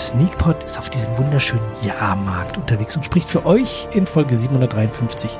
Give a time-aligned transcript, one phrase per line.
[0.00, 5.38] Sneakpot ist auf diesem wunderschönen Jahrmarkt unterwegs und spricht für euch in Folge 753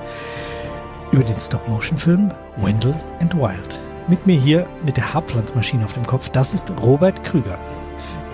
[1.13, 3.81] über den Stop-Motion-Film Wendell and Wild.
[4.07, 7.59] Mit mir hier mit der Haarpflanzmaschine auf dem Kopf, das ist Robert Krüger.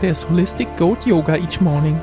[0.02, 2.00] Der ist Holistic Goat Yoga each morning.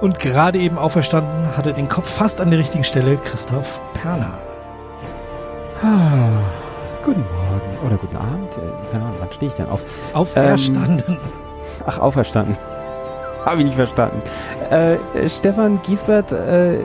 [0.00, 4.38] Und gerade eben auferstanden hat er den Kopf fast an der richtigen Stelle, Christoph Perner.
[5.82, 6.40] Ah,
[7.04, 8.56] guten Morgen oder guten Abend.
[8.56, 9.84] Äh, Keine Ahnung, wann stehe ich denn auf?
[10.14, 11.18] Auferstanden.
[11.86, 12.56] Ach, auferstanden.
[13.44, 14.22] Habe ich nicht verstanden.
[14.70, 16.78] Äh, Stefan Giesbert, äh,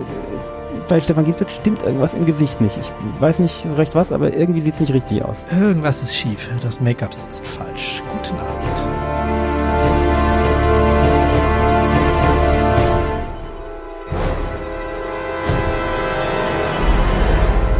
[0.87, 2.77] bei Stefan Giesbert stimmt irgendwas im Gesicht nicht.
[2.77, 5.37] Ich weiß nicht so recht was, aber irgendwie sieht es nicht richtig aus.
[5.51, 6.49] Irgendwas ist schief.
[6.61, 8.03] Das Make-up sitzt falsch.
[8.11, 8.89] Guten Abend.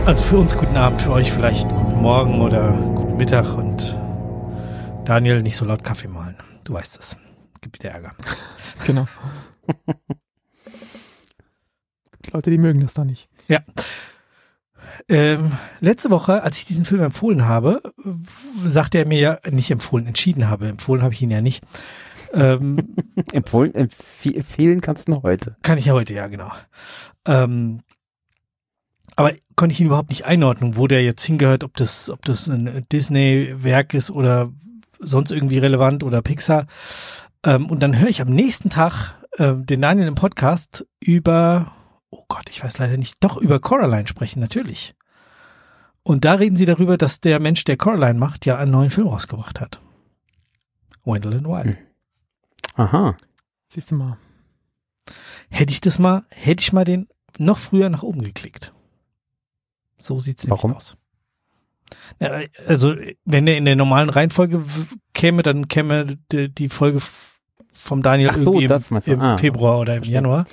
[0.06, 3.96] Also für uns guten Abend, für euch vielleicht guten Morgen oder guten Mittag und
[5.06, 6.36] Daniel nicht so laut Kaffee malen.
[6.70, 7.18] Du weißt es.
[7.62, 8.14] Gibt wieder Ärger.
[8.86, 9.08] Genau.
[12.22, 13.28] Gibt Leute, die mögen das da nicht.
[13.48, 13.62] Ja.
[15.10, 17.82] Ähm, letzte Woche, als ich diesen Film empfohlen habe,
[18.64, 20.68] sagte er mir ja, nicht empfohlen, entschieden habe.
[20.68, 21.64] Empfohlen habe ich ihn ja nicht.
[22.34, 22.96] Ähm,
[23.34, 25.58] Empfohlen, empf empfehlen kannst du noch heute.
[25.64, 26.52] kann ich ja heute, ja, genau.
[27.26, 27.82] Ähm,
[29.16, 32.48] aber konnte ich ihn überhaupt nicht einordnen, wo der jetzt hingehört, ob das, ob das
[32.48, 34.52] ein Disney-Werk ist oder
[35.00, 36.68] sonst irgendwie relevant oder Pixar.
[37.44, 41.72] Ähm, und dann höre ich am nächsten Tag äh, den Daniel im Podcast über,
[42.10, 44.96] oh Gott, ich weiß leider nicht, doch über Coraline sprechen, natürlich.
[46.04, 49.08] Und da reden sie darüber, dass der Mensch, der Coraline macht, ja einen neuen Film
[49.08, 49.82] rausgebracht hat.
[51.06, 51.66] Wendell and Wild.
[51.66, 51.78] Hm.
[52.76, 53.18] Aha.
[53.68, 54.18] Siehst du mal.
[55.50, 58.74] Hätte ich das mal, hätte ich mal den noch früher nach oben geklickt.
[59.98, 60.76] So sieht's nämlich Warum?
[60.76, 60.98] aus.
[62.20, 62.96] Ja, also,
[63.26, 64.64] wenn der in der normalen Reihenfolge
[65.14, 67.00] käme, dann käme die, die Folge
[67.74, 69.12] vom Daniel so, irgendwie im, das meinst du.
[69.14, 70.16] im Ah, Februar oder im verstehe.
[70.16, 70.46] Januar.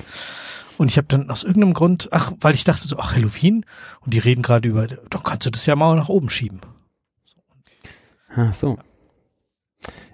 [0.78, 3.64] Und ich habe dann aus irgendeinem Grund, ach, weil ich dachte so, ach, Halloween,
[4.00, 6.60] und die reden gerade über, dann kannst du das ja mal nach oben schieben.
[8.34, 8.78] Ach so.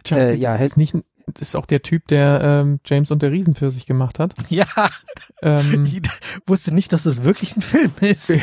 [0.05, 0.95] Tja, Äh, ja, ist nicht,
[1.41, 4.35] ist auch der Typ, der ähm, James und der Riesenpfirsich gemacht hat.
[4.51, 4.67] Ja,
[5.43, 6.03] Ähm, ich
[6.47, 8.29] wusste nicht, dass das wirklich ein Film ist.
[8.31, 8.39] Ja.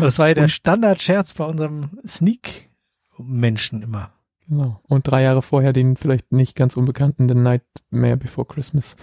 [0.00, 4.12] Das war ja der Standardscherz bei unserem Sneak-Menschen immer.
[4.48, 4.80] genau.
[4.88, 8.96] Und drei Jahre vorher den vielleicht nicht ganz unbekannten The Nightmare Before Christmas,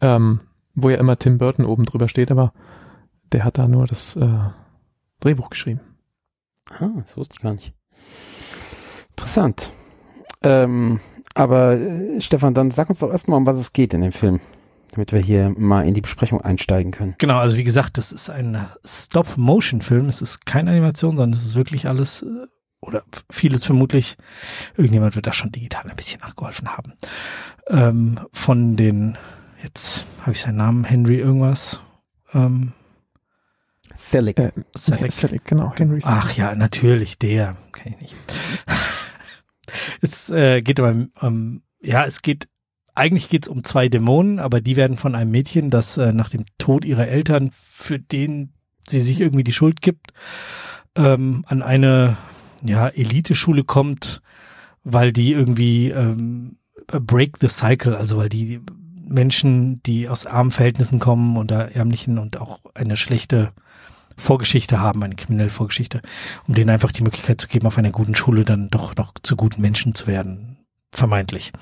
[0.00, 0.40] ähm,
[0.74, 2.52] wo ja immer Tim Burton oben drüber steht, aber
[3.32, 4.38] der hat da nur das äh,
[5.20, 5.80] Drehbuch geschrieben.
[6.70, 7.74] Ah, das wusste ich gar nicht.
[9.10, 9.72] Interessant.
[10.42, 11.00] Ähm,
[11.34, 14.40] aber äh, Stefan, dann sag uns doch erstmal, um was es geht in dem Film,
[14.92, 17.14] damit wir hier mal in die Besprechung einsteigen können.
[17.18, 20.06] Genau, also wie gesagt, das ist ein Stop-Motion-Film.
[20.06, 22.46] Es ist keine Animation, sondern es ist wirklich alles äh,
[22.80, 24.16] oder vieles vermutlich.
[24.76, 26.94] Irgendjemand wird da schon digital ein bisschen nachgeholfen haben.
[27.68, 29.18] Ähm, von den,
[29.62, 31.82] jetzt habe ich seinen Namen, Henry irgendwas.
[32.32, 32.72] Ähm,
[33.94, 34.38] Selig.
[34.38, 35.12] Äh, Selleck.
[35.12, 36.18] Selleck, genau, Henry Selleck.
[36.22, 37.56] Ach ja, natürlich, der.
[37.72, 38.16] Kann ich nicht.
[40.00, 42.48] Es äh, geht aber, ähm, ja, es geht,
[42.94, 46.28] eigentlich geht es um zwei Dämonen, aber die werden von einem Mädchen, das äh, nach
[46.28, 48.52] dem Tod ihrer Eltern, für den
[48.86, 50.12] sie sich irgendwie die Schuld gibt,
[50.96, 52.16] ähm, an eine,
[52.62, 54.22] ja, Eliteschule kommt,
[54.82, 58.60] weil die irgendwie ähm, break the cycle, also weil die
[59.06, 63.52] Menschen, die aus armen Verhältnissen kommen oder ärmlichen und auch eine schlechte
[64.20, 66.00] Vorgeschichte haben, eine kriminelle Vorgeschichte,
[66.46, 69.36] um denen einfach die Möglichkeit zu geben, auf einer guten Schule dann doch noch zu
[69.36, 70.58] guten Menschen zu werden,
[70.92, 71.52] vermeintlich.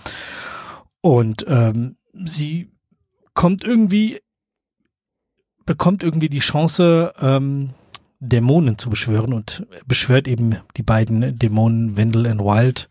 [1.00, 2.70] Und ähm, sie
[3.34, 4.20] kommt irgendwie,
[5.64, 7.70] bekommt irgendwie die Chance, ähm,
[8.20, 12.88] Dämonen zu beschwören und beschwört eben die beiden Dämonen Wendell and Wild,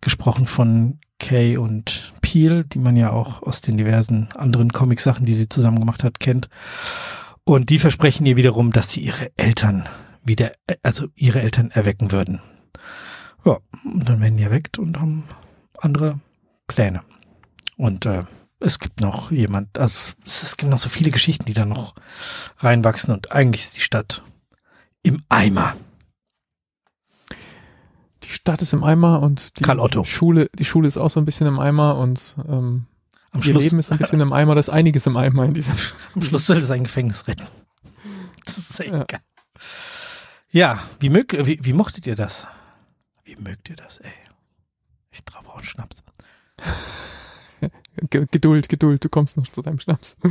[0.00, 5.34] gesprochen von Kay und Peel, die man ja auch aus den diversen anderen Comic-Sachen, die
[5.34, 6.48] sie zusammen gemacht hat, kennt.
[7.44, 9.88] Und die versprechen ihr wiederum, dass sie ihre Eltern
[10.24, 10.52] wieder,
[10.82, 12.40] also ihre Eltern erwecken würden.
[13.44, 15.24] Ja, und dann werden die erweckt und haben
[15.78, 16.20] andere
[16.68, 17.02] Pläne.
[17.76, 18.24] Und äh,
[18.60, 21.94] es gibt noch jemand, also es, gibt noch so viele Geschichten, die da noch
[22.58, 24.22] reinwachsen und eigentlich ist die Stadt
[25.02, 25.74] im Eimer.
[28.22, 29.64] Die Stadt ist im Eimer und die.
[30.04, 32.86] Schule, die Schule ist auch so ein bisschen im Eimer und ähm,
[33.32, 35.54] Am ihr Schluss, Leben ist ein bisschen im Eimer, da ist einiges im Eimer in
[35.54, 35.74] diesem.
[36.14, 37.46] am Schluss soll es ein Gefängnis retten.
[38.44, 39.04] Das ist echt Ja.
[39.04, 39.20] geil.
[40.50, 42.46] Ja, wie, mögt, wie, wie mochtet ihr das?
[43.24, 44.10] Wie mögt ihr das, ey?
[45.10, 46.02] Ich traue auch einen Schnaps.
[48.10, 50.16] Ge- Geduld, Geduld, du kommst noch zu deinem Schnaps.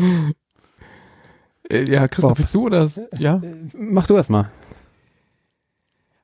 [1.70, 2.40] Äh, ja, Christoph, Bob.
[2.40, 2.90] willst du oder?
[3.18, 3.36] Ja?
[3.38, 4.52] Äh, Mach du erst mal.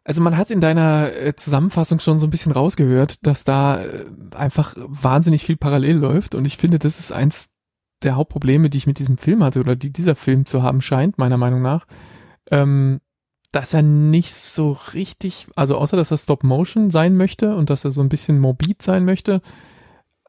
[0.07, 4.05] Also man hat in deiner äh, Zusammenfassung schon so ein bisschen rausgehört, dass da äh,
[4.33, 7.49] einfach wahnsinnig viel parallel läuft und ich finde, das ist eins
[8.03, 11.17] der Hauptprobleme, die ich mit diesem Film hatte oder die dieser Film zu haben scheint,
[11.17, 11.87] meiner Meinung nach,
[12.49, 13.01] ähm,
[13.51, 17.83] dass er nicht so richtig, also außer dass er Stop Motion sein möchte und dass
[17.83, 19.41] er so ein bisschen morbid sein möchte,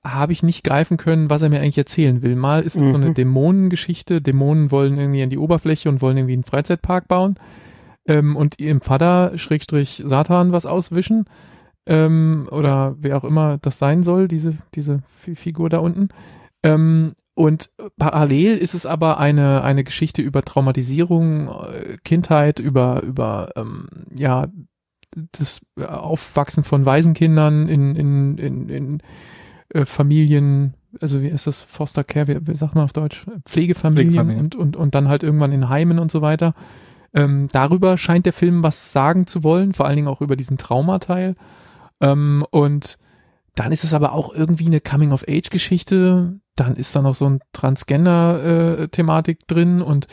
[0.02, 2.34] habe ich nicht greifen können, was er mir eigentlich erzählen will.
[2.34, 2.90] Mal ist es mhm.
[2.90, 3.14] so eine mhm.
[3.14, 7.38] Dämonengeschichte, Dämonen wollen irgendwie an die Oberfläche und wollen irgendwie einen Freizeitpark bauen
[8.08, 11.26] ähm, und ihrem Vater, Schrägstrich Satan, was auswischen
[11.86, 16.08] ähm, oder wer auch immer das sein soll, diese, diese Figur da unten.
[16.62, 23.50] Ähm, und parallel ist es aber eine, eine Geschichte über Traumatisierung, äh, Kindheit, über, über
[23.54, 24.48] ähm, ja,
[25.32, 29.02] das Aufwachsen von Waisenkindern in, in, in, in
[29.68, 33.24] äh, Familien, also wie ist das, Foster Care, wie, wie sagt man auf Deutsch?
[33.44, 34.44] Pflegefamilien, Pflegefamilien.
[34.44, 36.54] Und, und, und dann halt irgendwann in Heimen und so weiter.
[37.14, 40.58] Ähm, darüber scheint der Film was sagen zu wollen, vor allen Dingen auch über diesen
[40.58, 41.36] Traumateil.
[42.00, 42.98] Ähm, und
[43.54, 46.38] dann ist es aber auch irgendwie eine Coming-of-Age-Geschichte.
[46.54, 50.06] Dann ist da noch so ein Transgender-Thematik äh, drin und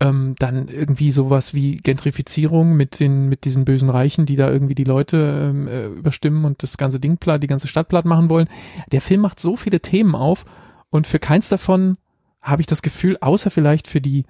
[0.00, 4.74] ähm, dann irgendwie sowas wie Gentrifizierung mit den mit diesen bösen Reichen, die da irgendwie
[4.74, 8.28] die Leute ähm, äh, überstimmen und das ganze Ding platt, die ganze Stadt platt machen
[8.28, 8.48] wollen.
[8.90, 10.44] Der Film macht so viele Themen auf
[10.90, 11.98] und für keins davon
[12.40, 14.24] habe ich das Gefühl, außer vielleicht für die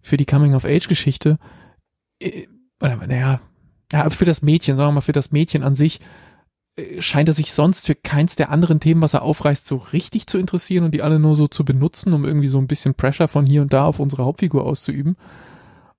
[0.00, 1.58] für die Coming of Age Geschichte äh,
[2.80, 3.40] oder naja,
[3.92, 6.00] ja, für das Mädchen, sagen wir mal, für das Mädchen an sich
[6.76, 10.26] äh, scheint er sich sonst für keins der anderen Themen, was er aufreißt, so richtig
[10.26, 13.28] zu interessieren und die alle nur so zu benutzen, um irgendwie so ein bisschen Pressure
[13.28, 15.16] von hier und da auf unsere Hauptfigur auszuüben.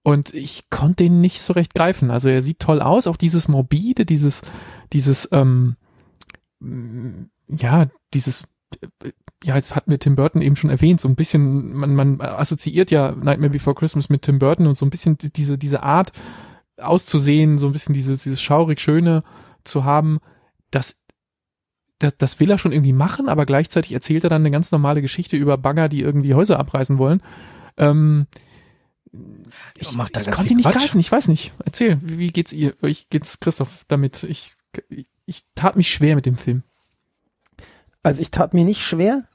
[0.04, 2.10] Und ich konnte den nicht so recht greifen.
[2.10, 4.42] Also er sieht toll aus, auch dieses morbide, dieses,
[4.94, 5.76] dieses, ähm,
[7.48, 8.44] ja, dieses,
[8.82, 9.12] äh,
[9.44, 12.92] ja, jetzt hatten wir Tim Burton eben schon erwähnt, so ein bisschen, man, man assoziiert
[12.92, 16.12] ja Nightmare Before Christmas mit Tim Burton und so ein bisschen diese, diese Art
[16.78, 19.24] auszusehen, so ein bisschen dieses, dieses schaurig Schöne
[19.64, 20.20] zu haben,
[20.72, 21.00] das,
[22.00, 25.02] das, das will er schon irgendwie machen, aber gleichzeitig erzählt er dann eine ganz normale
[25.02, 27.22] Geschichte über Bagger, die irgendwie Häuser abreißen wollen.
[27.78, 28.28] Ähm,
[29.76, 31.54] ich, Macht ich konnte ihn nicht greifen, ich weiß nicht.
[31.64, 32.76] Erzähl, wie, wie geht's ihr?
[32.82, 34.24] Ich geht's Christoph damit?
[34.24, 34.54] Ich,
[34.90, 36.64] ich, ich tat mich schwer mit dem Film.
[38.04, 39.28] Also ich tat mir nicht schwer,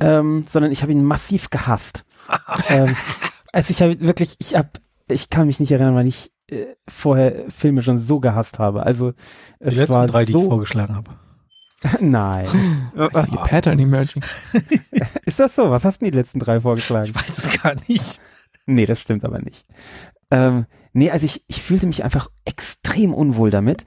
[0.00, 2.04] ähm, sondern ich habe ihn massiv gehasst.
[2.68, 2.96] ähm,
[3.52, 4.70] also ich habe wirklich, ich habe,
[5.08, 8.84] ich kann mich nicht erinnern, weil ich äh, vorher Filme schon so gehasst habe.
[8.84, 9.12] Also
[9.60, 11.10] die letzten drei, die so ich vorgeschlagen habe.
[12.00, 12.46] Nein.
[12.94, 14.22] See a pattern emerging.
[15.24, 15.70] Ist das so?
[15.70, 17.06] Was hast du die letzten drei vorgeschlagen?
[17.06, 18.20] Ich weiß es gar nicht.
[18.66, 19.64] Nee, das stimmt aber nicht.
[20.30, 23.84] Ähm, nee, also ich, ich fühlte mich einfach extrem unwohl damit.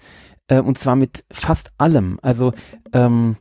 [0.48, 2.20] Äh, und zwar mit fast allem.
[2.22, 2.54] Also
[2.94, 3.38] ähm,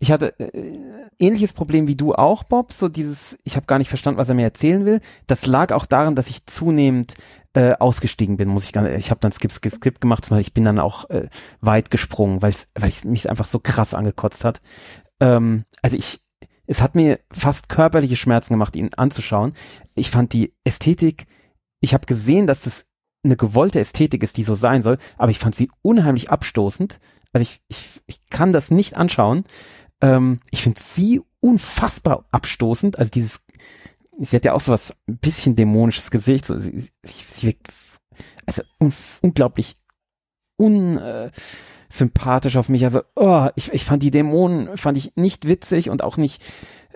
[0.00, 0.78] ich hatte äh,
[1.18, 2.72] ähnliches Problem wie du auch, Bob.
[2.72, 5.00] So dieses, ich habe gar nicht verstanden, was er mir erzählen will.
[5.26, 7.14] Das lag auch daran, dass ich zunehmend
[7.54, 8.98] äh, ausgestiegen bin, muss ich gar nicht.
[8.98, 11.28] Ich habe dann Skip, Skip, Skip gemacht, weil ich bin dann auch äh,
[11.60, 14.60] weit gesprungen, weil weil ich mich einfach so krass angekotzt hat.
[15.20, 16.20] Ähm, also ich,
[16.66, 19.54] es hat mir fast körperliche Schmerzen gemacht, ihn anzuschauen.
[19.94, 21.26] Ich fand die Ästhetik,
[21.80, 22.86] ich habe gesehen, dass das
[23.24, 27.00] eine gewollte Ästhetik ist, die so sein soll, aber ich fand sie unheimlich abstoßend.
[27.32, 29.44] Also ich, ich, ich kann das nicht anschauen.
[30.00, 32.98] Ähm, ich finde sie unfassbar abstoßend.
[32.98, 33.44] Also dieses,
[34.18, 36.46] sie hat ja auch so was ein bisschen dämonisches Gesicht.
[36.46, 37.72] So, sie, sie wirkt
[38.46, 38.92] also un,
[39.22, 39.76] unglaublich
[40.56, 42.84] unsympathisch äh, auf mich.
[42.84, 46.42] Also, oh, ich, ich fand die Dämonen, fand ich nicht witzig und auch nicht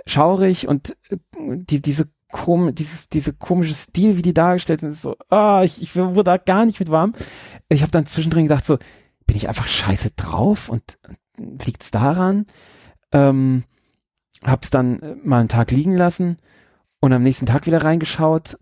[0.06, 5.02] schaurig und äh, die, diese kom dieses, diese komische Stil, wie die dargestellt sind, ist
[5.02, 7.12] so, oh, ich, ich wurde da gar nicht mit warm.
[7.68, 8.78] Ich habe dann zwischendrin gedacht, so,
[9.26, 10.98] bin ich einfach scheiße drauf und,
[11.36, 12.46] und liegt's daran?
[13.12, 13.64] Ähm,
[14.42, 16.38] hab's dann äh, mal einen Tag liegen lassen
[17.00, 18.56] und am nächsten Tag wieder reingeschaut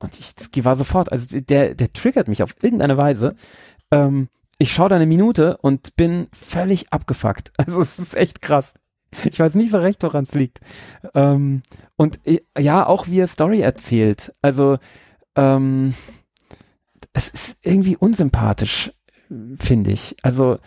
[0.00, 3.36] und ich, war sofort, also der, der triggert mich auf irgendeine Weise.
[3.90, 4.28] Ähm,
[4.58, 7.52] ich schaue da eine Minute und bin völlig abgefuckt.
[7.58, 8.74] Also es ist echt krass.
[9.24, 10.60] Ich weiß nicht so recht, woran es liegt.
[11.14, 11.62] Ähm,
[11.96, 14.34] und äh, ja, auch wie er Story erzählt.
[14.40, 14.78] Also
[15.36, 15.94] ähm,
[17.12, 18.92] es ist irgendwie unsympathisch,
[19.58, 20.16] finde ich.
[20.22, 20.58] Also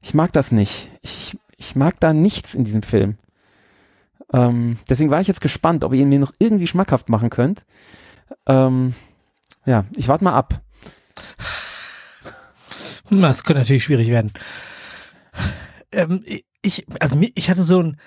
[0.00, 0.90] ich mag das nicht.
[1.02, 3.18] Ich ich mag da nichts in diesem Film.
[4.32, 7.64] Ähm, deswegen war ich jetzt gespannt, ob ihr ihn mir noch irgendwie schmackhaft machen könnt.
[8.46, 8.94] Ähm,
[9.66, 10.60] ja, ich warte mal ab.
[13.10, 14.32] Das könnte natürlich schwierig werden.
[15.92, 16.24] Ähm,
[16.62, 18.00] ich, also ich hatte so ein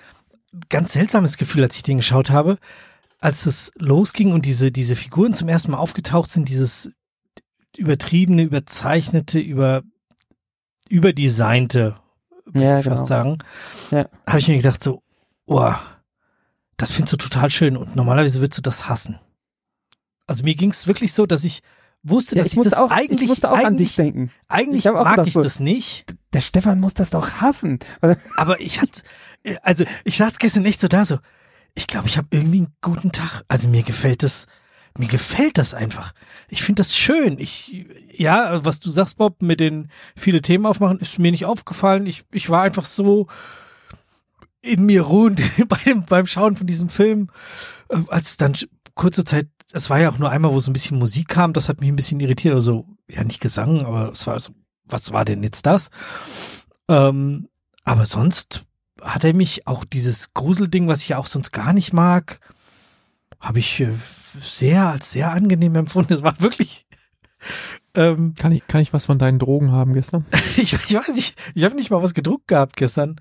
[0.68, 2.58] ganz seltsames Gefühl, als ich den geschaut habe,
[3.20, 6.92] als es losging und diese, diese Figuren zum ersten Mal aufgetaucht sind, dieses
[7.76, 9.82] übertriebene, überzeichnete, über,
[10.88, 11.96] überdesignte
[12.54, 12.96] würde ja, ich genau.
[12.96, 13.38] fast sagen,
[13.90, 14.08] ja.
[14.26, 15.02] habe ich mir gedacht so,
[15.46, 15.72] oh,
[16.76, 19.18] das findest du total schön und normalerweise würdest du das hassen.
[20.26, 21.60] Also mir ging es wirklich so, dass ich
[22.02, 24.30] wusste, Ja, dass ich ich, das auch, eigentlich, ich musste auch an dich eigentlich, denken.
[24.46, 26.04] eigentlich Ich mag ich so- das nicht.
[26.32, 27.78] Der Stefan muss das doch hassen.
[28.36, 29.02] Aber ich hatte,
[29.62, 31.18] also ich saß gestern echt so da so,
[31.74, 33.42] ich glaube, ich habe irgendwie einen guten Tag.
[33.48, 34.46] Also mir gefällt das,
[34.98, 36.12] mir gefällt das einfach.
[36.48, 37.38] Ich finde das schön.
[37.38, 42.06] Ich, ja, was du sagst, Bob, mit den viele Themen aufmachen, ist mir nicht aufgefallen.
[42.06, 43.26] Ich, ich war einfach so
[44.60, 47.30] in mir ruhend beim, beim Schauen von diesem Film,
[47.88, 48.54] äh, als dann
[48.94, 51.68] kurze Zeit, es war ja auch nur einmal, wo so ein bisschen Musik kam, das
[51.68, 54.52] hat mich ein bisschen irritiert, also ja nicht Gesang, aber es war so,
[54.84, 55.90] was war denn jetzt das?
[56.88, 57.48] Ähm,
[57.84, 58.64] aber sonst
[59.00, 62.40] hat er mich auch dieses Gruselding, was ich ja auch sonst gar nicht mag,
[63.38, 63.94] habe ich äh,
[64.32, 66.12] sehr als sehr angenehm empfunden.
[66.12, 66.86] Es war wirklich
[67.94, 70.24] ähm, Kann ich, kann ich was von deinen Drogen haben gestern?
[70.56, 73.16] ich, ich weiß nicht, ich habe nicht mal was gedruckt gehabt gestern.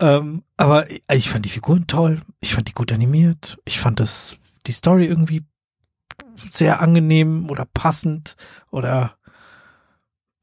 [0.00, 2.20] Ähm, aber ich fand die Figuren toll.
[2.40, 3.58] Ich fand die gut animiert.
[3.64, 5.44] Ich fand das, die Story irgendwie
[6.50, 8.36] sehr angenehm oder passend
[8.70, 9.16] oder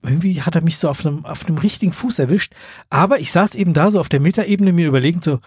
[0.04, 2.54] irgendwie hat er mich so auf einem, auf einem richtigen Fuß erwischt.
[2.90, 5.40] Aber ich saß eben da so auf der Metaebene mir überlegend so,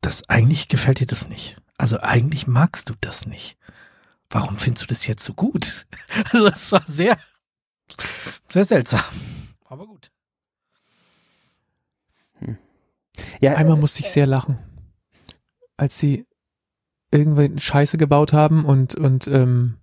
[0.00, 1.56] das eigentlich gefällt dir das nicht.
[1.76, 3.58] Also eigentlich magst du das nicht.
[4.32, 5.86] Warum findest du das jetzt so gut?
[6.32, 7.18] Also es war sehr,
[8.48, 9.02] sehr seltsam.
[9.64, 10.10] Aber gut.
[13.40, 14.58] Ja, Einmal musste ich sehr lachen,
[15.76, 16.26] als sie
[17.10, 19.76] irgendwelche Scheiße gebaut haben und und ähm,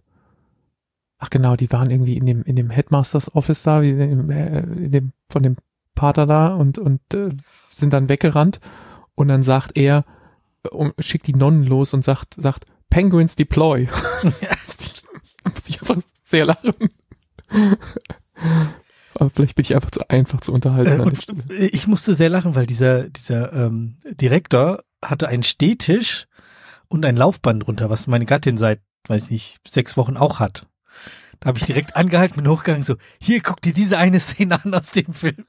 [1.19, 4.61] ach genau, die waren irgendwie in dem in dem Headmasters Office da, wie in, äh,
[4.61, 5.57] in dem von dem
[5.93, 7.29] Pater da und und äh,
[7.75, 8.59] sind dann weggerannt
[9.15, 10.05] und dann sagt er
[10.63, 13.87] äh, um, schickt die Nonnen los und sagt sagt Penguins deploy.
[14.23, 16.73] da musste ich einfach sehr lachen.
[19.15, 21.01] Aber vielleicht bin ich einfach zu einfach zu unterhalten.
[21.01, 21.69] Äh, Stelle.
[21.69, 26.27] ich musste sehr lachen, weil dieser, dieser ähm, Direktor hatte einen Stehtisch
[26.87, 30.67] und ein Laufband drunter, was meine Gattin seit, weiß nicht, sechs Wochen auch hat.
[31.39, 34.73] Da habe ich direkt angehalten, bin hochgegangen, so, hier, guck dir diese eine Szene an
[34.73, 35.45] aus dem Film.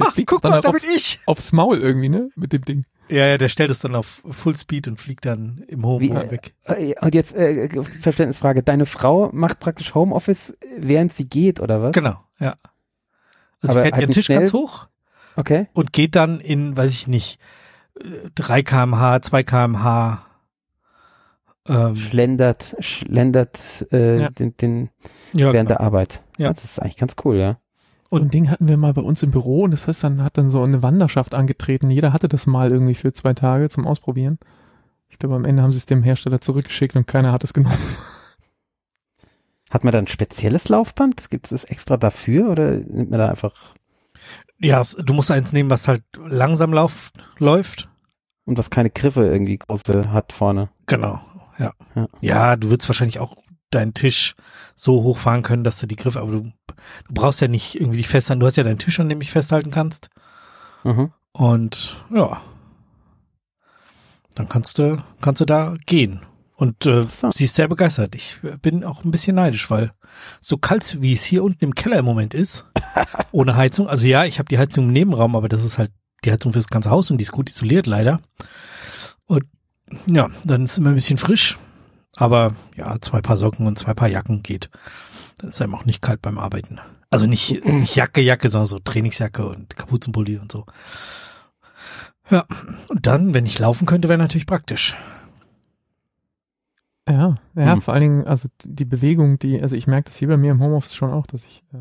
[0.00, 1.20] Ach, guck dann mal, auch da bin aufs- ich.
[1.26, 2.30] Aufs Maul irgendwie, ne?
[2.36, 2.84] Mit dem Ding.
[3.08, 6.10] Ja, ja, der stellt es dann auf Full Speed und fliegt dann im Home Wie,
[6.10, 6.54] weg.
[6.64, 7.68] Äh, Und jetzt äh,
[8.00, 8.62] Verständnisfrage.
[8.62, 11.92] Deine Frau macht praktisch Homeoffice, während sie geht, oder was?
[11.92, 12.54] Genau, ja.
[13.62, 14.60] Also Aber fährt halt ihren Tisch ganz schnell?
[14.62, 14.88] hoch
[15.36, 15.66] Okay.
[15.74, 17.38] und geht dann in, weiß ich nicht,
[18.00, 20.24] äh, 3 kmh, 2 kmh.
[21.66, 24.28] Ähm, Schlendert, schlendert äh, Ja.
[24.30, 24.90] den, den
[25.32, 25.78] ja, während genau.
[25.78, 26.22] der Arbeit.
[26.36, 26.52] Ja.
[26.52, 27.58] Das ist eigentlich ganz cool, ja.
[28.14, 30.38] Und ein Ding hatten wir mal bei uns im Büro und das heißt, dann hat
[30.38, 31.90] dann so eine Wanderschaft angetreten.
[31.90, 34.38] Jeder hatte das mal irgendwie für zwei Tage zum Ausprobieren.
[35.08, 37.76] Ich glaube, am Ende haben sie es dem Hersteller zurückgeschickt und keiner hat es genommen.
[39.68, 41.28] Hat man da ein spezielles Laufband?
[41.28, 43.74] Gibt es das extra dafür oder nimmt man da einfach
[44.60, 47.88] Ja, du musst eins nehmen, was halt langsam lauf, läuft.
[48.44, 50.68] und was keine Griffe irgendwie große hat vorne?
[50.86, 51.20] Genau,
[51.58, 51.72] ja.
[51.96, 52.08] Ja.
[52.20, 53.36] Ja, du würdest wahrscheinlich auch
[53.74, 54.34] deinen Tisch
[54.74, 58.08] so hochfahren können, dass du die Griffe, aber du, du brauchst ja nicht irgendwie dich
[58.08, 58.40] festhalten.
[58.40, 60.10] Du hast ja deinen Tisch, an dem dich festhalten kannst.
[60.82, 61.12] Mhm.
[61.32, 62.40] Und ja,
[64.34, 66.20] dann kannst du, kannst du da gehen.
[66.56, 68.14] Und äh, sie ist sehr begeistert.
[68.14, 69.90] Ich bin auch ein bisschen neidisch, weil
[70.40, 72.66] so kalt wie es hier unten im Keller im Moment ist,
[73.32, 73.88] ohne Heizung.
[73.88, 75.90] Also ja, ich habe die Heizung im Nebenraum, aber das ist halt
[76.24, 78.20] die Heizung fürs ganze Haus und die ist gut isoliert leider.
[79.26, 79.44] Und
[80.06, 81.58] ja, dann ist es immer ein bisschen frisch.
[82.16, 84.70] Aber ja, zwei Paar Socken und zwei Paar Jacken geht.
[85.38, 86.78] Dann ist einem auch nicht kalt beim Arbeiten.
[87.10, 90.64] Also nicht, nicht Jacke, Jacke, sondern so Trainingsjacke und Kapuzenpulli und so.
[92.30, 92.44] Ja,
[92.88, 94.96] und dann, wenn ich laufen könnte, wäre natürlich praktisch.
[97.08, 97.82] Ja, ja, Hm.
[97.82, 100.62] vor allen Dingen, also die Bewegung, die, also ich merke das hier bei mir im
[100.62, 101.78] Homeoffice schon auch, dass ich äh,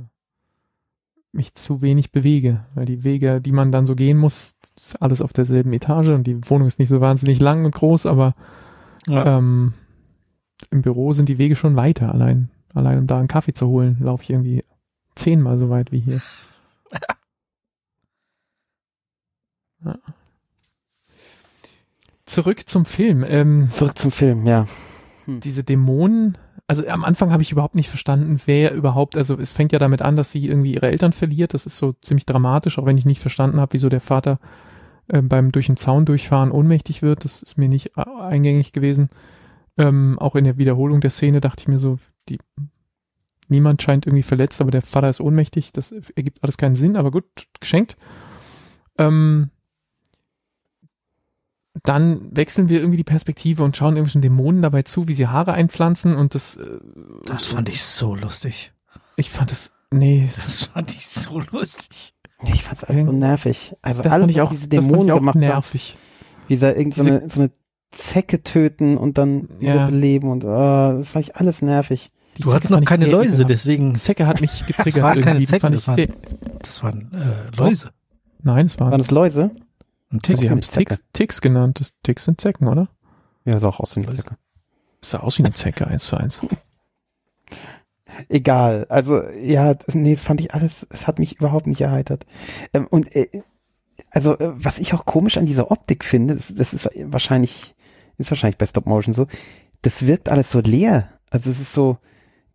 [1.31, 5.21] mich zu wenig bewege, weil die Wege, die man dann so gehen muss, ist alles
[5.21, 8.35] auf derselben Etage und die Wohnung ist nicht so wahnsinnig lang und groß, aber
[9.07, 9.37] Ja.
[9.37, 9.73] ähm,
[10.71, 12.13] im Büro sind die Wege schon weiter.
[12.13, 14.63] Allein, allein um da einen Kaffee zu holen, laufe ich irgendwie
[15.15, 16.21] zehnmal so weit wie hier.
[19.85, 19.97] Ja.
[22.25, 23.25] Zurück zum Film.
[23.27, 24.65] Ähm, Zurück zum Film, ja.
[25.27, 29.71] diese Dämonen, also am Anfang habe ich überhaupt nicht verstanden, wer überhaupt, also es fängt
[29.71, 31.53] ja damit an, dass sie irgendwie ihre Eltern verliert.
[31.53, 34.39] Das ist so ziemlich dramatisch, auch wenn ich nicht verstanden habe, wieso der Vater
[35.07, 37.25] äh, beim durch den Zaun durchfahren ohnmächtig wird.
[37.25, 39.09] Das ist mir nicht äh, eingängig gewesen.
[39.77, 41.97] Ähm, auch in der Wiederholung der Szene dachte ich mir so,
[42.29, 42.37] die,
[43.47, 45.71] niemand scheint irgendwie verletzt, aber der Vater ist ohnmächtig.
[45.73, 47.25] Das ergibt alles keinen Sinn, aber gut,
[47.59, 47.97] geschenkt.
[48.97, 49.49] Ähm,
[51.83, 55.53] dann wechseln wir irgendwie die Perspektive und schauen irgendwelchen Dämonen dabei zu, wie sie Haare
[55.53, 56.55] einpflanzen und das.
[56.57, 56.79] äh,
[57.25, 58.73] Das fand ich so lustig.
[59.15, 59.71] Ich fand das.
[59.91, 62.13] Nee, Das fand ich so lustig.
[62.45, 63.75] Ich fand's alles so nervig.
[63.81, 65.97] Also das alles, fand ich auch, diese das fand Dämonen ich auch gemacht haben, nervig.
[66.47, 67.51] wie sie irgendwie so so eine
[67.97, 69.73] Zecke töten und dann Ja.
[69.73, 70.47] wiederbeleben und oh,
[70.99, 72.11] das fand ich alles nervig.
[72.37, 73.49] Die Du hattest Zecke noch keine Läuse, ekelhaft.
[73.49, 75.43] deswegen, Zecke hat mich getriggert waren keine.
[75.45, 76.13] Zecken, fand das waren-
[76.61, 77.91] das waren äh, Läuse.
[78.41, 79.51] nein, es waren, Waren das Läuse?
[80.11, 80.37] Ein Tick.
[80.37, 80.95] sie haben es Zecke.
[80.95, 81.79] Ticks, Ticks genannt.
[81.79, 82.87] Das Ticks sind Zecken, oder?
[83.45, 84.15] Ja, sah auch aus wie eine.
[84.15, 84.37] Zecke.
[85.01, 86.39] Das sah aus wie eine Zecke, eins zu eins.
[88.29, 88.85] Egal.
[88.89, 92.25] Also, ja, das- nee, das fand ich alles, es hat mich überhaupt nicht erheitert.
[92.73, 93.27] Ähm, und, äh,
[94.11, 97.75] also, äh, was ich auch komisch an dieser Optik finde, das, das ist wahrscheinlich,
[98.17, 99.27] ist wahrscheinlich bei Stop Motion so,
[99.81, 101.09] das wirkt alles so leer.
[101.29, 101.97] Also, es ist so,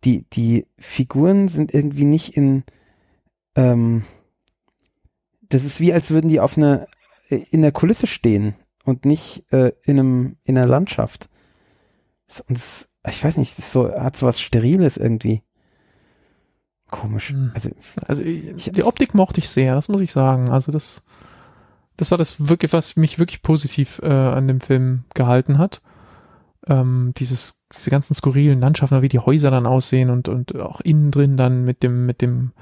[0.03, 2.63] die, die Figuren sind irgendwie nicht in,
[3.55, 4.05] ähm,
[5.49, 6.87] das ist wie, als würden die auf einer,
[7.29, 11.29] äh, in der Kulisse stehen und nicht äh, in einem, in einer Landschaft.
[12.47, 15.43] Und es, ich weiß nicht, das ist so, hat so was Steriles irgendwie.
[16.89, 17.29] Komisch.
[17.29, 17.51] Hm.
[17.53, 17.69] Also,
[18.07, 20.49] Also ich, die Optik mochte ich sehr, das muss ich sagen.
[20.49, 21.03] Also das,
[21.99, 25.81] das war das wirklich, was mich wirklich positiv äh, an dem Film gehalten hat.
[26.65, 31.11] Ähm, dieses, diese ganzen skurrilen Landschaften, wie die Häuser dann aussehen und, und auch innen
[31.11, 32.53] drin dann mit dem, mit dem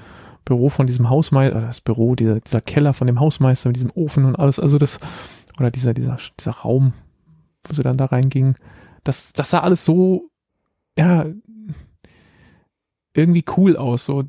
[0.44, 4.24] Büro von diesem Hausmeister, das Büro, dieser, dieser Keller von dem Hausmeister mit diesem Ofen
[4.24, 4.98] und alles, also das,
[5.56, 6.92] oder dieser, dieser, dieser Raum,
[7.62, 8.56] wo sie dann da reingingen,
[9.04, 10.30] das, das sah alles so,
[10.98, 11.26] ja,
[13.14, 14.24] irgendwie cool aus, so,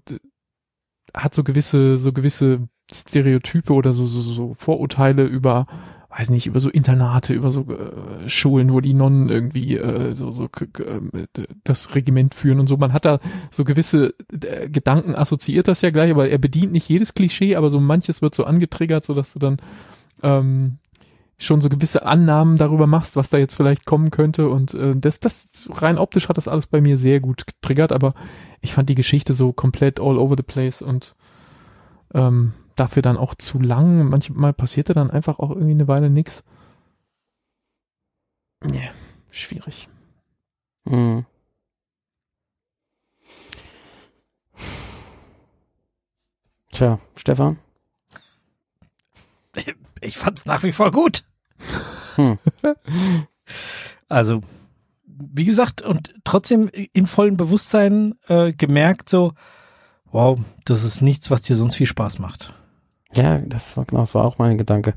[1.16, 5.68] hat so gewisse, so gewisse Stereotype oder so, so, so Vorurteile über,
[6.10, 10.32] weiß nicht, über so Internate, über so äh, Schulen, wo die Nonnen irgendwie äh, so,
[10.32, 11.28] so äh,
[11.64, 12.78] das Regiment führen und so.
[12.78, 13.20] Man hat da
[13.52, 17.70] so gewisse äh, Gedanken assoziiert das ja gleich, aber er bedient nicht jedes Klischee, aber
[17.70, 19.58] so manches wird so angetriggert, so dass du dann
[20.24, 20.78] ähm,
[21.38, 25.20] schon so gewisse Annahmen darüber machst, was da jetzt vielleicht kommen könnte und äh, das,
[25.22, 28.14] das rein optisch hat das alles bei mir sehr gut getriggert, aber
[28.62, 31.16] ich fand die Geschichte so komplett all over the place und
[32.14, 34.10] ähm, dafür dann auch zu lang.
[34.10, 36.44] Manchmal passierte dann einfach auch irgendwie eine Weile nix.
[38.64, 38.90] Nee,
[39.32, 39.88] schwierig.
[40.86, 41.24] mh.
[46.72, 47.58] Tja, Stefan?
[50.02, 51.24] Ich fand's nach wie vor gut.
[52.16, 52.38] Hm.
[54.12, 54.42] Also,
[55.06, 59.34] wie gesagt, und trotzdem im vollen Bewusstsein äh, gemerkt so,
[60.06, 62.54] wow, das ist nichts, was dir sonst viel Spaß macht.
[63.14, 64.94] Ja, das war genau, das war auch mein Gedanke.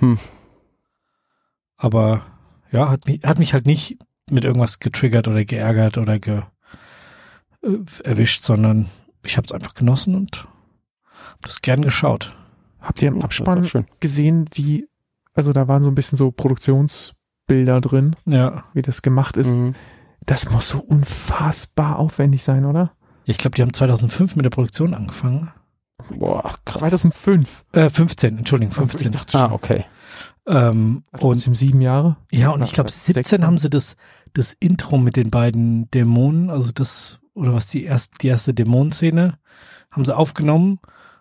[0.00, 0.18] Hm.
[1.76, 2.24] Aber
[2.70, 3.98] ja, hat mich, hat mich halt nicht
[4.30, 6.42] mit irgendwas getriggert oder geärgert oder ge,
[7.62, 8.86] äh, erwischt, sondern
[9.24, 10.48] ich habe es einfach genossen und
[11.32, 12.36] hab das gern geschaut.
[12.80, 13.68] Habt ihr im Abspann
[14.00, 14.88] gesehen, wie,
[15.34, 19.52] also da waren so ein bisschen so Produktionsbilder drin, Ja, wie das gemacht ist.
[19.52, 19.74] Mhm.
[20.26, 22.92] Das muss so unfassbar aufwendig sein, oder?
[23.24, 25.50] ich glaube, die haben 2005 mit der Produktion angefangen.
[26.10, 26.78] Boah, krass.
[26.80, 27.64] 2005.
[27.72, 29.12] Äh, 15, Entschuldigung, Ich 15.
[29.12, 29.52] dachte Ah, schon.
[29.52, 29.84] okay.
[30.46, 32.16] Ähm, Und und im sieben Jahre.
[32.32, 33.46] ja, und ich glaube, sechs 17 Jahren.
[33.46, 33.96] haben sie das,
[34.32, 39.38] das Intro mit den beiden Dämonen, also das, oder was die erste, die erste Dämonenszene,
[39.90, 40.80] haben sie aufgenommen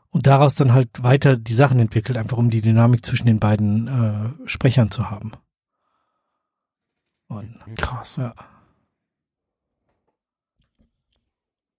[0.09, 3.87] und daraus dann halt weiter die Sachen entwickelt, einfach um die Dynamik zwischen den beiden
[3.87, 5.31] äh, Sprechern zu haben.
[7.27, 8.15] Und Krass.
[8.15, 8.33] ja.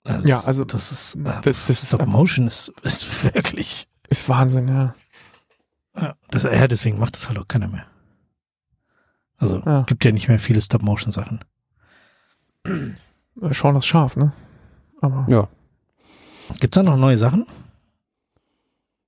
[0.08, 3.86] Also Ja, das- also, das ist äh, das- das ist Stop Motion ist, ist wirklich
[4.08, 4.94] Ist Wahnsinn, ja.
[5.96, 7.86] ja, das, ja, deswegen macht das halt auch keiner mehr.
[9.36, 9.82] Also Ja.
[9.82, 11.40] gibt ja nicht mehr viele Stop Motion Sachen.
[12.64, 14.32] Äh, Schauen das scharf, ne?
[15.00, 15.48] Aber Ja,
[16.60, 17.46] Gibt's da noch neue Sachen?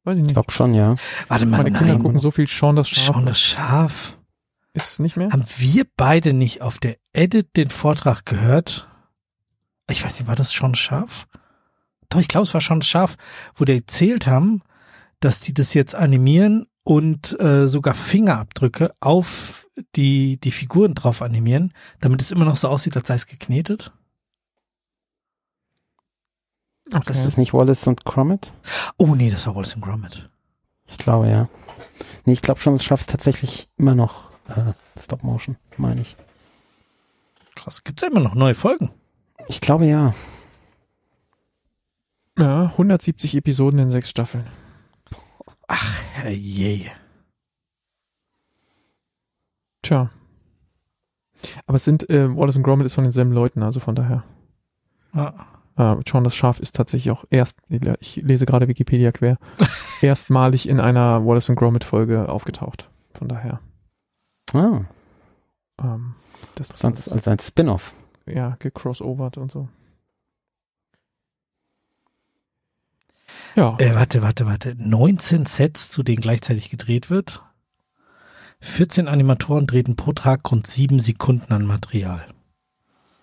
[0.04, 0.34] weiß ich ich nicht.
[0.34, 0.94] glaube schon, ja.
[1.28, 2.02] Warte mal, Meine Kinder nein.
[2.02, 3.14] gucken so viel Schauen das scharf.
[3.16, 4.18] Schon das Schaf.
[4.74, 5.30] Ist nicht mehr?
[5.30, 8.88] Haben wir beide nicht auf der Edit den Vortrag gehört?
[9.90, 11.26] Ich weiß nicht, war das schon das Schaf?
[12.08, 13.16] Doch, ich glaube, es war schon das Schaf,
[13.54, 14.62] wo die erzählt haben,
[15.20, 21.72] dass die das jetzt animieren und äh, sogar Fingerabdrücke auf die, die Figuren drauf animieren,
[22.00, 23.92] damit es immer noch so aussieht, als sei es geknetet.
[26.92, 27.04] Okay.
[27.06, 28.52] Das ist nicht Wallace und Gromit?
[28.98, 30.30] Oh nee, das war Wallace and Gromit.
[30.86, 31.48] Ich glaube, ja.
[32.24, 36.16] Nee, ich glaube schon, es schafft tatsächlich immer noch äh, Stop Motion, meine ich.
[37.54, 38.90] Krass, gibt's ja immer noch neue Folgen.
[39.50, 40.14] Ich glaube, ja.
[42.38, 44.46] ja, 170 Episoden in sechs Staffeln.
[45.66, 46.88] Ach, herrje.
[49.82, 50.10] Tja.
[51.66, 54.22] Aber es sind, äh, Wallace und Gromit ist von denselben Leuten, also von daher.
[55.14, 55.32] Ah.
[55.76, 59.36] Äh, Sean das Schaf ist tatsächlich auch erst, ich lese gerade Wikipedia quer,
[60.00, 62.88] erstmalig in einer Wallace und Gromit Folge aufgetaucht.
[63.14, 63.58] Von daher.
[64.52, 64.82] Ah,
[65.82, 66.14] Ähm,
[66.54, 67.94] das das ist also ein Spin-off.
[68.34, 69.68] Ja, gecrossovert und so.
[73.56, 74.74] Ja, Äh, warte, warte, warte.
[74.78, 77.42] 19 Sets, zu denen gleichzeitig gedreht wird.
[78.60, 82.26] 14 Animatoren drehten pro Tag rund sieben Sekunden an Material.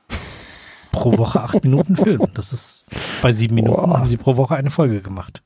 [0.92, 2.26] pro Woche acht Minuten Film.
[2.34, 2.86] Das ist
[3.22, 4.00] bei sieben Minuten Boah.
[4.00, 5.44] haben sie pro Woche eine Folge gemacht.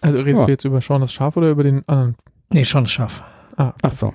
[0.00, 0.46] Also redest Ja.
[0.46, 2.16] du jetzt über Sean das Schaf oder über den anderen?
[2.50, 3.22] Nee, schon scharf.
[3.56, 4.12] Ah, Ach so.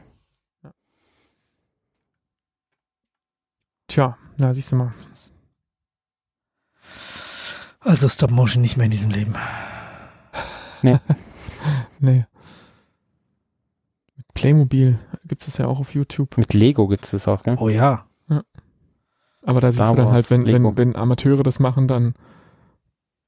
[3.89, 4.93] Tja, na siehst du mal.
[7.82, 9.36] Also Stop Motion nicht mehr in diesem Leben.
[11.99, 12.25] Nee.
[14.15, 14.97] Mit Playmobil
[15.28, 16.38] gibt's das ja auch auf YouTube.
[16.38, 17.58] Mit Lego gibt's das auch, gell?
[17.60, 18.06] Oh ja.
[19.43, 22.13] Aber da siehst Star du dann halt, wenn, wenn, wenn Amateure das machen, dann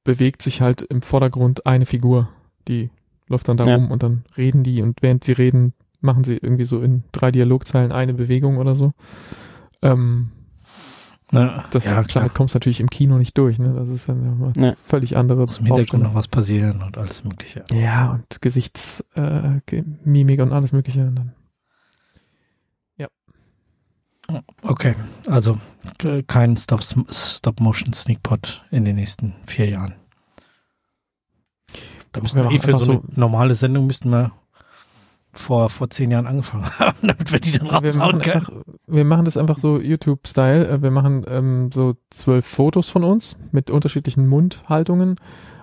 [0.04, 2.30] bewegt sich halt im Vordergrund eine Figur,
[2.68, 2.88] die
[3.28, 3.74] läuft dann da Ja.
[3.74, 7.30] rum und dann reden die und während sie reden, machen sie irgendwie so in drei
[7.30, 8.92] Dialogzeilen eine Bewegung oder so.
[9.82, 10.30] Ähm,
[11.34, 12.28] Na, das ja, damit klar.
[12.28, 13.72] kommst du natürlich im Kino nicht durch, ne?
[13.74, 14.74] Das ist dann ja mal Ja.
[14.86, 17.64] völlig andere Muss im Hintergrund noch was passieren und alles Mögliche.
[17.72, 21.06] Ja, und Gesichtsmimik äh, und alles mögliche.
[21.06, 21.32] Und dann,
[24.62, 24.94] Okay,
[25.26, 25.58] also
[26.26, 29.94] kein Stop, Stop Motion Sneak Pot in den nächsten vier Jahren.
[32.12, 34.32] Da müssten Wir wir eh für so eine normale Sendung müssten wir
[35.32, 38.36] vor, vor zehn Jahren angefangen haben, damit wir die dann wir, raushauen machen können.
[38.36, 38.52] einfach,
[38.86, 40.68] wir machen das einfach so YouTube-Style.
[40.68, 45.16] Äh, Wir machen ähm, so zwölf Fotos von uns mit unterschiedlichen Mundhaltungen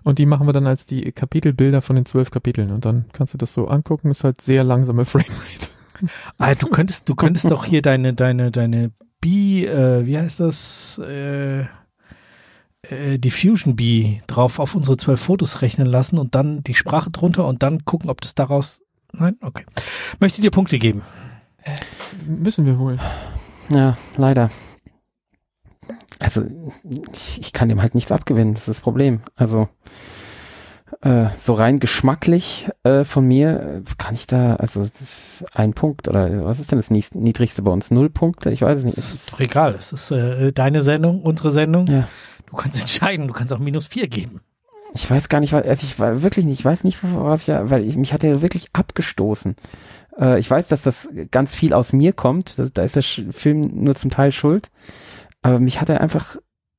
[0.03, 3.34] und die machen wir dann als die Kapitelbilder von den zwölf Kapiteln und dann kannst
[3.34, 4.10] du das so angucken.
[4.12, 5.69] Ist halt sehr langsame Framerate.
[6.38, 10.97] Ah, du könntest, du könntest doch hier deine, deine, deine B, äh, wie heißt das,
[11.05, 11.65] äh,
[12.84, 17.45] äh, Diffusion B drauf auf unsere zwölf Fotos rechnen lassen und dann die Sprache drunter
[17.45, 18.82] und dann gucken, ob das daraus,
[19.13, 19.65] nein, okay.
[20.19, 21.02] Möchte dir Punkte geben.
[22.26, 23.00] Müssen wir wohl.
[23.69, 24.50] Ja, leider.
[26.19, 26.43] Also,
[27.13, 29.22] ich, ich kann dem halt nichts abgewinnen, das ist das Problem.
[29.36, 29.69] Also,
[31.02, 35.74] äh, so rein geschmacklich äh, von mir äh, kann ich da, also das ist ein
[35.74, 37.91] Punkt oder was ist denn das nied- niedrigste bei uns?
[37.91, 38.52] Null Punkte?
[38.52, 38.98] Ich weiß es nicht.
[38.98, 41.88] Es ist doch egal, es ist äh, deine Sendung, unsere Sendung.
[41.88, 42.08] Ja.
[42.48, 44.41] Du kannst entscheiden, du kannst auch minus vier geben.
[44.93, 47.56] Ich weiß gar nicht, was, also ich war wirklich nicht, ich weiß nicht, was ich,
[47.56, 49.56] weil ich, mich hat er wirklich abgestoßen.
[50.17, 53.23] Äh, ich weiß, dass das ganz viel aus mir kommt, das, da ist der Sch
[53.32, 54.71] Film nur zum Teil schuld,
[55.41, 56.38] aber mich hat er einfach,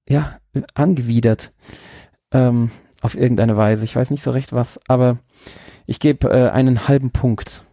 [0.09, 0.39] ja,
[0.75, 1.53] angewidert,
[2.33, 2.71] ähm,
[3.01, 3.85] auf irgendeine Weise.
[3.85, 5.19] Ich weiß nicht so recht was, aber
[5.87, 7.65] ich gebe äh, einen halben Punkt.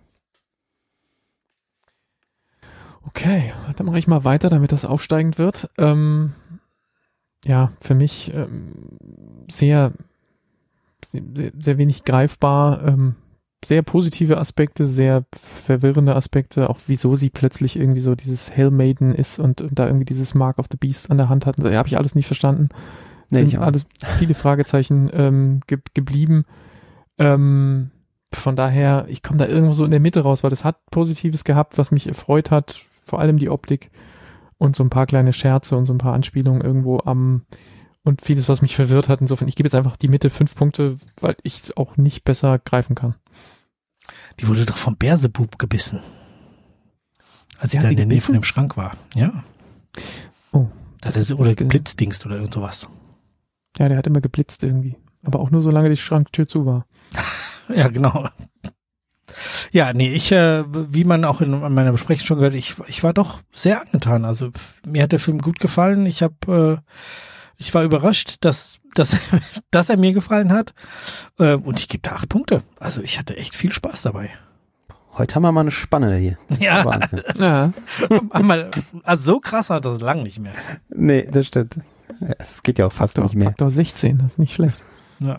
[3.03, 5.69] Okay, dann mache ich mal weiter, damit das aufsteigend wird.
[5.77, 6.33] Ähm,
[7.45, 8.73] ja, für mich ähm,
[9.49, 9.93] sehr,
[11.11, 12.85] sehr, sehr wenig greifbar.
[12.87, 13.15] Ähm,
[13.65, 19.13] sehr positive Aspekte, sehr verwirrende Aspekte, auch wieso sie plötzlich irgendwie so dieses Hail Maiden
[19.13, 21.55] ist und, und da irgendwie dieses Mark of the Beast an der Hand hat.
[21.57, 22.69] Da habe ich alles nicht verstanden.
[23.29, 23.63] Nee, sind ich auch.
[23.63, 23.85] alles
[24.19, 26.45] viele Fragezeichen ähm, ge geblieben.
[27.17, 27.91] Ähm,
[28.31, 31.43] von daher, ich komme da irgendwo so in der Mitte raus, weil das hat Positives
[31.43, 33.89] gehabt, was mich erfreut hat, vor allem die Optik
[34.57, 37.43] und so ein paar kleine Scherze und so ein paar Anspielungen irgendwo am
[38.07, 39.21] und vieles, was mich verwirrt hat.
[39.21, 42.59] Insofern, ich gebe jetzt einfach die Mitte fünf Punkte, weil ich es auch nicht besser
[42.59, 43.15] greifen kann.
[44.39, 45.99] Die wurde doch vom Bärsebub gebissen.
[47.59, 48.95] Als sie Die da in der Nähe von dem Schrank war.
[49.15, 49.43] Ja.
[50.51, 50.67] Oh.
[51.01, 52.87] Da hat er oder geblitzdingst oder irgend sowas.
[53.77, 54.95] Ja, der hat immer geblitzt irgendwie.
[55.23, 56.85] Aber auch nur solange die Schranktür zu war.
[57.75, 58.25] Ja, genau.
[59.73, 63.13] Ja, nee, ich, äh, wie man auch in meiner Besprechung schon gehört, ich, ich war
[63.13, 64.23] doch sehr angetan.
[64.23, 64.51] Also
[64.85, 66.05] mir hat der Film gut gefallen.
[66.05, 66.91] Ich habe, äh,
[67.57, 69.17] ich war überrascht, dass, dass,
[69.71, 70.73] dass er mir gefallen hat.
[71.39, 72.63] Äh, und ich gebe da acht Punkte.
[72.79, 74.29] Also ich hatte echt viel Spaß dabei.
[75.17, 76.37] Heute haben wir mal eine Spanne hier.
[76.59, 77.21] Ja, Wahnsinn.
[77.37, 77.71] Ja,
[78.29, 78.69] einmal,
[79.03, 80.53] also so krass hat das lang nicht mehr.
[80.89, 81.79] nee, das stimmt.
[82.39, 83.49] Es geht ja auch fast Faktor, nicht mehr.
[83.49, 84.81] Faktor 16, das ist nicht schlecht.
[85.19, 85.37] Ja.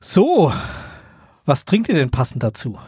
[0.00, 0.52] So,
[1.44, 2.78] was trinkt ihr denn passend dazu?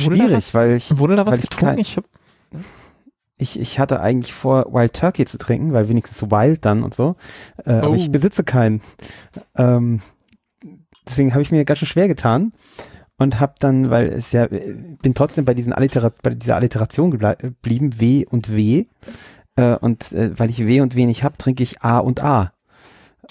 [0.00, 1.66] Wurde da Schwierig, was- weil ich Wurde da was Weil ich getrunken?
[1.76, 2.04] kein- Ich hab,
[3.38, 6.94] Ich, ich hatte eigentlich vor, Wild Turkey zu trinken, weil wenigstens so Wild dann und
[6.94, 7.14] so.
[7.64, 7.94] Äh, Aber Oh.
[7.94, 8.80] ich besitze keinen.
[9.56, 10.00] Ähm,
[11.08, 12.52] deswegen habe ich mir ganz schön schwer getan
[13.16, 18.00] und habe dann, weil es ja, bin trotzdem bei, diesen Allitera bei dieser Alliteration geblieben,
[18.00, 18.86] W und W.
[19.56, 22.52] Äh, und äh, weil ich W und W nicht habe, trinke ich A und A.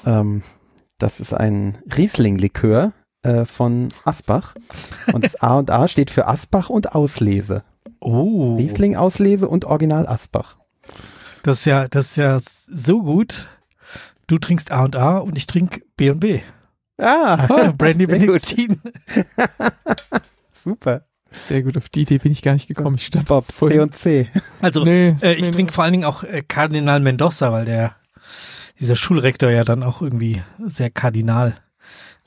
[0.06, 0.42] Ähm,
[1.00, 2.94] das ist ein Riesling-Likör
[3.24, 4.56] äh, von Asbach.
[5.14, 7.64] Und das A und A steht für Asbach und Auslese.
[8.00, 10.58] Oh, Riesling Auslese und Original Asbach.
[11.44, 13.48] das ist ja, das ist ja so gut.
[14.28, 16.42] Du trinkst A und A und ich trinke B und B.
[17.00, 18.42] Ah, Brandy sehr gut.
[18.42, 18.82] Benediktin.
[20.64, 21.04] Super.
[21.32, 22.96] sehr gut, auf die Idee bin ich gar nicht gekommen.
[22.98, 24.30] Ich stand Bob, C und C.
[24.62, 25.76] Also Nee, äh, ich nee, trinke nee.
[25.76, 27.96] vor allen Dingen auch äh, Kardinal Mendoza, weil der
[28.80, 31.56] dieser Schulrektor ja dann auch irgendwie sehr kardinal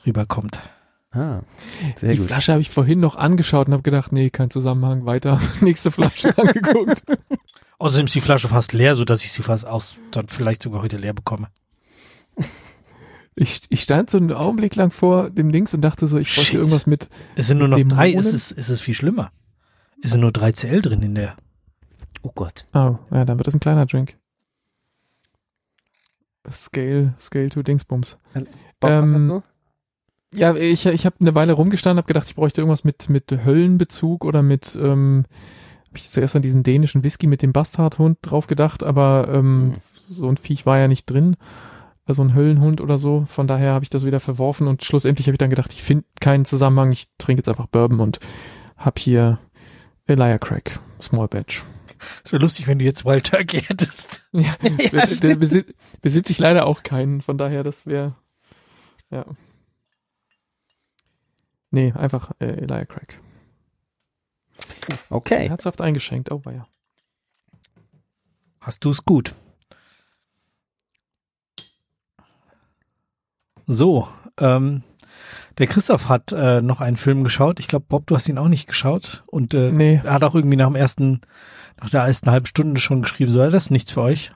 [0.06, 0.61] rüberkommt.
[1.12, 1.40] Ah,
[1.96, 2.27] sehr Die gut.
[2.29, 5.40] Flasche habe ich vorhin noch angeschaut und habe gedacht, nee, kein Zusammenhang, weiter.
[5.61, 7.03] Nächste Flasche angeguckt.
[7.79, 10.83] Außerdem ist die Flasche fast leer, so dass ich sie fast aus, dann vielleicht sogar
[10.83, 11.49] heute leer bekomme.
[13.35, 16.42] Ich, ich stand so einen Augenblick lang vor dem Dings und dachte so, ich bräuchte
[16.53, 16.55] Shit.
[16.61, 18.18] irgendwas mit, Es sind nur noch drei, Dämonen?
[18.18, 19.33] ist es, ist es viel schlimmer.
[20.03, 21.37] Es sind nur drei CL drin in der.
[22.23, 22.66] Oh Gott.
[22.75, 24.16] oh, ja, dann wird das ein kleiner Drink.
[26.51, 28.18] Scale, Scale to Dingsbums.
[28.81, 29.42] Bob, Ähm, du?
[30.34, 34.24] Ja, ich, ich habe eine Weile rumgestanden, habe gedacht, ich bräuchte irgendwas mit, mit Höllenbezug
[34.24, 35.24] oder mit, ähm,
[35.88, 40.14] hab ich zuerst an diesen dänischen Whisky mit dem Bastardhund drauf gedacht, aber ähm, Hm.
[40.14, 41.36] so ein Viech war ja nicht drin.
[42.06, 43.24] Also ein Höllenhund oder so.
[43.28, 46.04] Von daher habe ich das wieder verworfen und schlussendlich habe ich dann gedacht, ich finde
[46.20, 46.90] keinen Zusammenhang.
[46.90, 48.18] Ich trinke jetzt einfach Bourbon und
[48.76, 49.38] hab hier
[50.06, 51.64] Elia Craig, Small Batch.
[52.24, 54.28] Es wäre lustig, wenn du jetzt Wild Turkey hättest.
[54.32, 55.34] Ja, Ja,
[56.00, 57.20] besitze ich leider auch keinen.
[57.20, 58.14] Von daher, das wäre,
[59.10, 59.24] ja.
[61.70, 63.20] Nee, einfach äh, Elia Craig.
[65.09, 65.48] Okay.
[65.48, 66.66] Herzhaft eingeschenkt, oh ja.
[68.61, 69.35] Hast du es gut?
[73.66, 74.83] So, ähm,
[75.59, 77.61] der Christoph hat äh, noch einen Film geschaut.
[77.61, 79.22] Ich glaube, Bob, du hast ihn auch nicht geschaut.
[79.26, 81.20] Und äh, Nee, er hat auch irgendwie nach dem ersten,
[81.80, 84.33] nach der ersten halben Stunde schon geschrieben, so, das ist nichts für euch.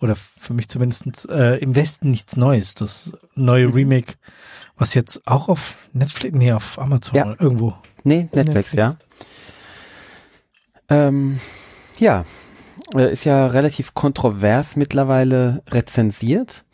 [0.00, 2.74] Oder für mich zumindest äh, im Westen nichts Neues.
[2.74, 4.14] Das neue Remake,
[4.76, 7.24] was jetzt auch auf Netflix, nee, auf Amazon Ja.
[7.26, 7.74] oder irgendwo.
[8.04, 8.72] Nee, Netflix, Netflix.
[8.74, 8.96] ja.
[10.88, 11.40] Ähm,
[11.98, 12.24] ja,
[12.94, 16.64] äh, ist ja relativ kontrovers mittlerweile rezensiert.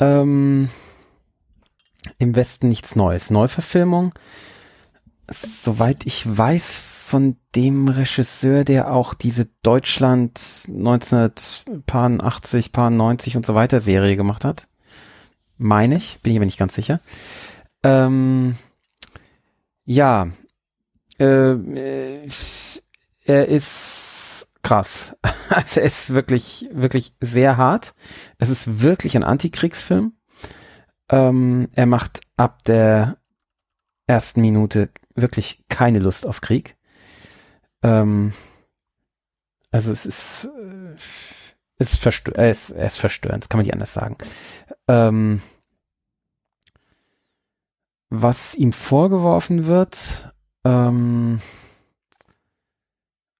[0.00, 0.68] Ähm,
[2.18, 3.30] Im Westen nichts Neues.
[3.30, 4.12] Neuverfilmung.
[5.30, 13.80] Soweit ich weiß, von dem Regisseur, der auch diese Deutschland 1980, 90 und so weiter
[13.80, 14.67] Serie gemacht hat.
[15.58, 17.00] Meine ich, bin ich aber nicht ganz sicher.
[17.82, 18.56] Ähm,
[19.84, 20.28] ja,
[21.18, 22.28] äh, äh,
[23.24, 25.16] er ist krass.
[25.50, 27.94] Also er ist wirklich, wirklich sehr hart.
[28.36, 30.12] Es ist wirklich ein Antikriegsfilm.
[31.08, 33.16] Ähm, er macht ab der
[34.06, 36.76] ersten Minute wirklich keine Lust auf Krieg.
[37.82, 38.34] Ähm,
[39.70, 40.94] also es ist, äh,
[41.78, 44.16] es ist, verstö er ist, er ist verstörend, das kann man nicht anders sagen.
[44.88, 45.40] Ähm,
[48.10, 50.32] was ihm vorgeworfen wird,
[50.64, 51.40] ähm,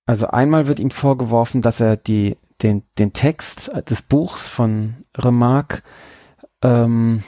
[0.07, 5.83] also einmal wird ihm vorgeworfen, dass er die, den, den Text des Buchs von Remarque
[6.63, 7.23] ähm,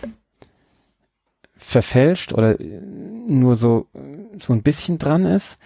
[1.56, 3.88] verfälscht oder nur so,
[4.38, 5.58] so ein bisschen dran ist,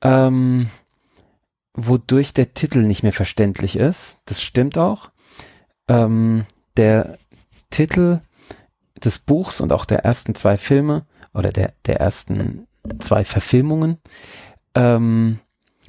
[0.00, 0.68] ähm,
[1.74, 4.18] wodurch der Titel nicht mehr verständlich ist.
[4.26, 5.10] Das stimmt auch.
[5.88, 7.18] Ähm, der
[7.70, 8.20] Titel
[8.96, 12.66] des Buchs und auch der ersten zwei Filme oder der, der ersten
[13.00, 13.98] zwei Verfilmungen
[14.74, 15.40] ähm,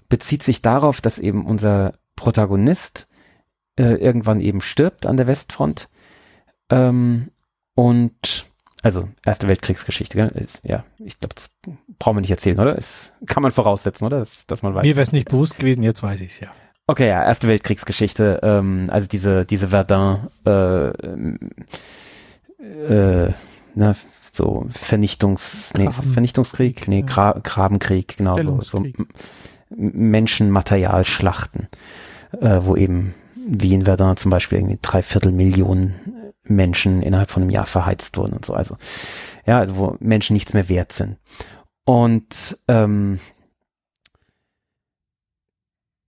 [0.10, 3.08] bezieht sich darauf, dass eben unser Protagonist
[3.78, 5.89] äh, irgendwann eben stirbt an der Westfront
[6.69, 7.32] ähm,
[7.76, 8.45] und
[8.86, 10.28] also Erste Weltkriegsgeschichte, gell?
[10.36, 11.50] Ist, ja, ich glaube, das
[11.98, 12.76] brauchen wir nicht erzählen, oder?
[12.76, 14.19] Das kann man voraussetzen, oder?
[14.19, 14.84] Das, dass man weiß.
[14.84, 16.50] Mir wäre es nicht bewusst gewesen, jetzt weiß ich es ja.
[16.86, 20.89] Okay, ja, Erste Weltkriegsgeschichte, ähm, also diese, diese Verdun, äh,
[22.60, 23.34] äh,
[23.74, 23.95] ne,
[24.32, 26.88] so Vernichtungs, nee, ist das Vernichtungskrieg?
[26.88, 27.02] Nee.
[27.02, 28.86] Gra Grabenkrieg, genau, so, so
[29.69, 31.69] Menschenmaterialschlachten,
[32.39, 33.15] äh, wo eben,
[33.48, 35.95] wie in Verdun zum Beispiel, irgendwie drei Viertel Millionen
[36.45, 38.77] Menschen innerhalb von einem Jahr verheizt wurden und so, also,
[39.45, 41.17] ja, also wo Menschen nichts mehr wert sind.
[41.86, 43.19] Und, ähm,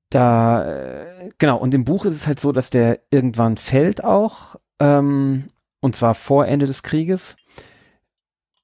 [0.10, 4.56] da, äh, genau, und im Buch ist es halt so, dass der irgendwann fällt auch,
[4.80, 5.48] ähm,
[5.80, 7.38] und zwar vor Ende des Krieges.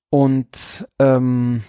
[0.10, 1.64] Und ähm,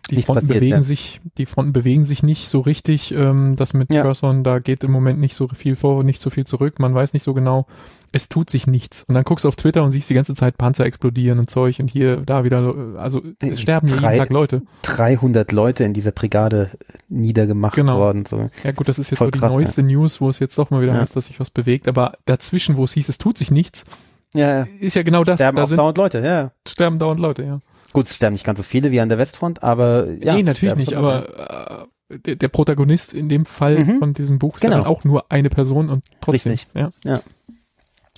[0.09, 0.81] die Nichts Fronten passiert, bewegen ja.
[0.81, 3.13] sich, die Fronten bewegen sich nicht so richtig.
[3.13, 4.01] Ähm, das mit ja.
[4.01, 6.79] Person, da geht im Moment nicht so viel vor, nicht so viel zurück.
[6.79, 7.67] Man weiß nicht so genau.
[8.11, 9.03] Es tut sich nichts.
[9.03, 11.79] Und dann guckst du auf Twitter und siehst die ganze Zeit Panzer explodieren und Zeug
[11.79, 12.75] und hier, da wieder.
[12.97, 14.63] Also es äh, sterben Drei, jeden Tag Leute.
[14.81, 16.71] 300 Leute in dieser Brigade
[17.07, 17.99] niedergemacht genau.
[17.99, 18.25] worden.
[18.25, 18.49] So.
[18.63, 19.87] Ja gut, das ist jetzt Voll so die krass, neueste ja.
[19.87, 21.87] News, wo es jetzt doch mal wieder heißt, dass sich was bewegt.
[21.87, 23.85] Aber dazwischen, wo es hieß, es tut sich nichts,
[24.33, 25.35] ja, ist ja genau das.
[25.35, 26.51] Sterben da sind, dauernd Leute, ja.
[26.67, 27.59] Sterben dauernd Leute, ja.
[27.93, 30.33] Gut, es sterben nicht ganz so viele wie an der Westfront, aber ja.
[30.33, 33.99] Nee, natürlich nicht, aber äh, der, der, Protagonist in dem Fall mhm.
[33.99, 34.79] von diesem Buch ist genau.
[34.79, 36.53] ja auch nur eine Person und trotzdem.
[36.53, 36.73] Richtig.
[36.73, 36.91] Ja.
[37.03, 37.21] ja.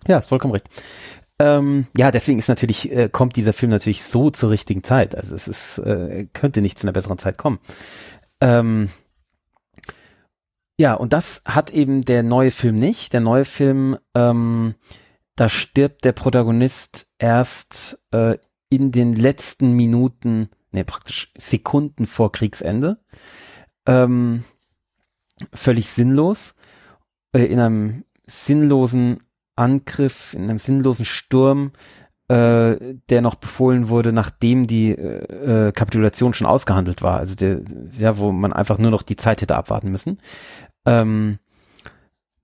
[0.08, 0.70] Ja, ist vollkommen recht.
[1.40, 5.16] Ähm, ja, deswegen ist natürlich, äh, kommt dieser Film natürlich so zur richtigen Zeit.
[5.16, 7.60] Also es ist, äh, könnte nicht zu einer besseren Zeit kommen.
[8.42, 8.90] Ähm,
[10.78, 13.14] ja, und das hat eben der neue Film nicht.
[13.14, 14.76] Der neue Film, ähm,
[15.36, 18.38] da stirbt der Protagonist erst äh,
[18.74, 23.00] in den letzten Minuten, ne, praktisch Sekunden vor Kriegsende.
[23.86, 24.44] Ähm,
[25.54, 26.56] völlig sinnlos.
[27.34, 29.20] Äh, in einem sinnlosen
[29.56, 31.72] Angriff, in einem sinnlosen Sturm,
[32.28, 37.18] äh, der noch befohlen wurde, nachdem die äh, äh, Kapitulation schon ausgehandelt war.
[37.20, 37.62] Also der,
[37.98, 40.20] ja, wo man einfach nur noch die Zeit hätte abwarten müssen.
[40.86, 41.40] Ähm,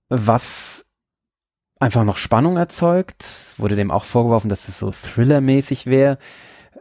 [0.08, 0.79] was
[1.80, 3.54] einfach noch Spannung erzeugt.
[3.58, 6.18] Wurde dem auch vorgeworfen, dass es so Thriller-mäßig wäre.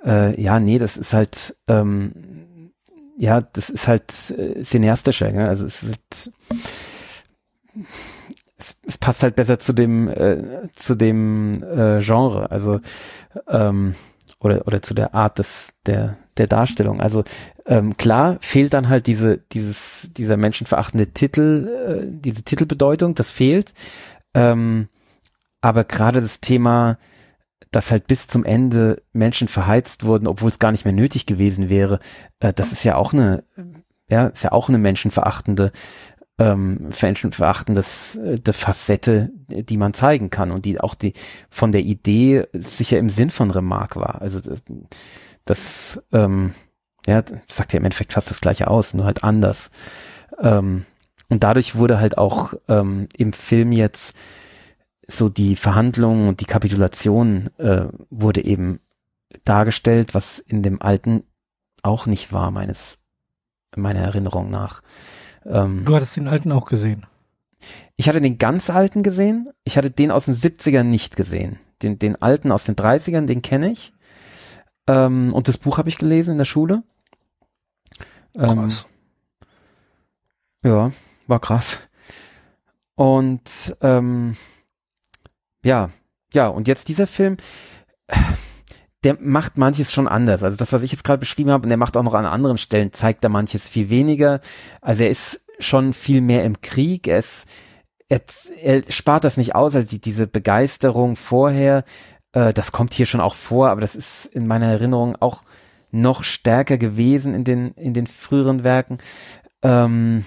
[0.05, 2.71] Äh, ja, nee, das ist halt, ähm,
[3.17, 5.31] ja, das ist halt äh, cineastischer.
[5.31, 5.47] Ne?
[5.47, 6.33] Also es ist halt,
[8.57, 12.51] es, es passt halt besser zu dem, äh, zu dem äh, Genre.
[12.51, 12.79] Also
[13.47, 13.95] ähm,
[14.41, 17.01] oder oder zu der Art des der der Darstellung.
[17.01, 17.23] Also
[17.65, 23.73] ähm, klar fehlt dann halt diese dieses dieser menschenverachtende Titel, äh, diese Titelbedeutung, das fehlt.
[24.33, 24.89] Ähm,
[25.61, 26.97] aber gerade das Thema,
[27.71, 31.69] dass halt bis zum Ende Menschen verheizt wurden, obwohl es gar nicht mehr nötig gewesen
[31.69, 31.99] wäre,
[32.39, 33.43] äh, das ist ja auch eine,
[34.09, 35.71] ja, ist ja auch eine menschenverachtende,
[36.39, 41.13] ähm, menschenverachtendes äh, Facette, die man zeigen kann und die auch die
[41.49, 44.21] von der Idee sicher im Sinn von Remarque war.
[44.21, 44.61] Also das,
[45.45, 46.53] das ähm,
[47.05, 49.69] ja, sagt ja im Endeffekt fast das gleiche aus, nur halt anders.
[50.41, 50.85] Ähm,
[51.29, 54.15] und dadurch wurde halt auch ähm, im Film jetzt
[55.07, 58.79] so die Verhandlungen und die Kapitulation äh, wurde eben
[59.45, 61.23] dargestellt, was in dem alten
[61.83, 62.99] auch nicht war, meines,
[63.75, 64.81] meiner Erinnerung nach.
[65.45, 67.05] Ähm, du hattest den alten auch gesehen.
[67.95, 69.49] Ich hatte den ganz alten gesehen.
[69.63, 71.59] Ich hatte den aus den 70ern nicht gesehen.
[71.81, 73.93] Den, den alten aus den 30ern, den kenne ich.
[74.87, 76.83] Ähm, und das Buch habe ich gelesen in der Schule.
[78.35, 78.87] Ähm, krass.
[80.63, 80.91] Ja,
[81.29, 81.79] war krass.
[82.95, 84.35] Und ähm,
[85.63, 85.89] ja,
[86.33, 87.37] ja, und jetzt dieser Film,
[89.03, 90.43] der macht manches schon anders.
[90.43, 92.57] Also das, was ich jetzt gerade beschrieben habe, und der macht auch noch an anderen
[92.57, 94.41] Stellen, zeigt da manches viel weniger.
[94.81, 97.07] Also er ist schon viel mehr im Krieg.
[97.07, 97.47] Er ist,
[98.09, 98.21] er,
[98.61, 101.85] er spart das nicht aus, also die, diese Begeisterung vorher,
[102.33, 105.43] äh, das kommt hier schon auch vor, aber das ist in meiner Erinnerung auch
[105.91, 108.99] noch stärker gewesen in den, in den früheren Werken.
[109.63, 110.25] Ähm,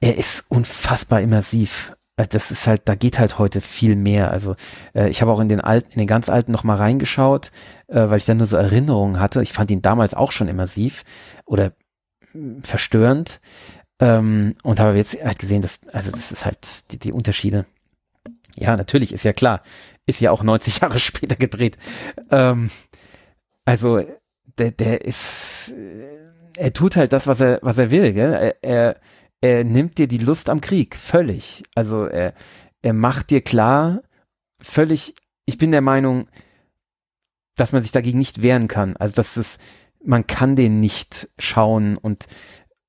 [0.00, 1.94] er ist unfassbar immersiv.
[2.16, 4.30] Äh, das ist halt, da geht halt heute viel mehr.
[4.30, 4.56] Also
[4.94, 7.52] äh, ich habe auch in den alten, in den ganz alten noch mal reingeschaut,
[7.88, 9.42] äh, weil ich dann nur so Erinnerungen hatte.
[9.42, 11.04] Ich fand ihn damals auch schon immersiv
[11.44, 11.72] oder
[12.32, 13.40] mh, verstörend
[14.00, 17.66] ähm, und habe jetzt halt gesehen, dass also das ist halt die, die Unterschiede.
[18.56, 19.62] Ja, natürlich ist ja klar,
[20.06, 21.76] ist ja auch 90 Jahre später gedreht.
[22.30, 22.70] Ähm,
[23.64, 24.02] also
[24.58, 26.18] der, der ist, äh,
[26.56, 28.12] er tut halt das, was er was er will.
[28.12, 28.32] Gell?
[28.32, 28.96] Er, er
[29.40, 31.64] er nimmt dir die Lust am Krieg, völlig.
[31.74, 32.34] Also er,
[32.82, 34.02] er macht dir klar,
[34.60, 35.14] völlig,
[35.46, 36.28] ich bin der Meinung,
[37.56, 38.96] dass man sich dagegen nicht wehren kann.
[38.96, 39.58] Also dass es,
[40.04, 42.28] man kann den nicht schauen und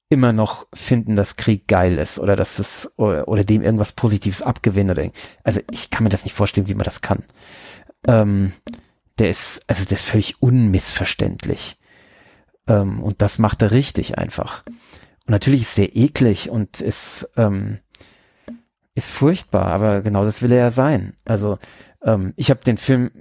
[0.10, 4.42] immer noch finden, dass Krieg geil ist oder dass es oder, oder dem irgendwas Positives
[4.42, 5.10] abgewinnen oder
[5.46, 7.24] also ich kann mir das nicht vorstellen, wie man das kann.
[8.06, 8.52] Ähm,
[9.20, 11.78] der ist also der ist völlig unmissverständlich
[12.68, 14.66] ähm, und das macht er richtig einfach.
[15.32, 17.78] Und natürlich ist es sehr eklig und ist, ähm,
[18.96, 21.14] ist furchtbar, aber genau das will er ja sein.
[21.24, 21.58] Also
[22.04, 23.12] ähm, ich habe den Film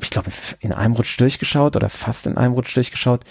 [0.00, 3.22] ich glaube, in einem Rutsch durchgeschaut oder fast in einem Rutsch durchgeschaut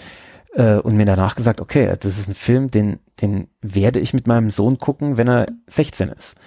[0.54, 4.26] äh, und mir danach gesagt, okay, das ist ein Film, den, den werde ich mit
[4.26, 6.38] meinem Sohn gucken, wenn er 16 ist.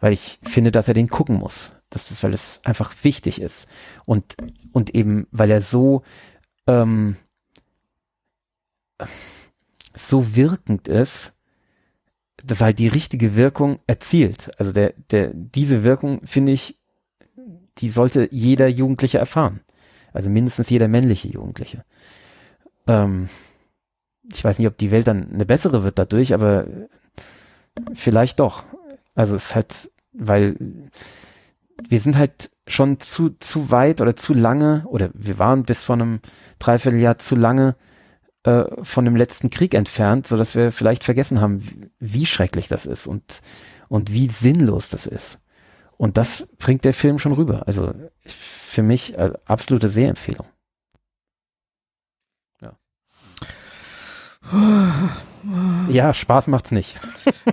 [0.00, 1.72] Weil ich finde, dass er den gucken muss.
[1.90, 3.68] Das ist, weil es einfach wichtig ist.
[4.06, 4.34] Und,
[4.72, 6.04] und eben, weil er so,
[6.66, 7.16] ähm,
[9.96, 11.32] so wirkend ist,
[12.44, 14.50] dass halt die richtige Wirkung erzielt.
[14.58, 16.78] Also der, der, diese Wirkung finde ich,
[17.78, 19.60] die sollte jeder Jugendliche erfahren.
[20.12, 21.84] Also mindestens jeder männliche Jugendliche.
[22.86, 23.28] Ähm,
[24.32, 26.66] ich weiß nicht, ob die Welt dann eine bessere wird dadurch, aber
[27.94, 28.64] vielleicht doch.
[29.14, 30.56] Also es ist halt, weil
[31.88, 35.94] wir sind halt schon zu, zu weit oder zu lange, oder wir waren bis vor
[35.94, 36.20] einem
[36.58, 37.76] Dreivierteljahr zu lange
[38.46, 42.68] äh, von dem letzten Krieg entfernt, so dass wir vielleicht vergessen haben, wie, wie schrecklich
[42.68, 43.42] das ist und,
[43.88, 45.40] und wie sinnlos das ist.
[45.96, 47.66] Und das bringt der Film schon rüber.
[47.66, 47.92] Also
[48.24, 50.46] für mich äh, absolute Sehempfehlung.
[52.62, 52.76] Ja.
[55.88, 57.00] ja, Spaß macht's nicht.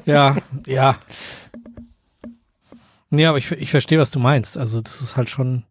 [0.06, 0.38] ja,
[0.68, 0.98] ja.
[3.10, 4.60] Nee, aber ich, ich verstehe, was du meinst.
[4.60, 5.64] Also das ist halt schon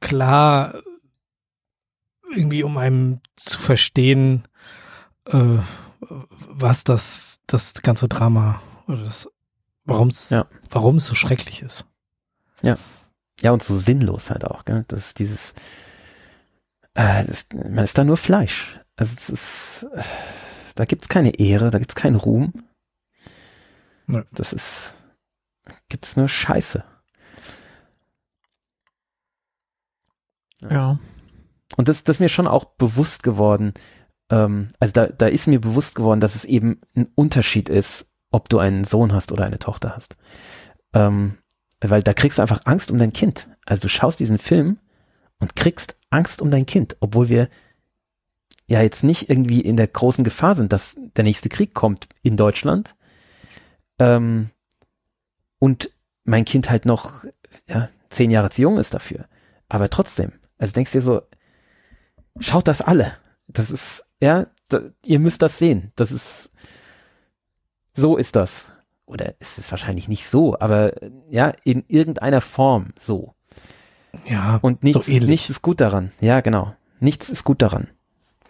[0.00, 0.82] klar,
[2.34, 4.46] irgendwie um einem zu verstehen,
[5.26, 5.58] äh,
[6.00, 9.30] was das, das ganze Drama oder das,
[9.84, 10.46] warum es, ja.
[10.70, 11.86] warum es so schrecklich ist.
[12.62, 12.76] Ja.
[13.40, 14.84] Ja, und so sinnlos halt auch, gell?
[14.88, 15.52] Das ist dieses,
[16.94, 18.80] äh, das, man ist da nur Fleisch.
[18.96, 20.02] Also es ist, äh,
[20.74, 22.64] da gibt's keine Ehre, da gibt's keinen Ruhm.
[24.06, 24.22] Nee.
[24.32, 24.94] Das ist,
[25.88, 26.82] gibt's nur Scheiße.
[30.60, 30.70] Ja.
[30.70, 30.98] ja.
[31.74, 33.74] Und das, das ist mir schon auch bewusst geworden.
[34.30, 38.48] Ähm, also da, da ist mir bewusst geworden, dass es eben ein Unterschied ist, ob
[38.48, 40.16] du einen Sohn hast oder eine Tochter hast.
[40.94, 41.38] Ähm,
[41.80, 43.48] weil da kriegst du einfach Angst um dein Kind.
[43.64, 44.78] Also du schaust diesen Film
[45.38, 47.48] und kriegst Angst um dein Kind, obwohl wir
[48.68, 52.36] ja jetzt nicht irgendwie in der großen Gefahr sind, dass der nächste Krieg kommt in
[52.36, 52.96] Deutschland.
[53.98, 54.50] Ähm,
[55.58, 55.90] und
[56.24, 57.24] mein Kind halt noch
[57.68, 59.26] ja, zehn Jahre zu jung ist dafür.
[59.68, 61.22] Aber trotzdem, also denkst dir so,
[62.40, 63.16] schaut das alle.
[63.48, 65.92] Das ist, ja, da, ihr müsst das sehen.
[65.96, 66.50] Das ist,
[67.94, 68.66] so ist das.
[69.06, 70.92] Oder es ist wahrscheinlich nicht so, aber
[71.30, 73.34] ja, in irgendeiner Form so.
[74.26, 76.10] Ja, und nichts, so nichts ist gut daran.
[76.20, 76.74] Ja, genau.
[76.98, 77.88] Nichts ist gut daran.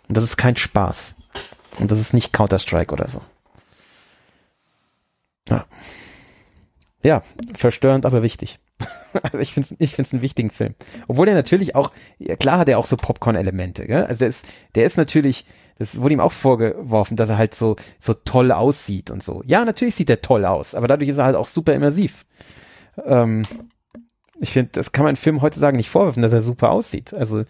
[0.09, 1.15] Und das ist kein Spaß.
[1.79, 3.21] Und das ist nicht Counter-Strike oder so.
[5.49, 5.67] Ja.
[7.03, 7.23] Ja,
[7.55, 8.59] verstörend, aber wichtig.
[9.23, 10.75] Also ich finde es ich find's einen wichtigen Film.
[11.09, 11.91] Obwohl er natürlich auch,
[12.39, 13.87] klar hat er auch so Popcorn-Elemente.
[13.87, 14.05] Gell?
[14.05, 15.47] Also der ist, der ist natürlich,
[15.79, 19.43] das wurde ihm auch vorgeworfen, dass er halt so, so toll aussieht und so.
[19.47, 22.27] Ja, natürlich sieht er toll aus, aber dadurch ist er halt auch super immersiv.
[23.05, 23.45] Ähm,
[24.39, 27.15] ich finde, das kann man Film heute sagen nicht vorwerfen, dass er super aussieht.
[27.15, 27.45] Also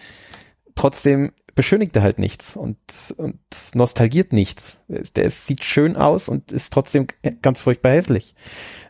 [0.76, 2.78] trotzdem beschönigt er halt nichts und,
[3.16, 3.40] und
[3.74, 4.78] nostalgiert nichts.
[4.88, 7.08] Der, der sieht schön aus und ist trotzdem
[7.42, 8.34] ganz furchtbar hässlich.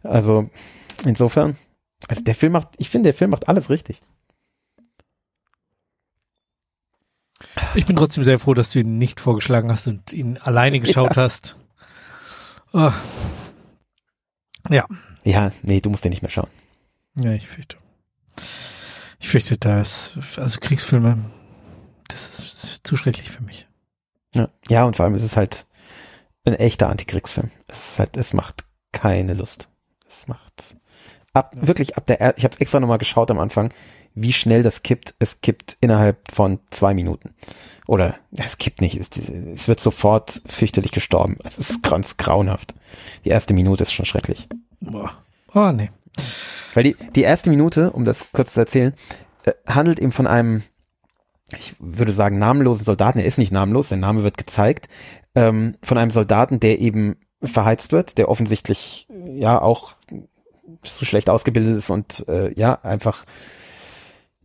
[0.03, 0.51] Also
[1.05, 1.57] insofern,
[2.09, 4.01] also der Film macht, ich finde, der Film macht alles richtig.
[7.75, 11.17] Ich bin trotzdem sehr froh, dass du ihn nicht vorgeschlagen hast und ihn alleine geschaut
[11.17, 11.23] ja.
[11.23, 11.57] hast.
[12.73, 12.93] Oh.
[14.69, 14.87] Ja.
[15.25, 16.51] Ja, nee, du musst den nicht mehr schauen.
[17.15, 17.77] Ja, ich fürchte.
[19.19, 21.31] Ich fürchte, da ist, also Kriegsfilme,
[22.09, 23.67] das ist, ist zu schrecklich für mich.
[24.35, 24.49] Ja.
[24.69, 25.67] ja, und vor allem ist es halt
[26.45, 27.51] ein echter Antikriegsfilm.
[27.67, 29.69] Es ist halt, es macht keine Lust.
[31.37, 31.69] Ab, ja.
[31.69, 33.73] wirklich ab der, ich habe extra nochmal geschaut am Anfang,
[34.15, 35.15] wie schnell das kippt.
[35.19, 37.35] Es kippt innerhalb von zwei Minuten.
[37.87, 41.37] Oder es kippt nicht, es, es wird sofort fürchterlich gestorben.
[41.45, 42.75] Es ist ganz grauenhaft.
[43.25, 44.49] Die erste Minute ist schon schrecklich.
[44.81, 45.13] Boah.
[45.55, 45.91] Oh, nee.
[46.75, 48.95] Weil die, die erste Minute, um das kurz zu erzählen,
[49.45, 50.63] äh, handelt eben von einem,
[51.57, 53.19] ich würde sagen, namenlosen Soldaten.
[53.19, 54.89] Er ist nicht namenlos, sein Name wird gezeigt.
[55.35, 59.95] Ähm, von einem Soldaten, der eben verheizt wird, der offensichtlich ja auch
[60.83, 63.25] zu schlecht ausgebildet ist und äh, ja einfach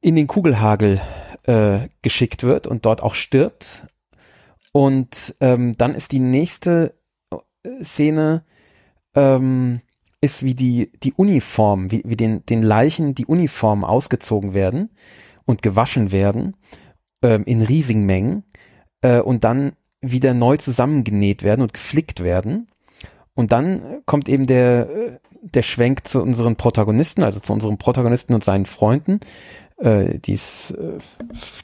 [0.02, 1.02] in den Kugelhagel
[1.44, 3.88] äh, geschickt wird und dort auch stirbt.
[4.72, 6.96] Und ähm, dann ist die nächste
[7.32, 8.44] äh, Szene
[9.16, 9.82] ähm,
[10.22, 14.90] ist wie die die Uniform, wie, wie den den Leichen die Uniformen ausgezogen werden
[15.46, 16.56] und gewaschen werden
[17.22, 18.44] ähm, in riesigen Mengen
[19.02, 22.68] äh, und dann wieder neu zusammengenäht werden und geflickt werden.
[23.34, 28.34] Und dann kommt eben der, äh, der Schwenk zu unseren Protagonisten, also zu unserem Protagonisten
[28.34, 29.20] und seinen Freunden,
[29.78, 30.98] äh, die es, äh,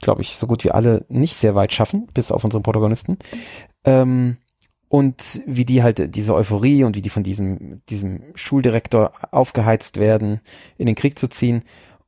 [0.02, 3.18] glaube ich, so gut wie alle nicht sehr weit schaffen, bis auf unseren Protagonisten.
[3.84, 4.36] Ähm,
[4.88, 10.40] und wie die halt diese Euphorie und wie die von diesem, diesem Schuldirektor aufgeheizt werden,
[10.78, 11.62] in den Krieg zu ziehen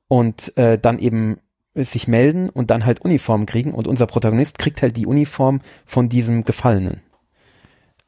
[0.09, 1.39] und äh, dann eben
[1.75, 6.09] sich melden und dann halt Uniformen kriegen und unser Protagonist kriegt halt die Uniform von
[6.09, 7.03] diesem Gefallenen.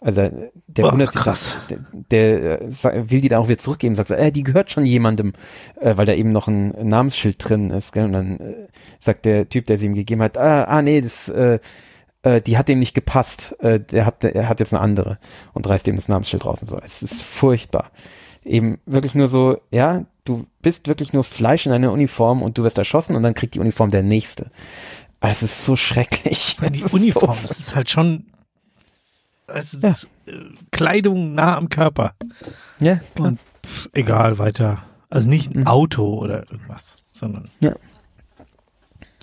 [0.02, 0.30] Also
[0.66, 1.58] der, Boah, wundert sich, krass.
[1.70, 1.78] der,
[2.10, 5.32] der äh, will die dann auch wieder zurückgeben, sagt, äh, die gehört schon jemandem,
[5.80, 7.92] äh, weil da eben noch ein Namensschild drin ist.
[7.92, 8.06] Gell?
[8.06, 8.54] Und dann äh,
[8.98, 11.60] sagt der Typ, der sie ihm gegeben hat, ah, ah nee, das, äh,
[12.22, 15.18] äh, die hat dem nicht gepasst, äh, der hat, er hat jetzt eine andere
[15.52, 16.78] und reißt ihm das Namensschild raus und so.
[16.84, 17.90] Es ist furchtbar.
[18.44, 22.64] Eben wirklich nur so, ja, du bist wirklich nur Fleisch in einer Uniform und du
[22.64, 24.50] wirst erschossen und dann kriegt die Uniform der nächste.
[25.20, 26.56] Es ist so schrecklich.
[26.58, 28.26] Wenn die Uniform, so das ist halt schon
[29.46, 30.32] also das, äh,
[30.70, 32.14] Kleidung nah am Körper.
[32.78, 33.28] Ja, klar.
[33.28, 34.82] Und pff, egal, weiter.
[35.10, 35.66] Also nicht ein Mhm.
[35.66, 37.44] Auto oder irgendwas, sondern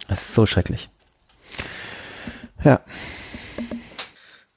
[0.08, 0.90] Es ist so schrecklich.
[2.64, 2.82] Ja.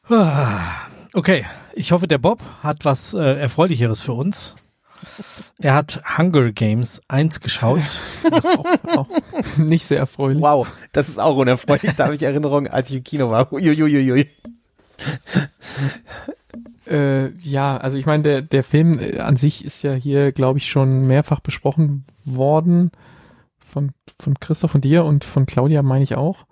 [0.08, 1.44] Ah, Okay,
[1.74, 4.56] ich hoffe, der Bob hat was äh, Erfreulicheres für uns.
[5.58, 8.00] Er hat Hunger Games 1 geschaut.
[8.32, 9.08] auch, auch
[9.58, 10.40] nicht sehr erfreulich.
[10.40, 11.92] Wow, das ist auch unerfreulich.
[11.96, 13.52] Da habe ich Erinnerungen, als ich im Kino war.
[13.52, 14.30] Uiuiuiui.
[16.86, 20.58] Äh, ja, also ich meine, der, der Film äh, an sich ist ja hier, glaube
[20.58, 22.90] ich, schon mehrfach besprochen worden.
[23.58, 26.44] Von, von Christoph, von dir und von Claudia meine ich auch.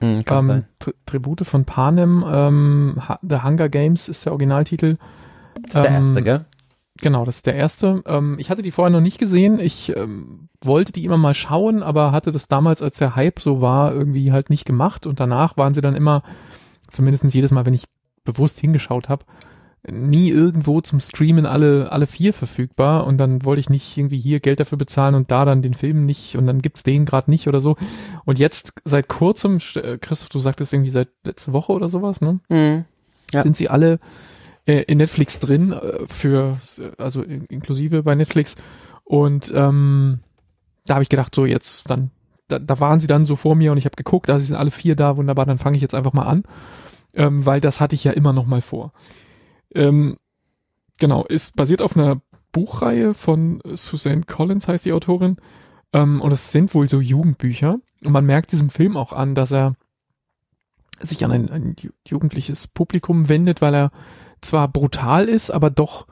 [0.00, 0.64] Hm, kann Ähm.
[0.78, 4.96] Tri Tribute von Panem, ähm, The Hunger Games ist der Originaltitel.
[5.54, 6.44] Das ist der Ähm, erste, gell?
[6.98, 8.02] Genau, das ist der erste.
[8.06, 9.60] Ähm, ich hatte die vorher noch nicht gesehen.
[9.60, 13.60] Ich ähm, wollte die immer mal schauen, aber hatte das damals, als der Hype so
[13.60, 15.06] war, irgendwie halt nicht gemacht.
[15.06, 16.22] Und danach waren sie dann immer,
[16.90, 17.84] zumindest jedes Mal, wenn ich
[18.24, 19.24] bewusst hingeschaut habe,
[19.88, 23.06] nie irgendwo zum Streamen alle, alle vier verfügbar.
[23.06, 26.06] Und dann wollte ich nicht irgendwie hier Geld dafür bezahlen und da dann den Film
[26.06, 27.76] nicht und dann gibt's den gerade nicht oder so.
[28.24, 32.40] Und jetzt seit kurzem, äh, Christoph, du sagtest irgendwie seit letzte Woche oder sowas, ne?
[32.48, 32.84] Mhm.
[33.32, 33.42] Ja.
[33.42, 33.98] sind sie alle
[34.66, 36.58] äh, in Netflix drin äh, für
[36.98, 38.56] also in, inklusive bei Netflix
[39.04, 40.20] und ähm,
[40.86, 42.10] da habe ich gedacht so jetzt dann
[42.48, 44.56] da, da waren sie dann so vor mir und ich habe geguckt da sie sind
[44.56, 46.44] alle vier da wunderbar dann fange ich jetzt einfach mal an.
[47.14, 48.92] Ähm, weil das hatte ich ja immer noch mal vor.
[49.74, 50.18] Ähm,
[50.98, 52.20] genau ist basiert auf einer
[52.52, 55.36] Buchreihe von Suzanne Collins heißt die Autorin.
[55.92, 57.78] Ähm, und es sind wohl so Jugendbücher.
[58.04, 59.74] Und man merkt diesem Film auch an dass er
[61.00, 63.90] sich an ein, ein ju- jugendliches Publikum wendet, weil er
[64.40, 66.06] zwar brutal ist, aber doch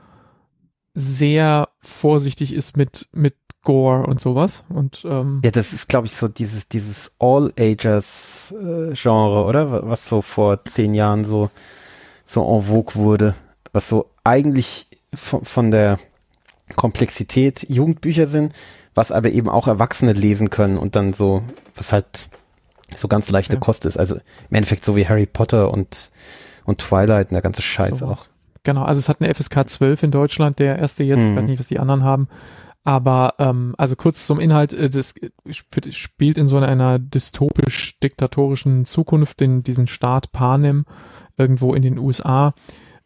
[0.94, 3.34] sehr vorsichtig ist mit, mit
[3.64, 4.64] Gore und sowas.
[4.68, 9.70] Und ähm, Ja, das ist, glaube ich, so dieses, dieses All-Ages-Genre, oder?
[9.72, 11.50] Wa- Was so vor zehn Jahren so,
[12.26, 13.34] so en vogue wurde.
[13.72, 15.98] Was so eigentlich von, von der
[16.76, 18.52] Komplexität Jugendbücher sind,
[18.94, 21.42] was aber eben auch Erwachsene lesen können und dann so,
[21.76, 22.28] was halt
[22.96, 23.60] so ganz leichte Ja.
[23.60, 23.96] Kost ist.
[23.98, 26.10] Also im Endeffekt so wie Harry Potter und,
[26.64, 28.20] und Twilight und der ganze Scheiß sowas.
[28.20, 28.26] auch.
[28.62, 31.36] Genau, also es hat eine FSK 12 in Deutschland, der erste jetzt, ich Mhm.
[31.36, 32.28] weiß nicht, was die anderen haben.
[32.84, 35.14] Aber ähm, also kurz zum Inhalt, äh, das
[35.48, 40.84] sp- spielt in so einer dystopisch-diktatorischen Zukunft, in diesen Staat Panem,
[41.36, 42.54] irgendwo in den USA,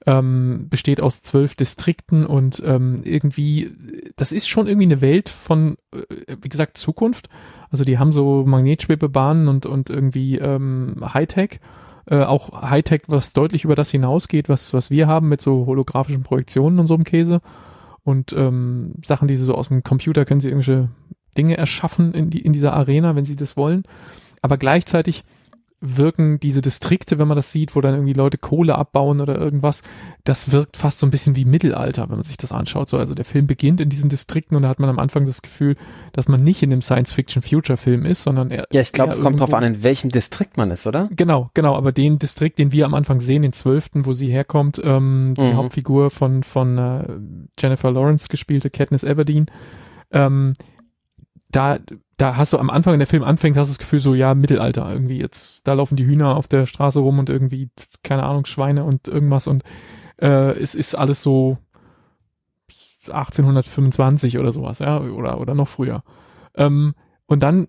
[0.04, 3.70] ähm, besteht aus zwölf Distrikten und ähm, irgendwie,
[4.16, 7.28] das ist schon irgendwie eine Welt von, äh, wie gesagt, Zukunft.
[7.70, 11.60] Also die haben so Magnetschwebebahnen und, und irgendwie ähm, Hightech.
[12.06, 16.22] Äh, auch Hightech, was deutlich über das hinausgeht, was, was wir haben mit so holographischen
[16.22, 17.40] Projektionen und so einem Käse.
[18.04, 20.88] Und ähm, Sachen, die sie so aus dem Computer können sie irgendwelche
[21.36, 23.82] Dinge erschaffen in, die, in dieser Arena, wenn sie das wollen.
[24.42, 25.24] Aber gleichzeitig
[25.80, 29.82] wirken diese Distrikte, wenn man das sieht, wo dann irgendwie Leute Kohle abbauen oder irgendwas,
[30.24, 32.88] das wirkt fast so ein bisschen wie Mittelalter, wenn man sich das anschaut.
[32.88, 35.42] So, also der Film beginnt in diesen Distrikten und da hat man am Anfang das
[35.42, 35.76] Gefühl,
[36.12, 38.66] dass man nicht in einem Science-Fiction-Future-Film ist, sondern er.
[38.72, 41.08] Ja, ich glaube, eher es kommt drauf an, in welchem Distrikt man ist, oder?
[41.12, 44.80] Genau, genau, aber den Distrikt, den wir am Anfang sehen, den zwölften, wo sie herkommt,
[44.84, 45.56] ähm, die Mhm.
[45.56, 47.04] Hauptfigur von, von äh,
[47.58, 49.46] Jennifer Lawrence gespielte Katniss Everdeen,
[50.10, 50.54] ähm,
[51.50, 51.78] da,
[52.18, 54.34] da hast du am Anfang, wenn der Film anfängt, hast du das Gefühl so, ja,
[54.34, 57.70] Mittelalter irgendwie jetzt, da laufen die Hühner auf der Straße rum und irgendwie,
[58.02, 59.62] keine Ahnung, Schweine und irgendwas und
[60.20, 61.58] äh, es ist alles so
[63.06, 66.02] 1825 oder sowas, ja, oder, oder noch früher.
[66.56, 66.94] Ähm,
[67.26, 67.68] und dann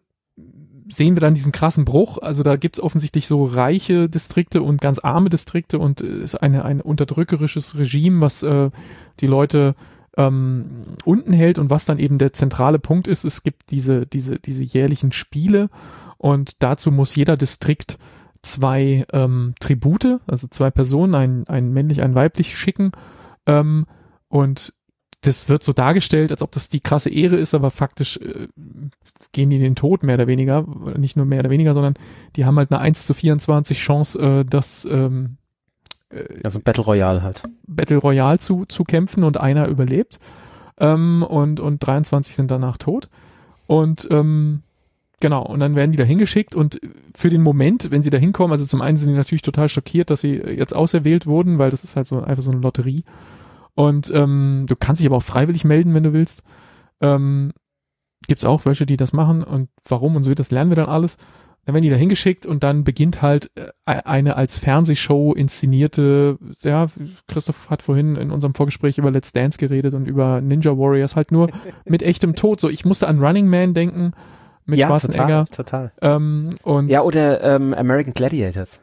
[0.92, 2.18] sehen wir dann diesen krassen Bruch.
[2.18, 6.66] Also da gibt's offensichtlich so reiche Distrikte und ganz arme Distrikte und es ist eine,
[6.66, 8.72] ein unterdrückerisches Regime, was äh,
[9.20, 9.76] die Leute
[10.20, 14.38] ähm, unten hält und was dann eben der zentrale Punkt ist, es gibt diese, diese,
[14.38, 15.70] diese jährlichen Spiele
[16.18, 17.98] und dazu muss jeder Distrikt
[18.42, 22.92] zwei ähm, Tribute, also zwei Personen, ein, ein männlich, ein weiblich schicken
[23.46, 23.86] ähm,
[24.28, 24.74] und
[25.22, 28.48] das wird so dargestellt, als ob das die krasse Ehre ist, aber faktisch äh,
[29.32, 30.66] gehen die in den Tod, mehr oder weniger.
[30.98, 31.96] Nicht nur mehr oder weniger, sondern
[32.38, 35.39] die haben halt eine 1 zu 24 Chance, äh, das ähm,
[36.12, 37.44] äh, Also Battle Royale halt.
[37.68, 40.20] Battle Royale zu, zu kämpfen und einer überlebt.
[40.78, 43.10] Ähm, und, und 23 sind danach tot.
[43.68, 44.64] Und ähm,
[45.22, 46.80] Genau, und dann werden die da hingeschickt und
[47.14, 50.10] für den Moment, wenn sie da hinkommen, also zum einen sind die natürlich total schockiert,
[50.10, 53.04] dass sie jetzt auserwählt wurden, weil das ist halt so einfach so eine Lotterie.
[53.76, 56.44] Und ähm, du kannst dich aber auch freiwillig melden, wenn du willst.
[57.02, 57.52] Ähm,
[58.28, 61.18] Gibt auch welche, die das machen und warum und so, das lernen wir dann alles.
[61.66, 66.88] Dann werden die da hingeschickt und dann beginnt halt äh, eine als Fernsehshow inszenierte, ja,
[67.28, 71.32] Christoph hat vorhin in unserem Vorgespräch über Let's Dance geredet und über Ninja Warriors halt
[71.32, 71.50] nur
[71.86, 72.60] mit echtem Tod.
[72.60, 74.14] So, ich musste an Running Man denken
[74.66, 75.46] mit ja, Schwarzenegger.
[75.46, 75.92] total, total.
[76.02, 78.80] Ähm, und Ja, oder ähm, American Gladiators.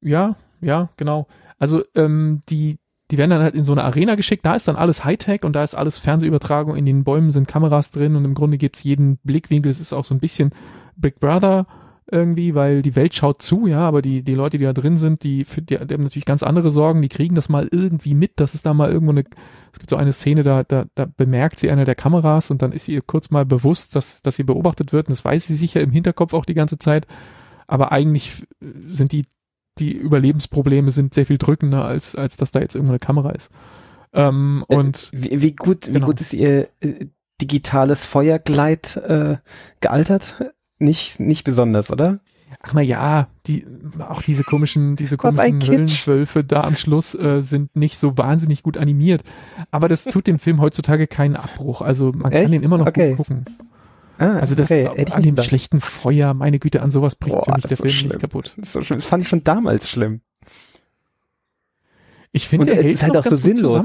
[0.00, 1.26] Ja, ja, genau.
[1.58, 2.78] Also ähm, die,
[3.10, 5.54] die werden dann halt in so eine Arena geschickt, da ist dann alles Hightech und
[5.54, 9.18] da ist alles Fernsehübertragung, in den Bäumen sind Kameras drin und im Grunde gibt's jeden
[9.18, 10.50] Blickwinkel, es ist auch so ein bisschen
[10.96, 11.66] Big Brother
[12.10, 15.24] irgendwie, weil die Welt schaut zu, ja, aber die, die Leute, die da drin sind,
[15.24, 18.54] die, die, die haben natürlich ganz andere Sorgen, die kriegen das mal irgendwie mit, dass
[18.54, 19.24] es da mal irgendwo eine,
[19.72, 22.70] es gibt so eine Szene, da, da, da bemerkt sie einer der Kameras und dann
[22.70, 25.08] ist sie ihr kurz mal bewusst, dass, dass sie beobachtet wird.
[25.08, 27.08] Und das weiß sie sicher im Hinterkopf auch die ganze Zeit,
[27.66, 29.24] aber eigentlich sind die
[29.78, 33.50] die Überlebensprobleme sind sehr viel drückender, als, als dass da jetzt irgendwo eine Kamera ist.
[34.12, 36.06] Ähm, und Äh, wie, wie gut, wie genau.
[36.06, 37.06] gut ist ihr äh,
[37.40, 39.36] digitales Feuergleit äh,
[39.80, 40.52] gealtert?
[40.78, 42.20] Nicht, nicht besonders, oder?
[42.62, 43.64] ach na ja, die,
[44.00, 46.06] auch diese komischen, diese komischen Kitsch.
[46.06, 49.22] Höllenwölfe da am Schluss äh, sind nicht so wahnsinnig gut animiert.
[49.70, 51.80] Aber das tut dem Film heutzutage keinen Abbruch.
[51.80, 52.42] Also man Echt?
[52.42, 53.10] kann den immer noch Okay.
[53.10, 53.44] gut gucken.
[54.18, 57.52] Ah, Also das okay, an dem schlechten Feuer, meine Güte, an sowas bricht Boah, für
[57.52, 58.08] mich der so Film schlimm.
[58.10, 58.54] nicht kaputt.
[58.56, 60.20] Das, so das fand ich schon damals schlimm.
[62.32, 63.84] Ich finde, er es hält ist halt auch so sinnlos.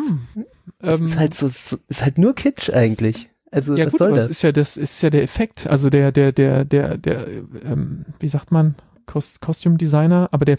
[0.80, 3.30] Es Ähm, ist halt so, so, ist halt nur Kitsch eigentlich.
[3.52, 4.28] Also, ja was gut, soll aber das?
[4.28, 7.28] das ist ja das ist ja der Effekt, also der der der der der
[7.64, 8.76] ähm, wie sagt man
[9.06, 10.58] Cost Costume Designer, aber der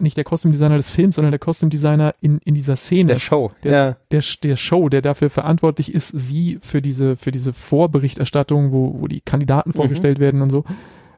[0.00, 3.20] nicht der Costume Designer des Films, sondern der Costume Designer in in dieser Szene der
[3.20, 3.50] Show.
[3.64, 3.96] Der- ja.
[4.10, 9.08] der der Show, der dafür verantwortlich ist, sie für diese für diese Vorberichterstattung, wo wo
[9.08, 9.74] die Kandidaten Mhm.
[9.74, 10.64] vorgestellt werden und so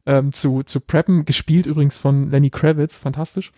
[0.07, 3.53] ähm, zu zu preppen, gespielt übrigens von Lenny Kravitz, fantastisch.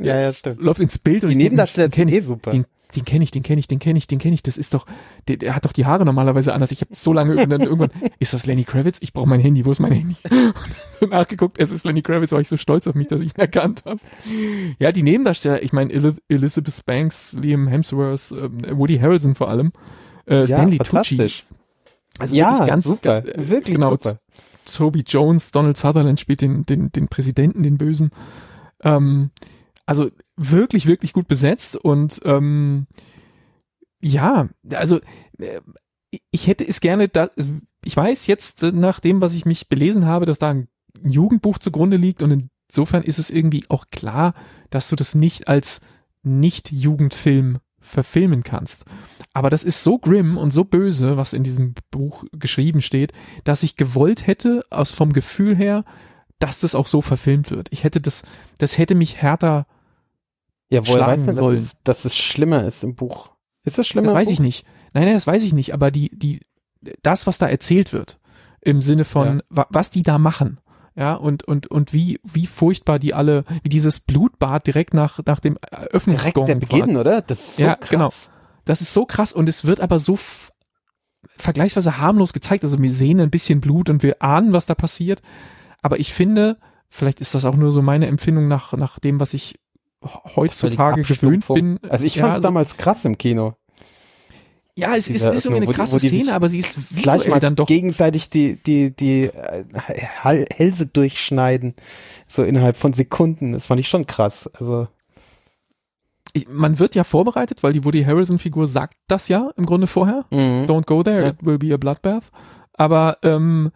[0.00, 0.60] ja, ja, stimmt.
[0.60, 2.50] Läuft ins Bild und Die Nebendarsteller den ich, eh super.
[2.50, 2.64] den,
[2.94, 4.42] den kenne ich, den kenne ich, den kenne ich, den kenne ich.
[4.42, 4.86] Das ist doch,
[5.28, 6.70] der, der hat doch die Haare normalerweise anders.
[6.70, 8.98] Ich habe so lange irgendwann, irgendwann, ist das Lenny Kravitz?
[9.00, 9.64] Ich brauche mein Handy.
[9.64, 10.16] Wo ist mein Handy?
[10.30, 10.54] Und
[11.00, 13.40] so nachgeguckt, es ist Lenny Kravitz, war ich so stolz auf mich, dass ich ihn
[13.40, 14.00] erkannt habe.
[14.78, 19.72] Ja, die Nebendarsteller, ich meine Eli Elizabeth Banks, Liam Hemsworth, ähm, Woody Harrelson vor allem,
[20.26, 21.44] äh, Stanley ja, Tucci.
[22.18, 23.26] Also ja, wirklich ganz, super.
[23.26, 24.18] äh, Wirklich genau, super.
[24.64, 28.10] Toby Jones, Donald Sutherland spielt den, den, den Präsidenten, den Bösen.
[28.82, 29.30] Ähm,
[29.86, 32.86] also wirklich, wirklich gut besetzt und ähm,
[34.00, 35.00] ja, also
[35.38, 35.60] äh,
[36.30, 37.30] ich hätte es gerne, da,
[37.84, 40.68] ich weiß jetzt äh, nach dem, was ich mich belesen habe, dass da ein
[41.02, 44.34] Jugendbuch zugrunde liegt und insofern ist es irgendwie auch klar,
[44.70, 45.80] dass du das nicht als
[46.22, 48.84] Nicht-Jugendfilm verfilmen kannst.
[49.34, 53.12] Aber das ist so grimm und so böse, was in diesem Buch geschrieben steht,
[53.42, 55.84] dass ich gewollt hätte, aus vom Gefühl her,
[56.46, 57.68] dass das auch so verfilmt wird.
[57.70, 58.22] Ich hätte das,
[58.58, 59.66] das hätte mich härter,
[60.70, 61.58] Ja, woher schlagen weißt du, dass sollen.
[61.58, 63.30] es, dass es schlimmer ist im Buch?
[63.64, 64.06] Ist es schlimmer?
[64.08, 64.32] das weiß Buch?
[64.34, 64.66] ich nicht.
[64.92, 66.40] Nein, nein, das weiß ich nicht, aber die, die,
[67.02, 68.18] das, was da erzählt wird,
[68.60, 69.42] im Sinne von, Ja.
[69.50, 70.58] wa, was die da machen,
[70.96, 75.40] ja, und, und, und wie, wie furchtbar die alle, wie dieses Blutbad direkt nach, nach
[75.40, 76.54] dem Direkt Eröffnungsgong der.
[76.56, 77.20] Beginn, oder?
[77.22, 77.90] Das ist so Ja, krass.
[77.90, 78.12] genau.
[78.64, 80.16] Das ist so krass und es wird aber so
[81.36, 82.64] vergleichsweise harmlos gezeigt.
[82.64, 85.20] Also wir sehen ein bisschen Blut und wir ahnen, was da passiert.
[85.84, 86.56] Aber ich finde,
[86.88, 89.58] vielleicht ist das auch nur so meine Empfindung nach, nach dem, was ich
[90.34, 91.78] heutzutage gewöhnt bin.
[91.88, 93.54] Also ich ja, fand es so- damals krass im Kino.
[94.76, 96.48] Ja, es ist, Dieser ist irgendwie eine Öffnung, wo die- krasse wo die Szene, aber
[96.48, 97.66] sie ist Gleich mal dann doch.
[97.68, 99.64] gegenseitig die, die, die äh,
[100.52, 101.74] Hälse durchschneiden.
[102.26, 103.52] So innerhalb von Sekunden.
[103.52, 104.50] Das fand ich schon krass.
[104.58, 104.88] Also,
[106.32, 110.24] Ich, man wird ja vorbereitet, weil die Woody Harrelson-Figur sagt das ja im Grunde vorher.
[110.30, 110.64] mhm.
[110.66, 111.28] Don't go there, Ja.
[111.28, 112.32] it will be a bloodbath.
[112.72, 113.70] Aber ähm,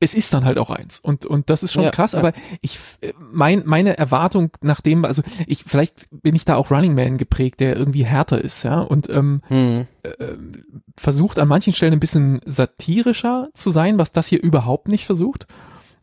[0.00, 0.98] es ist dann halt auch eins.
[0.98, 2.18] Und, und das ist schon Ja, krass, ja.
[2.18, 6.70] aber ich, äh, mein, meine Erwartung nach dem, also ich, vielleicht bin ich da auch
[6.70, 9.86] Running Man geprägt, der irgendwie härter ist, ja, und ähm, Mhm.
[10.02, 10.10] äh,
[10.96, 15.46] versucht an manchen Stellen ein bisschen satirischer zu sein, was das hier überhaupt nicht versucht.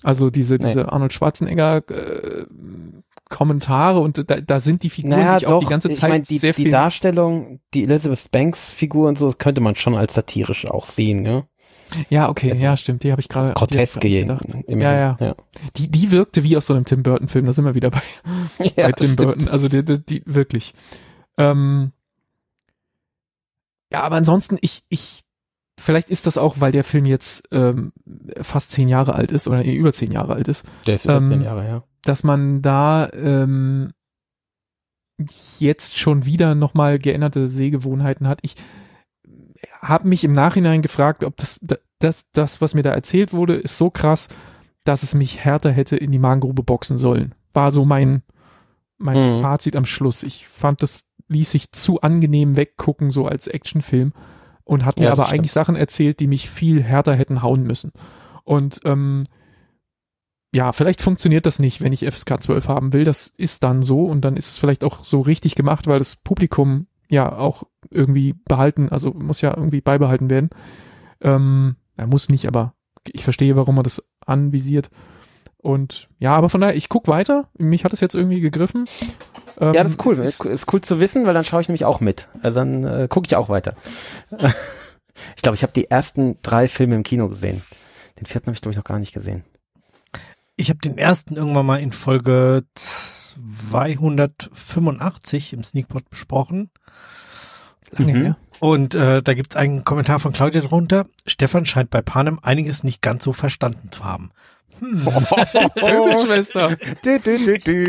[0.04, 0.68] Also diese, Nee.
[0.70, 2.46] diese Arnold Schwarzenegger äh,
[3.30, 6.10] Kommentare und da, da sind die Figuren Naja, sich auch doch, die ganze ich Zeit
[6.10, 9.76] meine, die, sehr die viel Darstellung, die Elizabeth Banks Figur und so, das könnte man
[9.76, 11.46] schon als satirisch auch sehen, ne?
[12.10, 14.46] Ja, okay, Also, ja, stimmt, die habe ich gerade Groteske gedacht.
[14.68, 15.18] Ja, ja.
[15.20, 15.36] ja.
[15.78, 18.02] Die, die wirkte wie aus so einem Tim Burton Film, da sind wir wieder bei,
[18.60, 19.18] ja bei Tim stimmt.
[19.18, 19.48] Burton.
[19.48, 20.74] Also die, die, die wirklich.
[21.38, 21.92] Ähm,
[23.92, 25.24] ja, aber ansonsten, ich, ich,
[25.80, 27.92] vielleicht ist das auch, weil der Film jetzt ähm,
[28.42, 31.30] fast zehn Jahre alt ist oder über zehn Jahre alt ist, Der ist über Ähm,
[31.30, 31.84] zehn Jahre her.
[32.04, 33.92] dass man da ähm,
[35.60, 38.40] jetzt schon wieder nochmal geänderte Sehgewohnheiten hat.
[38.44, 38.56] Ich
[39.82, 43.56] habe mich im Nachhinein gefragt, ob das, da, das, das, was mir da erzählt wurde,
[43.56, 44.30] ist so krass,
[44.84, 47.36] dass es mich härter hätte in die Magengrube boxen sollen.
[47.54, 48.24] War so mein,
[48.98, 49.42] mein Mhm.
[49.42, 50.24] Fazit am Schluss.
[50.24, 54.14] Ich fand, das ließ sich zu angenehm weggucken, so als Actionfilm.
[54.64, 57.64] Und hat mir Ja, aber das eigentlich Sachen erzählt, die mich viel härter hätten hauen
[57.64, 57.92] müssen.
[58.44, 59.24] Und ähm,
[60.54, 63.04] ja, vielleicht funktioniert das nicht, wenn ich FSK 12 haben will.
[63.04, 66.16] Das ist dann so und dann ist es vielleicht auch so richtig gemacht, weil das
[66.16, 70.50] Publikum ja auch irgendwie behalten, also muss ja irgendwie beibehalten werden.
[71.22, 72.74] Ähm, er muss nicht, aber
[73.12, 74.90] ich verstehe, warum er das anvisiert.
[75.58, 77.50] Und ja, aber von daher, ich guck weiter.
[77.58, 78.86] Mich hat es jetzt irgendwie gegriffen.
[79.60, 80.14] Ähm, Ja, das ist cool.
[80.14, 82.30] es Ist, Ist, ist cool zu wissen, weil dann schaue ich nämlich auch mit.
[82.42, 83.76] Also dann äh, gucke ich auch weiter.
[85.36, 87.62] ich glaube, ich habe die ersten drei Filme im Kino gesehen.
[88.20, 89.44] Den vierten habe ich, glaube ich, noch gar nicht gesehen.
[90.56, 92.64] Ich habe den ersten irgendwann mal in Folge
[93.72, 96.70] 285 im Sneakpot besprochen.
[97.92, 98.24] lange Mhm.
[98.24, 98.38] her.
[98.60, 101.08] Und äh, da gibt's einen Kommentar von Claudia drunter.
[101.26, 104.32] Stefan scheint bei Panem einiges nicht ganz so verstanden zu haben.
[104.80, 105.04] Hm.
[105.76, 106.78] Pöbelschwester.
[107.04, 107.84] Du, du, du, du,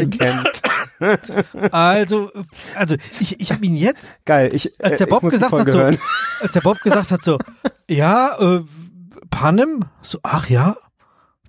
[0.00, 0.62] ihn kennt.
[1.72, 2.30] Also,
[2.74, 4.48] also ich, ich habe ihn jetzt, Geil.
[4.54, 5.98] Ich, als der äh, Bob ich gesagt hat, so, hören.
[6.40, 7.38] als der Bob gesagt hat, so,
[7.90, 8.62] ja, äh,
[9.30, 10.74] Panem, so, ach ja,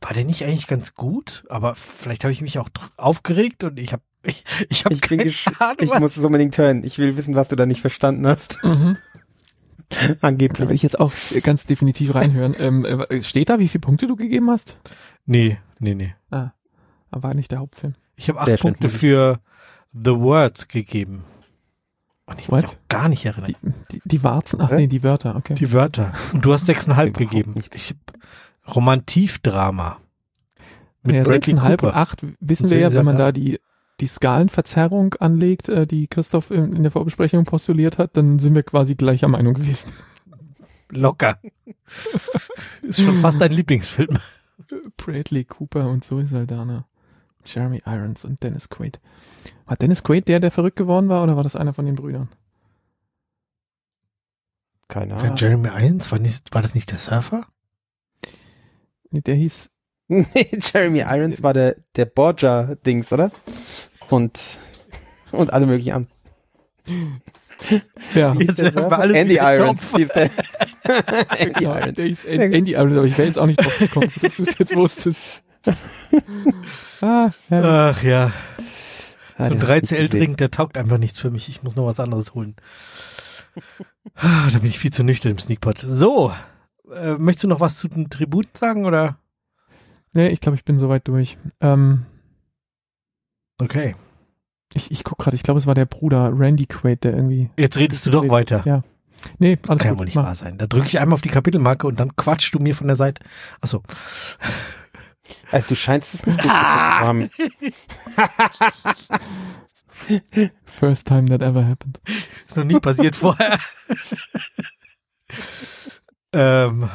[0.01, 1.43] war der nicht eigentlich ganz gut?
[1.49, 5.19] Aber vielleicht habe ich mich auch aufgeregt und ich habe, ich, ich habe Ich bin
[5.19, 6.83] keine gesch- Ahnung, Ich was- muss es unbedingt hören.
[6.83, 8.63] Ich will wissen, was du da nicht verstanden hast.
[8.63, 8.97] Mhm.
[9.89, 10.69] Da will Angeblich.
[10.71, 12.53] ich jetzt auch ganz definitiv reinhören.
[12.59, 14.75] Ähm, äh, steht da, wie viele Punkte du gegeben hast?
[15.25, 16.13] Nee, nee, nee.
[16.29, 16.51] Ah,
[17.11, 17.95] war nicht der Hauptfilm.
[18.17, 19.39] Ich habe acht Sehr Punkte für
[19.93, 21.23] The Words gegeben.
[22.25, 22.63] Und ich What?
[22.63, 23.55] mich auch gar nicht erinnern.
[23.93, 25.53] Die, die, die Warzen, ach nee, die Wörter, okay.
[25.53, 26.11] Die Wörter.
[26.33, 27.53] Und du hast sechseinhalb gegeben.
[27.53, 27.73] nicht.
[27.73, 27.97] Ich hab
[28.74, 29.97] Romantivdrama.
[31.03, 31.95] Mit ja, Bradley 6,5 und Cooper.
[31.95, 33.59] 8 wissen Und wir ja, wenn man da die,
[33.99, 38.63] die Skalenverzerrung anlegt, äh, die Christoph in, in der Vorbesprechung postuliert hat, dann sind wir
[38.63, 39.91] quasi gleicher Meinung gewesen.
[40.89, 41.39] Locker.
[42.82, 44.18] Ist schon fast dein Lieblingsfilm.
[44.97, 46.86] Bradley Cooper und Zoe Saldana.
[47.45, 48.99] Jeremy Irons und Dennis Quaid.
[49.65, 52.30] War Dennis Quaid der, der verrückt geworden war, oder war das einer von den Brüdern?
[54.88, 55.36] Keine Ahnung.
[55.36, 57.45] Jeremy Irons, war, nicht, war das nicht der Surfer?
[59.12, 59.70] Nee, der hieß,
[60.10, 60.26] Nee,
[60.74, 63.32] Jeremy Irons war der, der Borgia-Dings, oder?
[64.10, 64.39] Und,
[65.32, 67.22] und alle möglichen anderen.
[68.16, 69.91] ja, Jetzt wir alles Andy Irons.
[69.91, 70.30] Der.
[71.39, 71.93] Andy Irons.
[71.95, 74.43] der hieß An- Andy Irons, aber ich wäre jetzt auch nicht drauf gekommen, dass du
[74.43, 75.20] es jetzt wusstest.
[77.01, 77.89] ah, ja.
[77.91, 78.32] Ach ja.
[79.38, 81.49] So ein der hat nicht 3CL-Drink, der taugt einfach nichts für mich.
[81.49, 82.55] Ich muss noch was anderes holen.
[84.16, 85.80] Ah, Da bin ich viel zu nüchtern im Sneakpot.
[85.80, 86.32] So,
[86.93, 89.17] äh, möchtest du noch was zu den Tributen sagen oder?
[90.13, 91.38] Nee, ich glaube, ich bin soweit durch.
[91.61, 92.05] Ähm,
[93.59, 93.95] Okay.
[94.73, 97.49] ich ich guck gerade, ich glaube, es war der Bruder Randy Quaid, der irgendwie.
[97.57, 98.61] Jetzt redest du doch weiter.
[98.65, 98.83] Ja.
[99.39, 99.99] Nee, Das alles kann ja gut.
[99.99, 100.25] wohl nicht mach.
[100.25, 100.57] wahr sein.
[100.59, 103.23] Da drücke ich einmal auf die Kapitelmarke und dann quatschst du mir von der Seite.
[103.61, 103.81] Achso.
[105.51, 107.29] Also du scheinst es nicht zu haben.
[110.65, 111.99] First time that ever happened.
[112.45, 113.59] Ist noch nie passiert vorher.
[116.34, 116.89] ähm,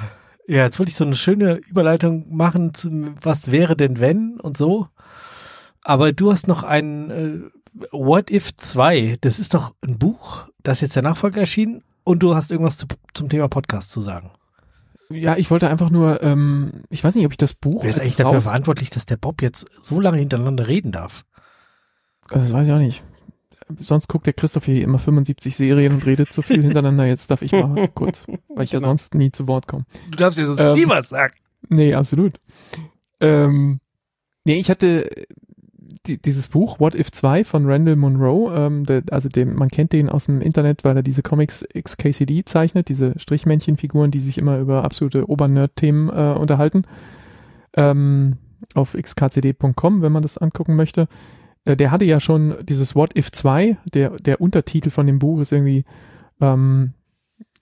[0.47, 4.57] ja, jetzt wollte ich so eine schöne Überleitung machen zum Was wäre denn wenn und
[4.57, 4.89] so.
[5.85, 7.41] Aber du hast noch ein äh,
[7.91, 9.19] What If 2.
[9.21, 12.87] Das ist doch ein Buch, das jetzt der Nachfolger erschienen und du hast irgendwas zu,
[13.15, 14.31] zum Thema Podcast zu sagen.
[15.11, 17.83] Ja, ich wollte einfach nur, ähm, ich weiß nicht, ob ich das Buch.
[17.83, 21.25] Wer ist eigentlich dafür verantwortlich, dass der Bob jetzt so lange hintereinander reden darf?
[22.29, 23.05] Das weiß ich auch nicht.
[23.79, 27.07] Sonst guckt der Christoph hier immer 75 Serien und redet zu viel hintereinander.
[27.07, 28.91] Jetzt darf ich mal kurz, weil ich ja Genau.
[28.91, 29.85] sonst nie zu Wort komme.
[30.11, 31.35] Du darfst ja sonst Ähm, nie was sagen.
[31.69, 32.41] Nee, absolut.
[33.21, 33.81] Ähm,
[34.45, 35.09] nee, ich hatte
[36.07, 39.93] die, dieses Buch What If 2 von Randall Monroe, ähm, der, also dem, man kennt
[39.93, 44.59] den aus dem Internet, weil er diese Comics XKCD zeichnet, diese Strichmännchenfiguren, die sich immer
[44.59, 46.83] über absolute Obernerd-Themen äh, unterhalten.
[47.75, 48.39] Ähm,
[48.75, 51.09] auf xkcd.com, wenn man das angucken möchte.
[51.65, 55.41] Äh, der hatte ja schon dieses What If 2, der, der Untertitel von dem Buch
[55.41, 55.85] ist irgendwie
[56.41, 56.93] ähm,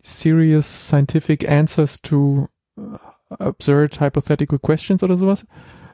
[0.03, 2.83] Serious Scientific Answers to äh,
[3.39, 5.47] Absurd Hypothetical Questions oder sowas.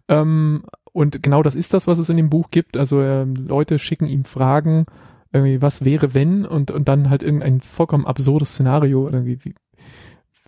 [0.08, 2.76] Ähm, und genau das ist das, was es in dem Buch gibt.
[2.76, 4.86] Also ähm, Leute schicken ihm Fragen,
[5.32, 9.54] irgendwie, was wäre wenn und, und dann halt irgendein vollkommen absurdes Szenario, irgendwie, wie,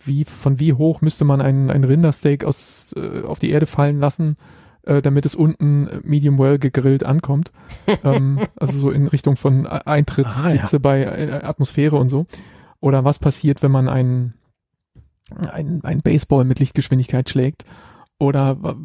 [0.05, 3.99] wie, von wie hoch müsste man ein, ein Rindersteak aus, äh, auf die Erde fallen
[3.99, 4.37] lassen,
[4.89, 7.53] äh, damit es unten äh, medium well gegrillt ankommt.
[8.05, 12.27] ähm, also so in Richtung von Eintrittshitze Ah, bei äh, Atmosphäre und so.
[12.81, 14.35] Oder was passiert, wenn man einen
[15.53, 17.65] ein, ein Baseball mit Lichtgeschwindigkeit schlägt?
[18.19, 18.77] Oder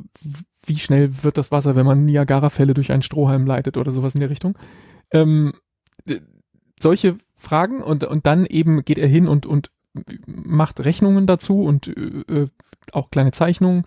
[0.65, 4.19] wie schnell wird das Wasser, wenn man Niagara-Fälle durch einen Strohhalm leitet oder sowas in
[4.19, 4.57] der Richtung?
[5.11, 5.53] Ähm,
[6.77, 9.71] solche Fragen und, und dann eben geht er hin und, und
[10.25, 12.47] macht Rechnungen dazu und äh,
[12.91, 13.85] auch kleine Zeichnungen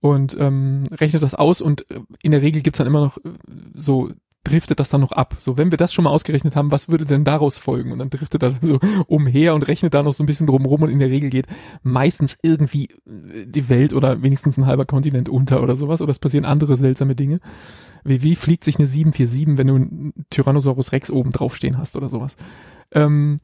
[0.00, 3.30] und ähm, rechnet das aus und äh, in der Regel gibt's dann immer noch äh,
[3.74, 4.10] so
[4.46, 5.36] driftet das dann noch ab.
[5.38, 7.90] So, wenn wir das schon mal ausgerechnet haben, was würde denn daraus folgen?
[7.92, 8.78] Und dann driftet er so
[9.08, 11.46] umher und rechnet da noch so ein bisschen drumrum und in der Regel geht
[11.82, 16.18] meistens irgendwie äh, die Welt oder wenigstens ein halber Kontinent unter oder sowas oder es
[16.18, 17.40] passieren andere seltsame Dinge.
[18.04, 22.08] Wie, wie fliegt sich eine 747, wenn du einen Tyrannosaurus Rex oben draufstehen hast oder
[22.08, 22.36] sowas?
[22.92, 23.38] Ähm,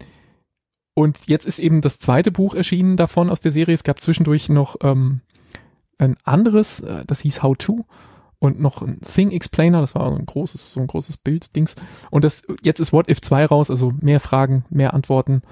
[0.95, 3.75] und jetzt ist eben das zweite Buch erschienen davon aus der Serie.
[3.75, 5.23] Es gab zwischendurch noch ähm,
[5.99, 7.87] ein anderes, äh, das hieß How To
[8.39, 11.77] und noch ein Thing Explainer, das war ein großes, so ein großes Bild-Dings.
[12.11, 15.43] Und das, jetzt ist What If 2 raus, also mehr Fragen, mehr Antworten.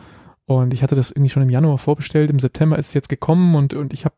[0.46, 3.54] Und ich hatte das irgendwie schon im Januar vorbestellt, im September ist es jetzt gekommen
[3.54, 4.16] und, und ich habe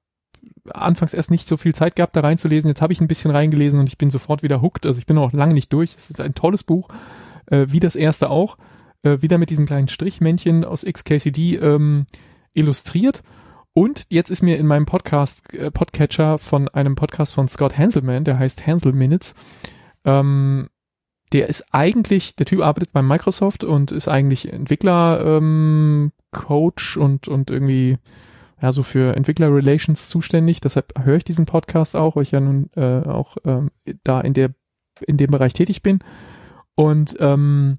[0.73, 2.68] anfangs erst nicht so viel Zeit gehabt, da reinzulesen.
[2.68, 4.87] Jetzt habe ich ein bisschen reingelesen und ich bin sofort wieder hooked.
[4.87, 5.95] Also ich bin auch lange nicht durch.
[5.95, 6.89] Es ist ein tolles Buch,
[7.47, 8.57] äh, wie das erste auch.
[9.03, 12.07] Äh, wieder mit diesen kleinen Strichmännchen aus XKCD ähm,
[12.55, 13.23] illustriert.
[13.75, 18.25] Und jetzt ist mir in meinem Podcast, äh, Podcatcher von einem Podcast von Scott Hanselman,
[18.25, 19.35] der heißt Hansel Minutes,
[20.05, 20.68] ähm,
[21.33, 27.29] der ist eigentlich, der Typ arbeitet bei Microsoft und ist eigentlich Entwickler, ähm, Coach und,
[27.29, 27.97] und irgendwie,
[28.61, 30.61] ja, so für Entwickler Relations zuständig.
[30.61, 33.70] Deshalb höre ich diesen Podcast auch, weil ich ja nun äh, auch ähm,
[34.05, 34.51] da in der,
[35.01, 36.01] in dem Bereich tätig bin.
[36.75, 37.79] Und ähm,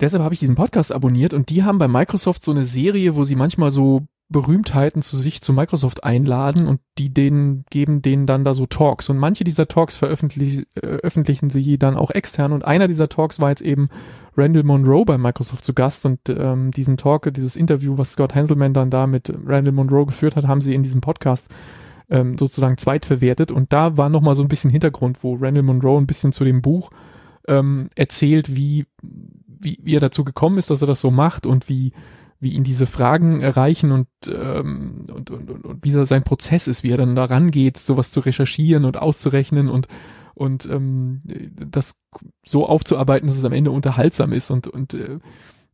[0.00, 3.24] deshalb habe ich diesen Podcast abonniert und die haben bei Microsoft so eine Serie, wo
[3.24, 8.44] sie manchmal so Berühmtheiten zu sich zu Microsoft einladen und die denen geben denen dann
[8.44, 9.08] da so Talks.
[9.08, 12.52] Und manche dieser Talks veröffentlichen äh, sie dann auch extern.
[12.52, 13.88] Und einer dieser Talks war jetzt eben
[14.36, 16.04] Randall Monroe bei Microsoft zu Gast.
[16.04, 20.36] Und ähm, diesen Talk, dieses Interview, was Scott Hanselman dann da mit Randall Monroe geführt
[20.36, 21.48] hat, haben sie in diesem Podcast
[22.10, 23.50] ähm, sozusagen zweitverwertet.
[23.50, 26.60] Und da war nochmal so ein bisschen Hintergrund, wo Randall Monroe ein bisschen zu dem
[26.60, 26.90] Buch
[27.46, 28.84] ähm, erzählt, wie
[29.60, 31.92] wie, wie er dazu gekommen ist, dass er das so macht und wie,
[32.40, 36.84] wie ihn diese Fragen erreichen und, ähm, und, und, und, und wie sein Prozess ist,
[36.84, 39.88] wie er dann da rangeht, sowas zu recherchieren und auszurechnen und,
[40.34, 41.96] und ähm, das
[42.44, 45.18] so aufzuarbeiten, dass es am Ende unterhaltsam ist und, und äh,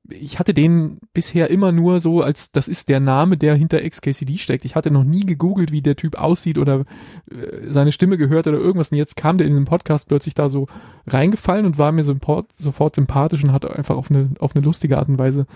[0.08, 4.36] ich hatte den bisher immer nur so als, das ist der Name, der hinter XKCD
[4.36, 4.64] steckt.
[4.64, 6.84] Ich hatte noch nie gegoogelt, wie der Typ aussieht oder
[7.30, 8.92] äh, seine Stimme gehört oder irgendwas.
[8.92, 10.66] Und jetzt kam der in diesem Podcast plötzlich da so
[11.06, 14.98] reingefallen und war mir sofort, sofort sympathisch und hat einfach auf eine, auf eine lustige
[14.98, 15.46] Art und Weise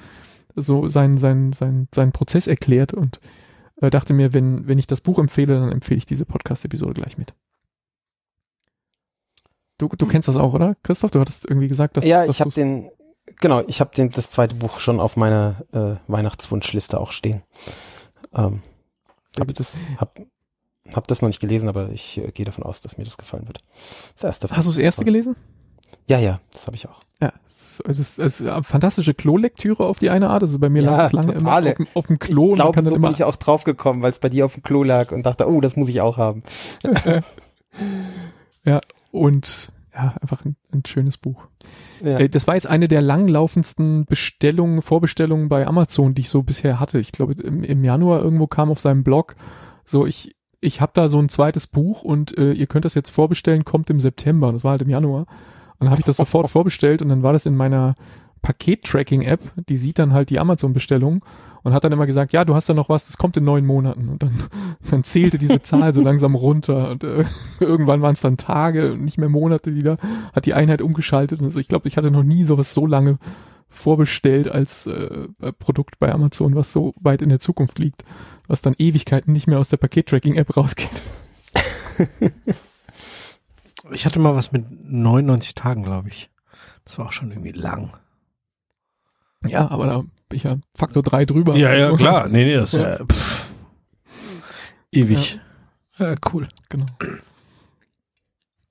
[0.57, 3.21] so seinen, seinen, seinen, seinen Prozess erklärt und
[3.83, 7.19] äh, dachte mir, wenn, wenn ich das Buch empfehle, dann empfehle ich diese Podcast-Episode gleich
[7.19, 7.35] mit.
[9.77, 10.09] Du, du hm.
[10.09, 10.75] kennst das auch, oder?
[10.83, 12.91] Christoph, du hattest irgendwie gesagt, dass Ja, dass ich habe den,
[13.41, 17.43] genau, ich habe das zweite Buch schon auf meiner äh, Weihnachtswunschliste auch stehen.
[18.35, 18.63] Ähm,
[19.39, 20.19] hab, das, hab,
[20.95, 23.47] hab das noch nicht gelesen, aber ich äh, gehe davon aus, dass mir das gefallen
[23.47, 23.63] wird.
[24.15, 24.49] Das erste.
[24.51, 25.37] Hast du das erste gelesen?
[26.07, 27.01] Ja, ja, das habe ich auch.
[27.21, 27.33] Ja,
[27.87, 30.43] es ist, es ist eine fantastische Klolektüre auf die eine Art.
[30.43, 32.83] Also bei mir Ja, lag es lange immer auf, dem- auf dem Klo ich glaube,
[32.91, 35.25] so bin ich auch drauf gekommen, weil es bei dir auf dem Klo lag und
[35.25, 36.43] dachte, oh, das muss ich auch haben.
[39.13, 41.49] und ja, einfach ein, ein schönes Buch.
[42.03, 42.19] Ja.
[42.19, 46.79] Äh, Das war jetzt eine der langlaufendsten Bestellungen, Vorbestellungen bei Amazon, die ich so bisher
[46.79, 47.01] hatte.
[47.01, 49.35] Ich glaube, im, im Januar irgendwo kam auf seinem Blog
[49.85, 53.11] so, ich, ich habe da so ein zweites Buch und äh, ihr könnt das jetzt
[53.11, 54.53] vorbestellen, kommt im September.
[54.53, 55.23] Das war halt im Januar.
[55.23, 57.97] Und dann habe ich das sofort vorbestellt und dann war das in meiner
[58.43, 61.25] Paket-Tracking-App, die sieht dann halt die Amazon-Bestellung
[61.69, 63.67] und hat dann immer gesagt, ja, du hast da noch was, das kommt in neun
[63.67, 64.09] Monaten.
[64.09, 64.43] Und dann,
[64.91, 67.25] dann zählte diese Zahl so langsam runter und äh,
[67.61, 69.99] irgendwann waren es dann Tage und nicht mehr Monate wieder,
[70.33, 71.41] hat die Einheit umgeschaltet.
[71.41, 73.19] Und also ich glaube, ich hatte noch nie sowas so lange
[73.69, 78.03] vorbestellt als äh, Produkt bei Amazon, was so weit in der Zukunft liegt,
[78.47, 81.03] was dann Ewigkeiten nicht mehr aus der Paket-Tracking-App rausgeht.
[83.91, 86.31] Ich hatte mal was mit 99 Tagen, glaube ich.
[86.85, 87.97] Das war auch schon irgendwie lang.
[89.47, 90.05] Ja, aber da
[90.35, 91.57] ich ja Faktor drei drüber.
[91.57, 92.29] Ja, ja, klar.
[92.29, 93.51] Nee, nee, das ist ja, pff,
[94.93, 95.41] ewig.
[95.99, 96.15] Ja.
[96.33, 96.49] cool.
[96.69, 96.87] Genau.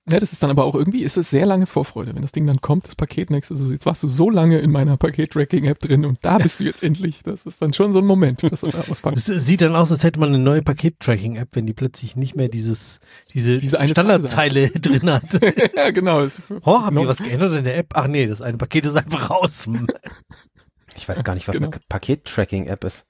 [0.09, 2.47] Ja, das ist dann aber auch irgendwie, ist es sehr lange Vorfreude, wenn das Ding
[2.47, 6.05] dann kommt, das Paket nächste, also jetzt warst du so lange in meiner Paket-Tracking-App drin
[6.05, 7.23] und da bist du jetzt endlich.
[7.23, 9.27] Das ist dann schon so ein Moment, das du da auspackst.
[9.27, 12.47] Es sieht dann aus, als hätte man eine neue Paket-Tracking-App, wenn die plötzlich nicht mehr
[12.47, 13.01] dieses,
[13.33, 15.23] diese, Diese Standardzeile drin hat.
[15.75, 16.25] ja, genau.
[16.63, 17.87] Oh, haben die was geändert in der App?
[17.93, 19.67] Ach nee, das eine Paket ist einfach raus.
[20.97, 21.67] Ich weiß gar nicht, was Genau.
[21.67, 23.05] eine Paket-Tracking-App ist.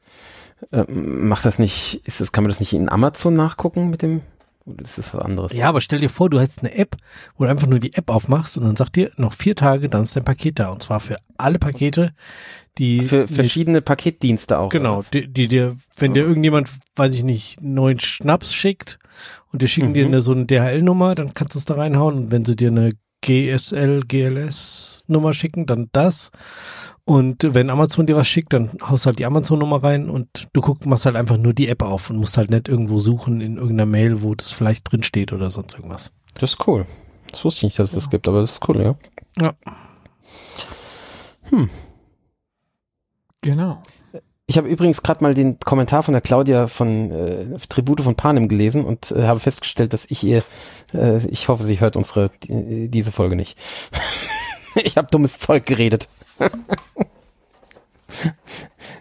[0.72, 4.22] Ähm, macht das nicht, ist das, kann man das nicht in Amazon nachgucken mit dem,
[4.66, 5.54] oder ist das was anderes?
[5.54, 6.98] Ja, aber stell dir vor, du hättest eine App,
[7.36, 10.04] wo du einfach nur die App aufmachst und dann sagt dir, noch vier Tage, dann
[10.04, 10.70] ist dein Paket da.
[10.70, 12.12] Und zwar für alle Pakete,
[12.80, 14.70] die Für verschiedene Paketdienste auch.
[14.70, 19.00] Genau, die, die dir, wenn dir irgendjemand, weiß ich nicht, neuen Schnaps schickt
[19.54, 20.14] und die schicken dir Mhm.
[20.14, 22.92] eine, so eine DHL-Nummer, dann kannst du es da reinhauen und wenn sie dir eine
[23.22, 26.32] GSL, GLS-Nummer schicken, dann das.
[27.08, 30.86] Und wenn Amazon dir was schickt, dann haust halt die Amazon-Nummer rein und du guckst,
[30.86, 33.86] machst halt einfach nur die App auf und musst halt nicht irgendwo suchen in irgendeiner
[33.86, 36.12] Mail, wo das vielleicht drin steht oder sonst irgendwas.
[36.34, 36.86] Das ist cool.
[37.32, 38.96] Das wusste ich nicht, dass es das gibt, aber das ist cool, ja.
[39.40, 39.54] Ja.
[41.44, 41.70] Hm.
[43.40, 43.82] Genau.
[44.46, 48.50] Ich habe übrigens gerade mal den Kommentar von der Claudia von äh, Tribute von Panem
[48.50, 50.44] gelesen und äh, habe festgestellt, dass ich ihr,
[50.94, 53.58] äh, ich hoffe, sie hört unsere die, diese Folge nicht.
[54.76, 56.10] ich habe dummes Zeug geredet.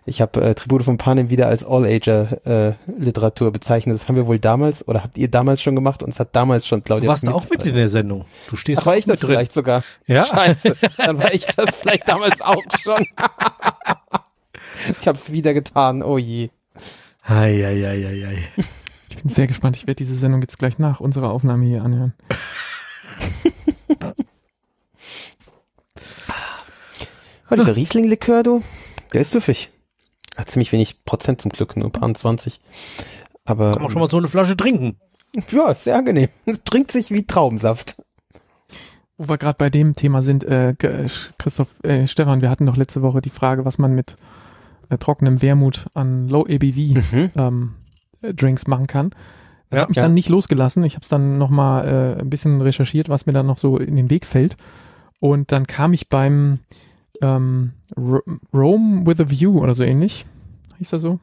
[0.07, 3.97] ich habe äh, Tribute von Panem wieder als All-Ager-Literatur äh, bezeichnet.
[3.97, 6.67] Das haben wir wohl damals oder habt ihr damals schon gemacht und es hat damals
[6.67, 7.07] schon Claudia.
[7.07, 8.25] Du warst auch mit in der Sendung.
[8.49, 9.31] Du stehst Ach, war ich das drin.
[9.31, 9.83] vielleicht sogar?
[10.07, 10.25] Ja.
[10.25, 13.01] Scheiße, dann war ich das vielleicht damals auch schon.
[15.01, 16.51] ich habe es wieder getan, oh je.
[17.23, 18.39] Ei, ei, ei, ei, ei.
[19.09, 19.77] Ich bin sehr gespannt.
[19.77, 22.13] Ich werde diese Sendung jetzt gleich nach unserer Aufnahme hier anhören.
[27.51, 28.63] Oh, dieser Riesling-Likör, du,
[29.13, 29.71] der ist süffig.
[30.37, 32.61] Hat ziemlich wenig Prozent zum Glück, nur ein paar 20.
[33.45, 34.97] Aber Kann man schon mal so eine Flasche trinken.
[35.51, 36.29] ja, ist sehr angenehm.
[36.65, 38.03] Trinkt sich wie Traubensaft.
[39.19, 41.07] Wo wir gerade bei dem Thema sind, äh, G-
[41.39, 44.17] Christoph, äh, Stefan, wir hatten doch letzte Woche die Frage, was man mit
[44.91, 47.31] äh, trockenem Wermut an Low ABV Mhm.
[47.37, 47.75] ähm,
[48.21, 49.11] äh, Drinks machen kann.
[49.71, 50.03] Das Ja, hat mich ja.
[50.03, 50.85] dann nicht losgelassen.
[50.85, 53.97] Ich habe es dann nochmal äh, ein bisschen recherchiert, was mir dann noch so in
[53.97, 54.57] den Weg fällt.
[55.19, 56.59] Und dann kam ich beim
[57.23, 60.27] ähm, Ro- Rome with a View oder so ähnlich.
[60.79, 61.21] Hieß er so?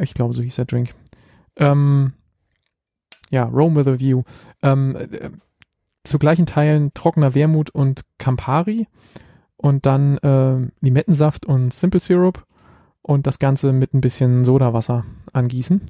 [0.00, 0.94] Ich glaube, so hieß der Drink.
[1.56, 2.12] Ähm,
[3.30, 4.22] ja, Rome with a View.
[4.62, 5.30] Ähm, äh,
[6.04, 8.88] zu gleichen Teilen trockener Wermut und Campari
[9.56, 12.44] und dann äh, Limettensaft und Simple Syrup
[13.02, 15.82] und das Ganze mit ein bisschen Sodawasser angießen.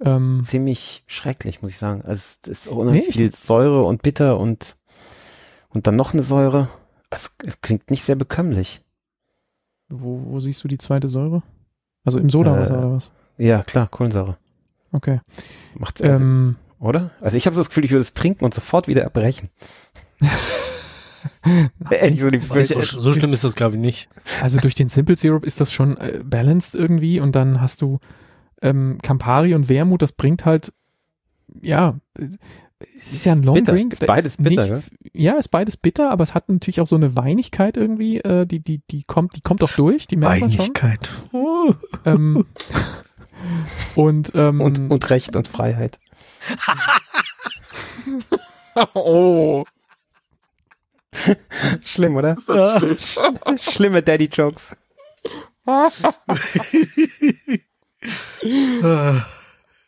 [0.00, 2.02] Ähm, Ziemlich schrecklich, muss ich sagen.
[2.02, 3.12] Also es ist unheimlich Nee.
[3.12, 4.76] viel Säure und bitter und,
[5.70, 6.68] und dann noch eine Säure.
[7.10, 8.82] Es klingt nicht sehr bekömmlich.
[9.88, 11.42] wo, wo siehst du die zweite Säure?
[12.04, 13.10] Also im Sodawasser Äh, oder was?
[13.38, 14.36] Ja, klar, Kohlensäure.
[14.92, 15.20] Okay.
[15.74, 17.10] Macht sehr Ähm, oder?
[17.20, 19.50] Also ich habe so das Gefühl, ich würde es trinken und sofort wieder erbrechen.
[21.90, 24.08] Ehrlich so die So, so schlimm ist das, glaube ich, nicht.
[24.42, 27.98] also durch den Simple Syrup ist das schon äh, balanced irgendwie und dann hast du
[28.62, 30.72] ähm, Campari und Wermut, das bringt halt,
[31.60, 32.28] ja, äh,
[32.96, 33.72] es ist ja ein Long Bitter.
[33.72, 33.92] Drink.
[33.92, 36.96] Ist beides Da bitter, nicht, Ja, ist beides bitter, aber es hat natürlich auch so
[36.96, 40.52] eine Weinigkeit irgendwie, äh, die, die, die kommt, die kommt auch durch, die merkt man
[40.52, 40.60] schon.
[40.60, 41.10] Weinigkeit.
[42.04, 42.46] Ähm,
[43.96, 45.98] und, ähm, und, und Recht und Freiheit.
[48.94, 49.64] oh.
[51.84, 52.36] Schlimm, oder?
[53.60, 54.76] Schlimme Daddy-Jokes.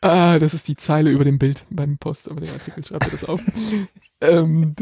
[0.01, 3.11] Ah, das ist die Zeile über dem Bild beim Post, aber der Artikel schreibt er
[3.11, 3.41] das auf.
[4.21, 4.75] ähm,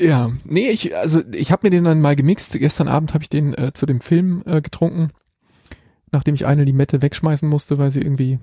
[0.00, 2.52] ja, nee, ich, also ich habe mir den dann mal gemixt.
[2.58, 5.10] Gestern Abend habe ich den äh, zu dem Film äh, getrunken,
[6.10, 8.38] nachdem ich eine Limette wegschmeißen musste, weil sie irgendwie,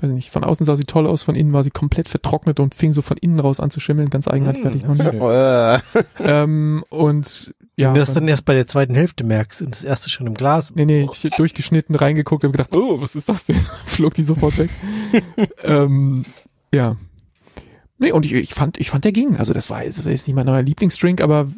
[0.00, 2.60] weiß ich nicht, von außen sah sie toll aus, von innen war sie komplett vertrocknet
[2.60, 4.84] und fing so von innen raus an zu schimmeln, ganz eigenartig.
[4.84, 5.18] Mm, noch nie.
[5.18, 5.80] Äh,
[6.20, 9.84] ähm, und ja, Wenn du das dann erst bei der zweiten Hälfte merkst und das
[9.84, 10.74] erste schon im Glas.
[10.74, 13.56] Nee, nee, ich hab durchgeschnitten, reingeguckt und gedacht, oh, was ist das denn?
[13.86, 14.70] Flog die sofort weg.
[15.62, 16.24] ähm,
[16.74, 16.96] ja.
[17.98, 19.36] Nee, und ich, ich fand, ich fand, der ging.
[19.36, 21.48] Also das war jetzt, nicht mein neuer Lieblingsdrink, aber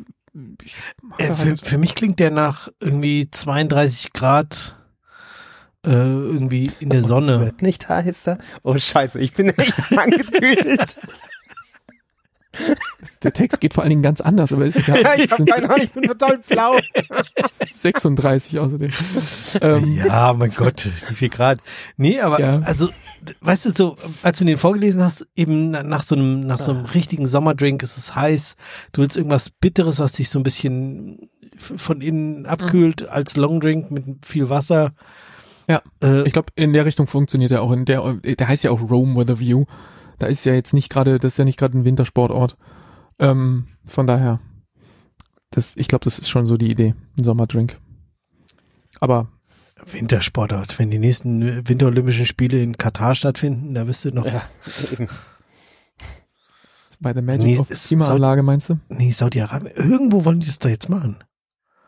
[0.63, 0.75] ich
[1.19, 4.77] Äh, für, halt für mich klingt der nach irgendwie 32 Grad
[5.87, 7.41] äh, irgendwie in der Sonne.
[7.41, 8.39] Wird nicht heißer.
[8.63, 10.97] Oh Scheiße, ich bin echt angetüdelt.
[13.23, 15.21] der Text geht vor allen Dingen ganz anders, aber ist egal.
[15.21, 16.77] ich habe keine Ahnung, ich bin total blau.
[17.71, 18.91] 36 außerdem.
[19.63, 21.61] Ähm, Ja, mein Gott, wie viel Grad.
[21.97, 22.59] Nee, aber Ja.
[22.61, 22.89] also,
[23.41, 26.73] weißt du, so, als du den vorgelesen hast, eben na- nach so einem, nach so
[26.73, 28.57] einem richtigen Sommerdrink ist es heiß,
[28.93, 34.05] du willst irgendwas Bitteres, was dich so ein bisschen von innen abkühlt, als Longdrink mit
[34.27, 34.91] viel Wasser.
[35.71, 37.73] Ja, Äh, Ich glaube, in der Richtung funktioniert er auch.
[37.73, 39.65] In der, der heißt ja auch Rome with a View.
[40.19, 42.57] Da ist ja jetzt nicht gerade, das ist ja nicht gerade ein Wintersportort.
[43.19, 44.41] Ähm, von daher,
[45.51, 47.79] das, ich glaube, das ist schon so die Idee, ein Sommerdrink.
[49.01, 49.29] Aber
[49.87, 50.79] Wintersportort.
[50.79, 54.43] Wenn die nächsten Winterolympischen Spiele in Katar stattfinden, da wirst du noch, Ja,
[57.01, 58.79] bei der Magic Nee, of Klimaanlage meinst du?
[58.89, 61.17] nee, Saudi-Arabien, irgendwo wollen die das doch jetzt machen,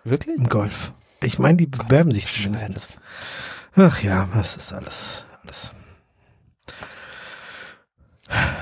[0.04, 0.36] Wirklich?
[0.38, 0.92] im Golf.
[1.22, 2.98] Ich meine, die bewerben sich zumindest.
[3.74, 5.72] Ach ja, das ist alles, alles.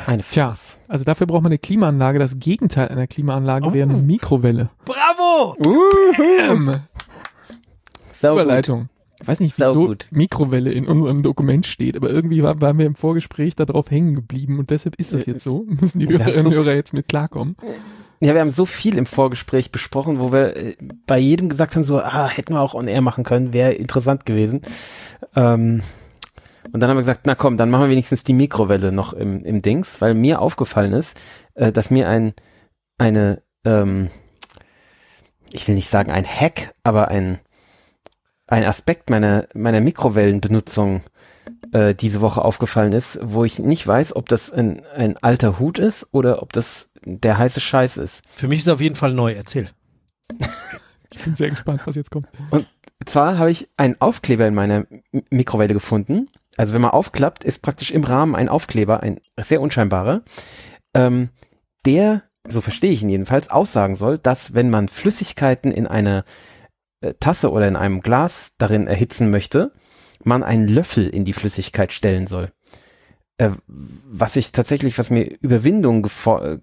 [0.07, 0.57] Eine Tja,
[0.89, 2.19] also dafür braucht man eine Klimaanlage.
[2.19, 3.73] Das Gegenteil einer Klimaanlage Oh.
[3.75, 4.71] wäre eine Mikrowelle.
[4.85, 5.57] Bravo!
[8.13, 8.43] Sau gut.
[8.43, 8.89] Überleitung.
[9.21, 10.09] Ich weiß nicht, wieso gut.
[10.11, 14.59] Mikrowelle in unserem Dokument steht, aber irgendwie war, waren wir im Vorgespräch darauf hängen geblieben
[14.59, 15.65] und deshalb ist das jetzt so.
[15.69, 17.57] Müssen die Ja, Hörerinnen und so- Hörer jetzt mit klarkommen.
[18.23, 21.85] Ja, wir haben so viel im Vorgespräch besprochen, wo wir äh, bei jedem gesagt haben,
[21.85, 24.61] so, ah, hätten wir auch on air machen können, wäre interessant gewesen.
[25.35, 25.83] Ähm,
[26.71, 29.43] und dann haben wir gesagt, na komm, dann machen wir wenigstens die Mikrowelle noch im,
[29.45, 31.17] im Dings, weil mir aufgefallen ist,
[31.55, 32.35] äh, dass mir ein,
[32.99, 34.11] eine, ähm,
[35.51, 37.39] ich will nicht sagen ein Hack, aber ein,
[38.47, 41.01] ein Aspekt meiner, meiner Mikrowellenbenutzung
[41.73, 45.79] äh, diese Woche aufgefallen ist, wo ich nicht weiß, ob das ein, ein alter Hut
[45.79, 48.23] ist oder ob das der heiße Scheiß ist.
[48.35, 49.33] Für mich ist es auf jeden Fall neu.
[49.33, 49.69] Erzähl.
[51.13, 52.29] Ich bin sehr gespannt, was jetzt kommt.
[52.51, 52.67] Und
[53.05, 54.87] zwar habe ich einen Aufkleber in meiner
[55.31, 56.29] Mikrowelle gefunden.
[56.57, 60.23] Also wenn man aufklappt, ist praktisch im Rahmen ein Aufkleber, ein sehr unscheinbarer,
[60.95, 61.31] ähm,
[61.87, 66.25] der, so verstehe ich ihn jedenfalls, aussagen soll, dass wenn man Flüssigkeiten in einer
[67.01, 69.73] äh, Tasse oder in einem Glas darin erhitzen möchte,
[70.25, 72.51] man einen Löffel in die Flüssigkeit stellen soll.
[73.39, 76.59] Äh, was ich tatsächlich, was mir Überwindung äh,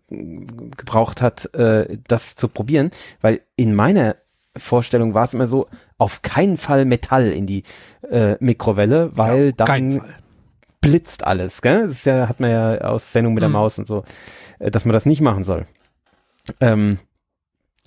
[0.76, 2.92] gebraucht hat, äh, das zu probieren,
[3.22, 4.16] weil in meiner
[4.56, 7.64] Vorstellung war es immer so, auf keinen Fall Metall in die
[8.10, 10.14] äh, Mikrowelle, weil keinen dann
[10.82, 11.88] blitzt alles, gell?
[11.88, 13.54] Das ist ja, hat man ja aus Sendung mit der Mhm.
[13.54, 14.04] Maus und so,
[14.60, 15.66] äh, dass man das nicht machen soll.
[16.62, 17.00] Ähm,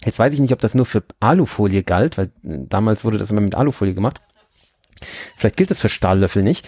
[0.05, 3.31] jetzt weiß ich nicht, ob das nur für Alufolie galt, weil äh, damals wurde das
[3.31, 4.21] immer mit Alufolie gemacht.
[5.37, 6.67] Vielleicht gilt das für Stahllöffel nicht.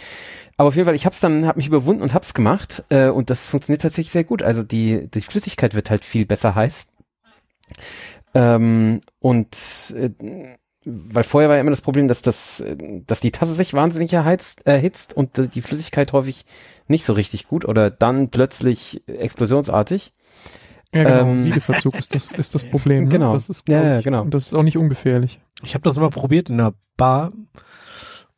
[0.56, 3.30] Aber auf jeden Fall, ich hab's dann, hab mich überwunden und hab's gemacht äh, und
[3.30, 4.42] das funktioniert tatsächlich sehr gut.
[4.42, 6.86] Also die, die Flüssigkeit wird halt viel besser heiß.
[8.34, 10.10] Ähm, und äh,
[10.84, 12.62] weil vorher war ja immer das Problem, dass das,
[13.06, 16.44] dass die Tasse sich wahnsinnig erheizt, erhitzt und äh, die Flüssigkeit häufig
[16.88, 20.12] nicht so richtig gut oder dann plötzlich explosionsartig.
[20.94, 21.20] Ja, genau.
[21.20, 23.04] Ähm, Siedeverzug ist das, ist das Problem.
[23.04, 23.10] Ne?
[23.10, 23.32] Genau.
[23.34, 24.22] Das ist, Ja, ja, ich, genau.
[24.22, 25.40] Und das ist auch nicht ungefährlich.
[25.62, 27.32] Ich habe das mal probiert in einer Bar,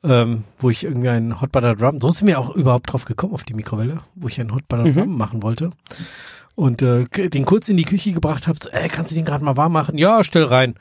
[0.05, 3.33] ähm, wo ich irgendwie einen Hot Butter Drum, so sind wir auch überhaupt drauf gekommen
[3.35, 4.95] auf die Mikrowelle, wo ich einen Hot Butter Mhm.
[4.95, 5.71] Drum machen wollte.
[6.55, 9.45] Und äh, den kurz in die Küche gebracht habe, so, ey, kannst du den gerade
[9.45, 9.99] mal warm machen?
[9.99, 10.75] Ja, stell rein.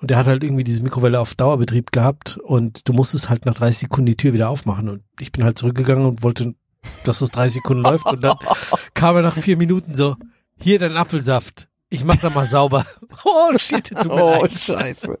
[0.00, 3.54] Und der hat halt irgendwie diese Mikrowelle auf Dauerbetrieb gehabt und du musstest halt nach
[3.54, 4.88] 30 Sekunden die Tür wieder aufmachen.
[4.88, 6.54] Und ich bin halt zurückgegangen und wollte,
[7.04, 8.06] dass das 30 Sekunden läuft.
[8.06, 8.36] Und dann
[8.94, 10.16] kam er nach vier Minuten so,
[10.60, 11.68] hier dein Apfelsaft.
[11.90, 12.84] Ich mach da mal sauber.
[13.24, 14.58] Oh shit, mir Oh, leid.
[14.58, 15.18] scheiße.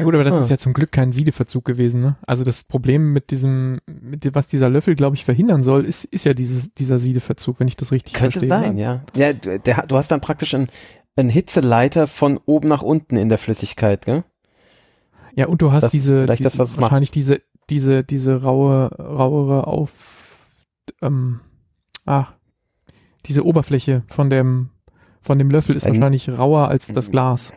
[0.00, 0.40] Ja gut, aber das Ah.
[0.42, 2.00] ist ja zum Glück kein Siedeverzug gewesen.
[2.00, 2.16] Ne?
[2.26, 6.04] Also das Problem mit diesem, mit dem, was dieser Löffel, glaube ich, verhindern soll, ist,
[6.06, 8.48] ist ja dieses, dieser Siedeverzug, wenn ich das richtig Könnte verstehe.
[8.48, 8.80] sein, ne?
[8.80, 9.02] ja.
[9.16, 10.68] Ja, du, der, du hast dann praktisch einen,
[11.16, 14.24] einen Hitzeleiter von oben nach unten in der Flüssigkeit, gell?
[15.36, 16.80] Ja, und du hast Das diese, die, das, es macht.
[16.80, 19.92] wahrscheinlich diese, diese, diese raue, rauere auf,
[21.02, 21.40] ähm,
[22.06, 22.26] ah,
[23.26, 24.70] diese Oberfläche von dem,
[25.20, 27.52] von dem Löffel ist Ein- wahrscheinlich rauer als das Glas.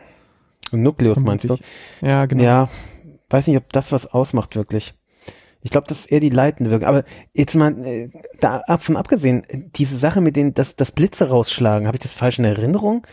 [0.82, 1.56] Nukleus meinst du?
[2.00, 2.42] Ja, genau.
[2.42, 2.68] Ja,
[3.30, 4.94] weiß nicht, ob das was ausmacht wirklich.
[5.62, 6.88] Ich glaube, das ist eher die leitende Wirkung.
[6.88, 8.10] Aber jetzt mal äh,
[8.40, 9.42] davon abgesehen,
[9.76, 13.06] diese Sache mit den, dass das Blitze rausschlagen, habe ich das falsch in Erinnerung?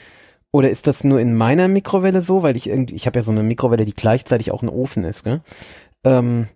[0.52, 2.44] Oder ist das nur in meiner Mikrowelle so?
[2.44, 5.24] Weil ich irgendwie, ich habe ja so eine Mikrowelle, die gleichzeitig auch ein Ofen ist,
[5.24, 5.40] gell?
[6.04, 6.50] Ähm,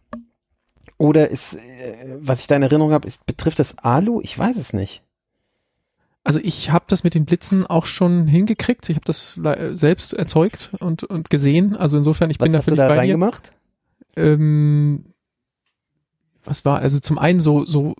[0.97, 4.19] oder ist, äh, was ich da in Erinnerung habe, ist, betrifft das Alu?
[4.21, 5.04] Ich weiß es nicht.
[6.25, 8.89] Also ich habe das mit den Blitzen auch schon hingekriegt.
[8.89, 9.39] Ich habe das
[9.75, 11.75] selbst erzeugt und, und gesehen.
[11.77, 12.99] Also insofern, ich Was bin da hast du völlig da bei dir.
[13.01, 13.53] reingemacht?
[14.17, 15.05] Ähm,
[16.43, 17.93] was war, also zum einen so, so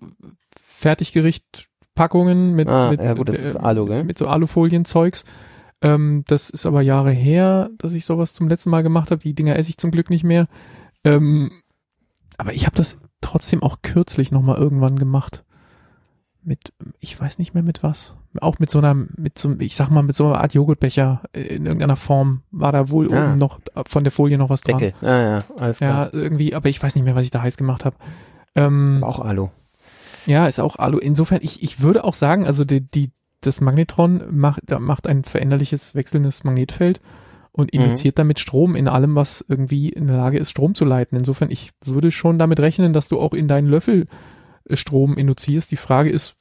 [0.60, 4.04] Fertiggerichtpackungen mit, Ah, mit, ja gut, das äh, ist Alu, gell?
[4.04, 5.24] mit so Alufolienzeugs.
[5.82, 9.22] Ähm, das ist aber Jahre her, dass ich sowas zum letzten Mal gemacht habe.
[9.22, 10.48] Die Dinger esse ich zum Glück nicht mehr.
[11.04, 11.50] Ähm,
[12.38, 15.44] aber ich habe das trotzdem auch kürzlich nochmal irgendwann gemacht.
[16.48, 18.14] Mit, ich weiß nicht mehr mit was.
[18.40, 21.66] Auch mit so einer, mit so, ich sag mal, mit so einer Art Joghurtbecher in
[21.66, 23.30] irgendeiner Form war da wohl Ah.
[23.30, 24.78] oben noch von der Folie noch was dran.
[24.78, 25.06] Deckel.
[25.08, 26.06] Ah, ja, alles klar.
[26.06, 27.96] Ja, irgendwie, aber ich weiß nicht mehr, was ich da heiß gemacht habe.
[28.54, 29.48] Ähm, Auch Alu.
[30.26, 30.98] ja, ist auch Alu.
[30.98, 33.10] Insofern, ich, ich würde auch sagen, also die, die,
[33.40, 37.00] das Magnetron macht, macht ein veränderliches, wechselndes Magnetfeld
[37.50, 37.80] und Mhm.
[37.80, 41.18] induziert damit Strom in allem, was irgendwie in der Lage ist, Strom zu leiten.
[41.18, 44.06] Insofern, ich würde schon damit rechnen, dass du auch in deinen Löffel
[44.68, 45.70] äh, Strom induzierst.
[45.72, 46.35] Die Frage ist,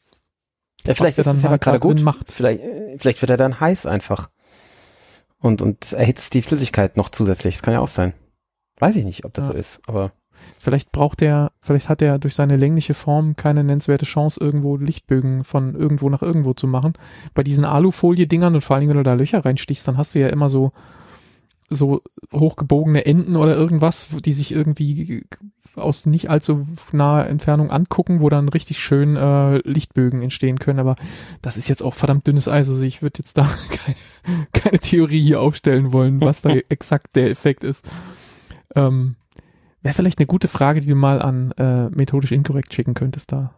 [0.87, 2.01] Ja, vielleicht ist es ja gerade gut.
[2.01, 2.31] macht.
[2.31, 2.61] Vielleicht,
[2.97, 4.29] vielleicht wird er dann heiß einfach.
[5.39, 7.55] Und, und erhitzt die Flüssigkeit noch zusätzlich.
[7.55, 8.13] Das kann ja auch sein.
[8.79, 9.51] Weiß ich nicht, ob das Ja.
[9.51, 10.11] so ist, aber
[10.59, 15.43] vielleicht braucht er, vielleicht hat er durch seine längliche Form keine nennenswerte Chance, irgendwo Lichtbögen
[15.43, 16.93] von irgendwo nach irgendwo zu machen.
[17.33, 20.27] Bei diesen Alufolie-Dingern und vor allem, wenn du da Löcher reinstichst, dann hast du ja
[20.27, 20.71] immer so,
[21.69, 22.01] so
[22.33, 25.25] hochgebogene Enden oder irgendwas, die sich irgendwie
[25.77, 30.79] aus nicht allzu naher Entfernung angucken, wo dann richtig schön äh, Lichtbögen entstehen können.
[30.79, 30.95] Aber
[31.41, 32.69] das ist jetzt auch verdammt dünnes Eis.
[32.69, 37.29] Also ich würde jetzt da keine, keine Theorie hier aufstellen wollen, was da exakt der
[37.29, 37.85] Effekt ist.
[38.75, 39.15] Ähm,
[39.81, 43.31] Wäre vielleicht eine gute Frage, die du mal an äh, methodisch inkorrekt schicken könntest.
[43.31, 43.53] Da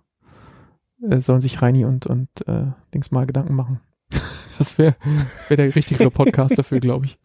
[1.09, 3.79] äh, sollen sich Reini und, und äh, Dings mal Gedanken machen.
[4.57, 4.95] Das wäre
[5.49, 7.19] wär der richtigere Podcast dafür, glaube ich.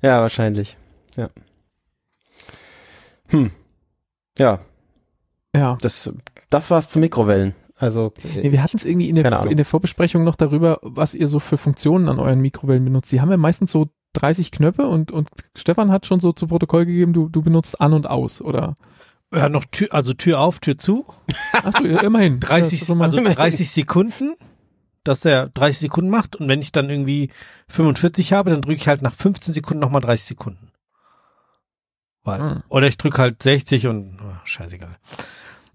[0.00, 0.78] Ja, wahrscheinlich.
[1.14, 1.28] Ja.
[3.28, 3.50] Hm.
[4.40, 4.60] Ja,
[5.54, 5.76] Ja.
[5.80, 6.12] das,
[6.50, 7.54] das war's zu Mikrowellen.
[7.76, 11.28] Also, Nee, wir hatten es irgendwie in der, in der Vorbesprechung noch darüber, was ihr
[11.28, 13.10] so für Funktionen an euren Mikrowellen benutzt.
[13.10, 16.84] Die haben ja meistens so 30 Knöpfe und, und Stefan hat schon so zu Protokoll
[16.84, 18.76] gegeben, du, du benutzt an und aus, oder?
[19.34, 21.06] Ja, noch Tür, also Tür auf, Tür zu.
[21.52, 22.40] Achso, ja, immerhin.
[22.40, 24.34] 30, Das ist schon mal- also 30 Sekunden,
[25.04, 27.30] dass der 30 Sekunden macht und wenn ich dann irgendwie
[27.68, 30.69] 45 habe, dann drücke ich halt nach 15 Sekunden nochmal 30 Sekunden.
[32.38, 32.62] Weil, Hm.
[32.68, 34.96] Oder ich drücke halt 60 und oh, scheißegal.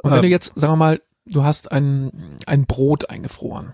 [0.03, 0.23] Und wenn Ähm.
[0.23, 2.11] du jetzt, sagen wir mal, du hast ein,
[2.45, 3.73] ein Brot eingefroren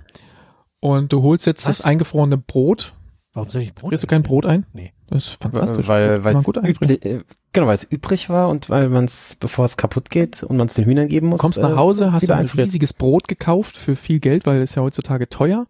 [0.79, 1.77] und du holst jetzt Was?
[1.79, 2.93] das eingefrorene Brot,
[3.33, 3.89] Warum soll ich Brot?
[3.89, 4.65] frierst du kein Brot ein?
[4.73, 4.93] Nee.
[5.07, 5.87] Das ist fantastisch.
[5.89, 9.05] weil, weil man es gut üblich, äh, genau, weil es übrig war und weil man
[9.05, 11.37] es, bevor es kaputt geht und man es den Hühnern geben muss.
[11.39, 12.67] Du kommst äh, nach Hause, hast wieder ein einfriert.
[12.67, 15.67] riesiges Brot gekauft für viel Geld, weil ist ja heutzutage teuer.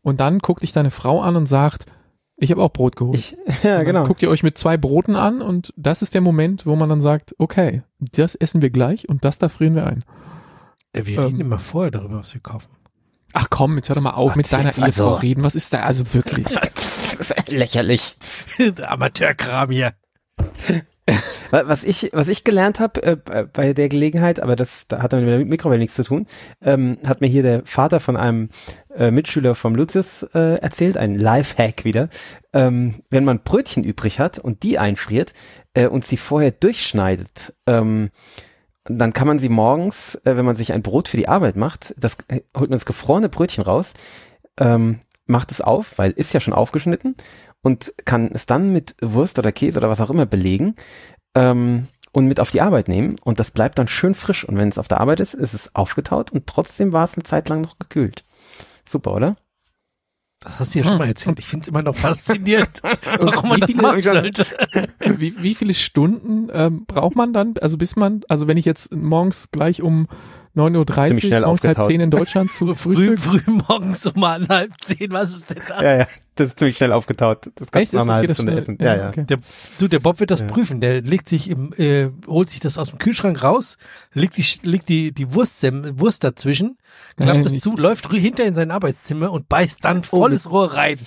[0.00, 1.84] Und dann guckt dich deine Frau an und sagt,
[2.40, 3.18] ich habe auch Brot geholt.
[3.18, 4.04] Ich, ja, genau.
[4.04, 7.00] Guckt ihr euch mit zwei Broten an und das ist der Moment, wo man dann
[7.00, 10.04] sagt, okay, das essen wir gleich und das da frieren wir ein.
[10.94, 11.24] Ja, wir Ähm.
[11.24, 12.70] reden immer vorher darüber, was wir kaufen.
[13.34, 14.82] Ach komm, jetzt hör doch mal auf, mit Was deiner also?
[14.84, 15.42] Ehefrau reden.
[15.44, 16.46] Was ist da also wirklich?
[16.46, 18.16] Das ist echt lächerlich.
[18.58, 19.92] Der Amateurkram hier.
[21.50, 25.12] Wa- Was ich, was ich gelernt habe äh, bei der Gelegenheit, aber das da hat
[25.12, 26.26] dann mit der Mikrowelle nichts zu tun,
[26.60, 28.50] ähm, hat mir hier der Vater von einem
[28.94, 32.08] äh, Mitschüler vom Lucius äh, erzählt, ein Lifehack wieder.
[32.52, 35.32] Ähm, wenn man Brötchen übrig hat und die einfriert
[35.74, 38.10] äh, und sie vorher durchschneidet, ähm,
[38.84, 41.94] dann kann man sie morgens, äh, wenn man sich ein Brot für die Arbeit macht,
[41.98, 43.92] das äh, holt man das gefrorene Brötchen raus,
[44.58, 47.14] ähm, macht es auf, weil ist ja schon aufgeschnitten
[47.62, 50.74] und kann es dann mit Wurst oder Käse oder was auch immer belegen
[51.34, 54.68] ähm, und mit auf die Arbeit nehmen und das bleibt dann schön frisch und wenn
[54.68, 57.60] es auf der Arbeit ist, ist es aufgetaut und trotzdem war es eine Zeit lang
[57.60, 58.24] noch gekühlt.
[58.84, 59.36] Super, oder?
[60.40, 60.98] Das hast du ja schon Hm.
[61.00, 61.38] mal erzählt.
[61.40, 62.80] Ich finde es immer noch faszinierend,
[63.18, 64.46] warum man wie das viele- machen sollte.
[65.18, 67.54] wie, wie viele Stunden ähm, braucht man dann?
[67.60, 70.06] Also bis man, also wenn ich jetzt morgens gleich um
[70.58, 74.72] 9.30 Ziemlich Uhr, schnell morgens halb zehn in Deutschland zu Früh, früh morgens um halb
[74.80, 75.82] zehn, was ist denn da?
[75.82, 77.50] Ja, ja, das ist ziemlich schnell aufgetaut.
[77.54, 78.62] Das kannst du geht das Stunde schnell?
[78.62, 78.78] essen.
[78.80, 79.08] Ja, ja.
[79.08, 79.24] okay.
[79.24, 79.38] Der,
[79.78, 80.46] du, der Bob wird das Ja.
[80.46, 80.80] prüfen.
[80.80, 83.78] Der legt sich im, äh, holt sich das aus dem Kühlschrank raus,
[84.14, 85.64] legt die, legt die, die Wurst,
[85.98, 86.78] Wurst dazwischen,
[87.16, 90.98] klappt Nein, das zu, läuft hinter in sein Arbeitszimmer und beißt dann volles Rohr rein.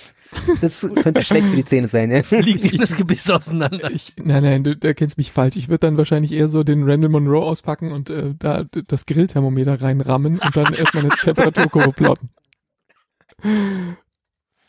[0.60, 2.22] Das könnte schlecht für die Zähne sein, ne?
[2.24, 3.90] Fliegt ihm das Gebiss auseinander.
[3.90, 5.56] Ich, nein, nein, du, du kennst mich falsch.
[5.56, 9.80] Ich würde dann wahrscheinlich eher so den Randall Monroe auspacken und äh, da das Grillthermometer
[9.82, 12.30] reinrammen und dann erstmal eine Temperaturkurve plotten.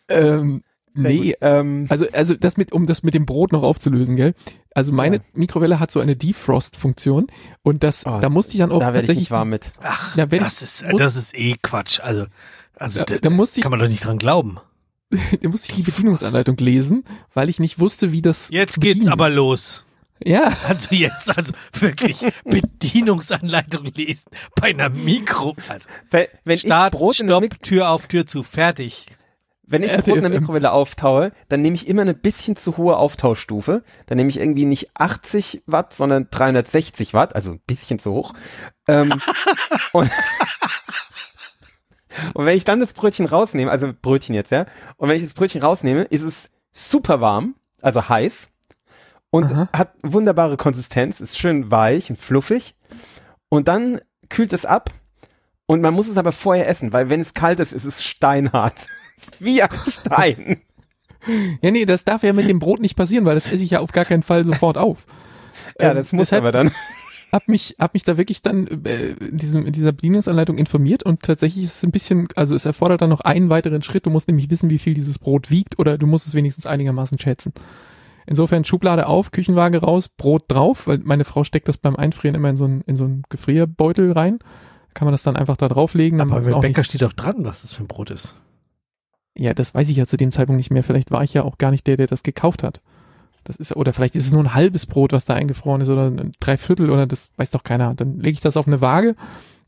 [0.09, 0.63] Ähm,
[0.93, 4.33] nee, ähm, also, also das mit, um das mit dem Brot noch aufzulösen, gell?
[4.75, 5.21] Also meine Ja.
[5.33, 7.27] Mikrowelle hat so eine Defrost-Funktion
[7.61, 9.71] und das, Oh, da musste ich dann auch da werde ich tatsächlich nicht warm mit.
[9.81, 11.99] Ach, Ja, wenn- das ist, muss- das ist eh Quatsch.
[12.01, 12.25] Also,
[12.75, 14.57] also Da- das, da musste ich- kann man doch nicht dran glauben.
[15.41, 17.03] da musste ich die Bedienungsanleitung lesen,
[17.33, 19.85] weil ich nicht wusste, wie das Jetzt geht's bedienen aber los.
[20.25, 25.55] Ja, Also jetzt, also wirklich Bedienungsanleitung lesen bei einer Mikro.
[25.67, 29.07] Also Wenn, wenn Start, ich Brot Stopp, Tür auf, Tür zu, fertig.
[29.65, 30.41] Wenn ich ein Brot in der RTFM.
[30.41, 33.83] Mikrowelle auftaue, dann nehme ich immer eine bisschen zu hohe Auftauschstufe.
[34.05, 38.33] Dann nehme ich irgendwie nicht 80 Watt, sondern 360 Watt, also ein bisschen zu hoch.
[38.87, 39.13] Ähm,
[39.93, 40.11] und,
[42.33, 44.65] und wenn ich dann das Brötchen rausnehme, also Brötchen jetzt, ja,
[44.97, 48.49] und wenn ich das Brötchen rausnehme, ist es super warm, also heiß
[49.29, 49.69] und Aha.
[49.75, 52.75] hat wunderbare Konsistenz, ist schön weich und fluffig.
[53.49, 53.99] Und dann
[54.29, 54.89] kühlt es ab
[55.65, 58.87] und man muss es aber vorher essen, weil wenn es kalt ist, ist es steinhart.
[59.39, 60.61] Wie ein Stein.
[61.61, 63.79] ja, nee, das darf ja mit dem Brot nicht passieren, weil das esse ich ja
[63.79, 65.05] auf gar keinen Fall sofort auf.
[65.79, 66.71] Ja, Ähm, das muss deshalb aber dann.
[67.33, 71.23] Hab mich, hab mich da wirklich dann äh, in, diesem, in dieser Bedienungsanleitung informiert und
[71.23, 74.05] tatsächlich ist es ein bisschen, also es erfordert dann noch einen weiteren Schritt.
[74.05, 77.17] Du musst nämlich wissen, wie viel dieses Brot wiegt oder du musst es wenigstens einigermaßen
[77.17, 77.51] schätzen.
[78.27, 82.49] Insofern Schublade auf, Küchenwaage raus, Brot drauf, weil meine Frau steckt das beim Einfrieren immer
[82.49, 84.37] in so einen, in so einen Gefrierbeutel rein.
[84.93, 86.21] Kann man das dann einfach da drauflegen.
[86.21, 88.35] Aber beim Bäcker steht doch dran, was das für ein Brot ist.
[89.35, 90.83] ja, das weiß ich ja zu dem Zeitpunkt nicht mehr.
[90.83, 92.81] Vielleicht war ich ja auch gar nicht der, der das gekauft hat.
[93.43, 96.07] Das ist, oder vielleicht ist es nur ein halbes Brot, was da eingefroren ist, oder
[96.07, 97.93] ein Dreiviertel, oder das weiß doch keiner.
[97.93, 99.15] Dann lege ich das auf eine Waage,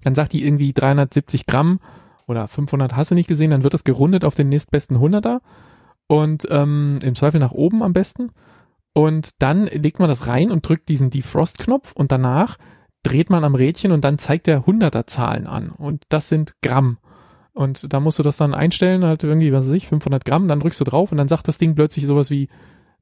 [0.04, 1.80] dann sagt die irgendwie 370 Gramm
[2.28, 5.42] oder 500 hast du nicht gesehen, dann wird das gerundet auf den nächstbesten 100er
[6.08, 8.32] und ähm, im Zweifel nach oben am besten.
[8.94, 12.58] Und dann legt man das rein und drückt diesen Defrost-Knopf und danach
[13.04, 15.72] dreht man am Rädchen und dann zeigt der 100er Zahlen an.
[15.72, 16.98] Und das sind Gramm.
[17.54, 20.60] Und da musst du das dann einstellen, halt irgendwie, was weiß ich, 500 Gramm, dann
[20.60, 22.50] drückst du drauf und dann sagt das Ding plötzlich sowas wie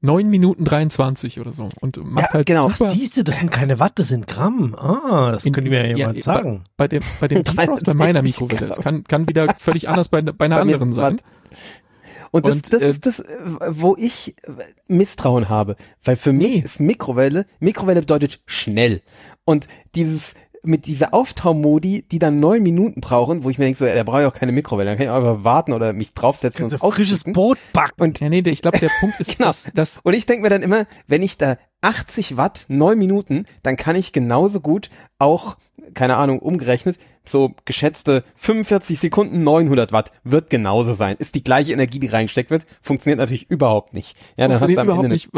[0.04, 1.70] 9 Minuten 23 oder so.
[1.80, 2.68] Und macht Ja, halt genau.
[2.70, 4.74] Ach, super siehst du, das sind keine Watt, das sind Gramm.
[4.78, 6.64] Ah, das ihr mir ja ja, jemand bei- sagen.
[6.76, 8.72] bei dem, bei dem Defrost bei 63 meiner Mikrowelle.
[8.72, 11.20] Es kann, kann wieder völlig anders bei, bei einer Bei anderen sein.
[12.30, 13.22] Und das, Und, das äh, ist das,
[13.70, 14.34] wo ich
[14.88, 15.76] Misstrauen habe.
[16.02, 16.62] Weil für mich Nee.
[16.64, 19.02] ist Mikrowelle, Mikrowelle bedeutet schnell.
[19.44, 20.34] Und dieses,
[20.64, 24.02] mit dieser Auftaumodi, die dann neun Minuten brauchen, wo ich mir denke, so, ja, da
[24.02, 26.82] brauche ich auch keine Mikrowelle, dann kann ich auch einfach warten oder mich draufsetzen Kannst
[26.82, 27.24] und du frisches.
[27.24, 28.00] Brot backen.
[28.02, 29.48] Und Ja, nee, ich glaube, der Punkt ist, Genau.
[29.48, 33.44] dass, dass Und ich denke mir dann immer, wenn ich da 80 Watt, neun Minuten,
[33.62, 35.56] dann kann ich genauso gut auch,
[35.92, 41.16] keine Ahnung, umgerechnet, so geschätzte 45 Sekunden 900 Watt wird genauso sein.
[41.18, 44.16] Ist die gleiche Energie, die reingesteckt wird, funktioniert natürlich überhaupt nicht.
[44.36, 45.30] Ja, dann hast du funktioniert am überhaupt Ende nicht,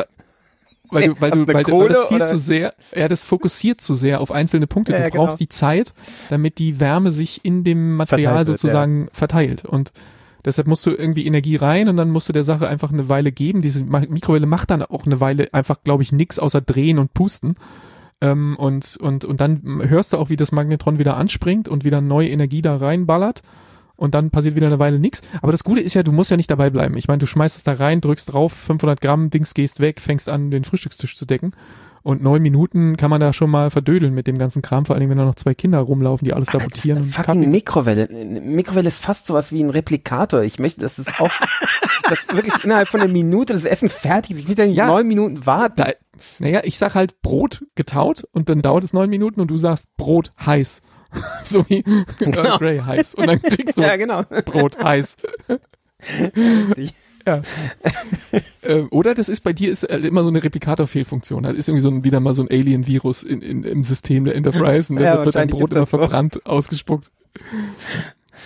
[0.91, 3.81] weil, du, weil du, weil, du- Kohle das viel oder- zu sehr, ja, das fokussiert
[3.81, 4.93] zu sehr auf einzelne Punkte.
[4.93, 5.47] Ja, du ja, brauchst genau.
[5.47, 5.93] die Zeit,
[6.31, 9.93] damit die Wärme sich in dem Material Verteilt wird, sozusagen verteilt und
[10.45, 13.33] Deshalb musst du irgendwie Energie rein und dann musst du der Sache einfach eine Weile
[13.33, 13.63] geben.
[13.63, 17.57] Diese Mikrowelle macht dann auch eine Weile einfach, glaube ich, nix außer drehen und pusten.
[18.21, 22.01] Ähm, und, und, und dann hörst du auch, wie das Magnetron wieder anspringt und wieder
[22.01, 23.43] neue Energie da reinballert.
[23.97, 25.23] Und dann passiert wieder eine Weile nichts.
[25.40, 26.97] Aber das Gute ist ja, du musst ja nicht dabei bleiben.
[26.97, 30.28] Ich meine, du schmeißt es da rein, drückst drauf, 500 Gramm, Dings gehst weg, fängst
[30.28, 31.52] an, den Frühstückstisch zu decken.
[32.02, 35.10] Und neun Minuten kann man da schon mal verdödeln mit dem ganzen Kram, vor allem
[35.10, 37.47] wenn da noch zwei Kinder rumlaufen, die alles sabotieren und Fucking Kaffee.
[37.48, 38.09] Mikrowelle.
[38.09, 40.43] Eine Mikrowelle ist fast sowas wie ein Replikator.
[40.43, 41.31] Ich möchte, dass es auch,
[42.09, 44.43] dass wirklich innerhalb von einer Minute das Essen fertig ist.
[44.43, 44.86] Ich will ja nicht Ja.
[44.86, 45.74] neun Minuten warten.
[45.78, 45.89] Da,
[46.39, 49.89] naja, ich sag halt Brot getaut und dann dauert es neun Minuten und du sagst
[49.97, 50.82] Brot heiß.
[51.45, 51.85] so wie
[52.20, 53.15] Earl Grey heiß.
[53.15, 54.23] Und dann kriegst du ja, genau.
[54.45, 55.16] Brot heiß.
[57.27, 57.43] ja.
[58.62, 61.45] äh, oder das ist bei dir ist halt immer so eine Replikator-Fehlfunktion.
[61.45, 64.35] Da ist irgendwie so ein, wieder mal so ein Alien-Virus in, in, im System der
[64.35, 67.11] Enterprise und Ja, deshalb wird dein Brot immer das verbrannt ausgespuckt.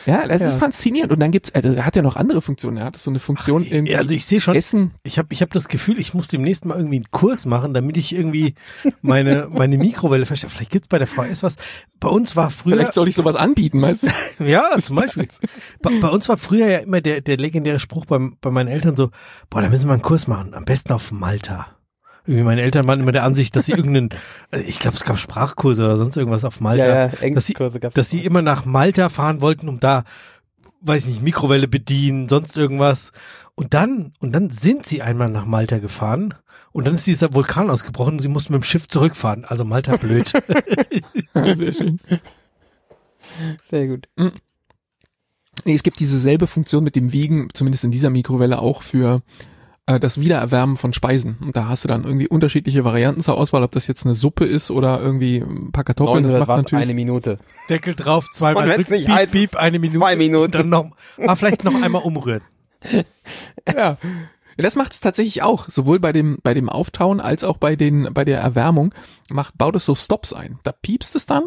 [0.07, 0.59] Ja, das ist Ja.
[0.59, 1.13] faszinierend.
[1.13, 2.77] Und dann gibt's, also, er hat ja noch andere Funktionen.
[2.79, 4.93] Er hat so eine Funktion irgendwie Ja, also ich sehe schon, Essen.
[5.03, 7.97] ich habe ich hab das Gefühl, ich muss demnächst mal irgendwie einen Kurs machen, damit
[7.97, 8.55] ich irgendwie
[9.03, 10.51] meine, meine Mikrowelle verstehe.
[10.51, 11.57] Vielleicht gibt's bei der VS was.
[12.01, 14.09] Bei uns war früher, Vielleicht soll ich sowas anbieten, weißt
[14.39, 14.45] du?
[14.45, 15.29] ja, zum Beispiel.
[15.83, 18.97] Bei, bei uns war früher ja immer der, der legendäre Spruch beim, bei meinen Eltern
[18.97, 19.11] so,
[19.51, 21.67] boah, da müssen wir einen Kurs machen, am besten auf Malta.
[22.31, 24.11] Irgendwie meine Eltern waren immer der Ansicht, dass sie irgendeinen,
[24.53, 27.27] äh, ich glaube, es gab Sprachkurse oder sonst irgendwas auf Malta, Ja, ja, dass sie,
[27.27, 27.95] Englischkurse gab's.
[27.97, 30.05] dass sie immer nach Malta fahren wollten, um da,
[30.83, 33.11] weiß nicht, Mikrowelle bedienen, sonst irgendwas.
[33.57, 36.35] Und dann, und dann sind sie einmal nach Malta gefahren
[36.71, 39.45] und dann ist dieser Vulkan ausgebrochen und sie mussten mit dem Schiff zurückfahren.
[39.45, 40.33] Also Malta blöd.
[41.35, 41.99] Sehr schön.
[43.69, 44.09] Sehr gut.
[44.17, 49.21] Nee, es gibt diese selbe Funktion mit dem Wiegen, zumindest in dieser Mikrowelle auch für
[49.91, 51.37] äh, das Wiedererwärmen von Speisen.
[51.41, 54.45] Und da hast du dann irgendwie unterschiedliche Varianten zur Auswahl, ob das jetzt eine Suppe
[54.45, 56.23] ist oder irgendwie ein paar Kartoffeln.
[56.23, 57.39] Das 900 macht Watt, natürlich eine Minute.
[57.69, 59.99] Deckel drauf, zweimal drücken, piep, heiß piep, eine Minute.
[59.99, 60.45] zwei Minuten.
[60.45, 62.43] Und dann noch, ah, vielleicht noch einmal umrühren.
[62.93, 63.75] ja.
[63.75, 63.97] Ja,
[64.57, 68.13] Das macht es tatsächlich auch, sowohl bei dem bei dem Auftauen als auch bei den
[68.13, 68.95] bei der Erwärmung
[69.31, 70.59] macht baut es so Stops ein.
[70.65, 71.45] Da piepst es dann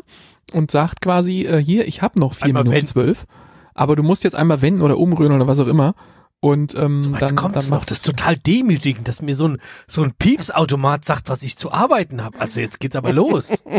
[0.52, 2.88] und sagt quasi äh, hier ich habe noch vier Einmal Minuten wenden.
[2.88, 3.26] zwölf,
[3.74, 5.96] aber du musst jetzt einmal wenden oder umrühren oder was auch immer
[6.44, 9.48] und ähm, So, jetzt dann, kommt's dann noch, das ist total demütigend, dass mir so
[9.48, 12.38] ein, so ein Piepsautomat sagt, was ich zu arbeiten habe.
[12.42, 13.64] Also jetzt geht's aber los.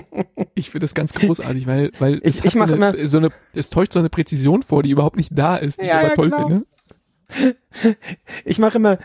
[0.56, 3.06] Ich finde das ganz großartig, weil, weil Ich- es ich hat mach so, eine, immer-
[3.08, 5.94] so eine, es täuscht so eine Präzision vor, die überhaupt nicht da ist, die Ja,
[5.94, 6.64] ich aber ja, toll genau.
[7.28, 7.96] finde.
[8.44, 8.98] Ich mache immer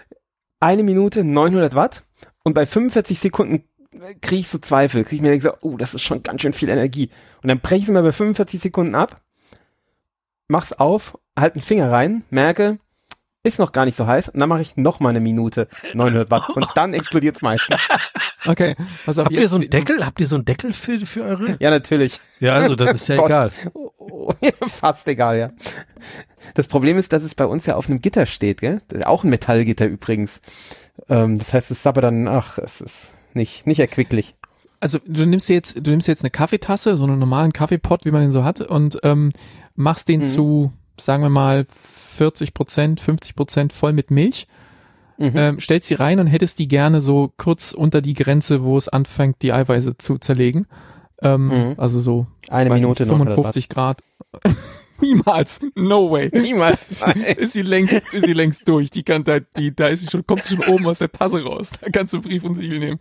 [0.61, 2.03] eine Minute 900 Watt
[2.43, 3.63] und bei 45 Sekunden
[4.21, 5.03] kriege ich so Zweifel.
[5.03, 7.09] Kriege ich mir so, oh, das ist schon ganz schön viel Energie.
[7.41, 9.21] Und dann breche ich es immer bei 45 Sekunden ab,
[10.47, 12.77] mach's auf, halt einen Finger rein, merke,
[13.43, 16.29] ist noch gar nicht so heiß und dann mache ich noch mal eine Minute 900
[16.29, 17.79] Watt und dann explodiert's meistens.
[18.45, 19.25] Okay, pass auf.
[19.25, 20.05] Habt ihr so einen Deckel?
[20.05, 21.57] Habt ihr so einen Deckel für, für eure?
[21.59, 22.21] Ja, natürlich.
[22.39, 23.25] Ja, also dann ist ja Gott.
[23.27, 23.51] egal.
[24.69, 25.49] Fast egal, ja.
[26.53, 28.81] Das Problem ist, dass es bei uns ja auf einem Gitter steht, gell?
[29.03, 30.39] Auch ein Metallgitter übrigens.
[31.09, 34.35] Ähm, das heißt, es ist aber dann, ach, es ist nicht, nicht erquicklich.
[34.79, 38.21] Also du nimmst jetzt, du nimmst jetzt eine Kaffeetasse, so einen normalen Kaffeepot, wie man
[38.21, 39.33] den so hat, und ähm,
[39.75, 40.25] machst den Mhm.
[40.25, 41.65] zu, sagen wir mal,
[42.15, 44.47] 40 Prozent, 50 Prozent voll mit Milch,
[45.17, 45.31] Mhm.
[45.35, 48.87] ähm, stellst sie rein und hättest die gerne so kurz unter die Grenze, wo es
[48.87, 50.65] anfängt, die Eiweiße zu zerlegen.
[51.21, 51.73] Ähm, Mhm.
[51.77, 53.17] Also so Eine Minute nicht, noch.
[53.17, 54.01] 55 Grad.
[55.01, 55.61] Niemals.
[55.75, 56.29] No way.
[56.33, 57.05] Niemals.
[57.37, 58.89] Ist, sie längst, ist sie längst durch.
[58.89, 61.41] Die kann da, die, da ist sie schon, kommt sie schon oben aus der Tasse
[61.41, 61.71] raus.
[61.81, 62.99] Da kannst du Brief und Siegel nehmen.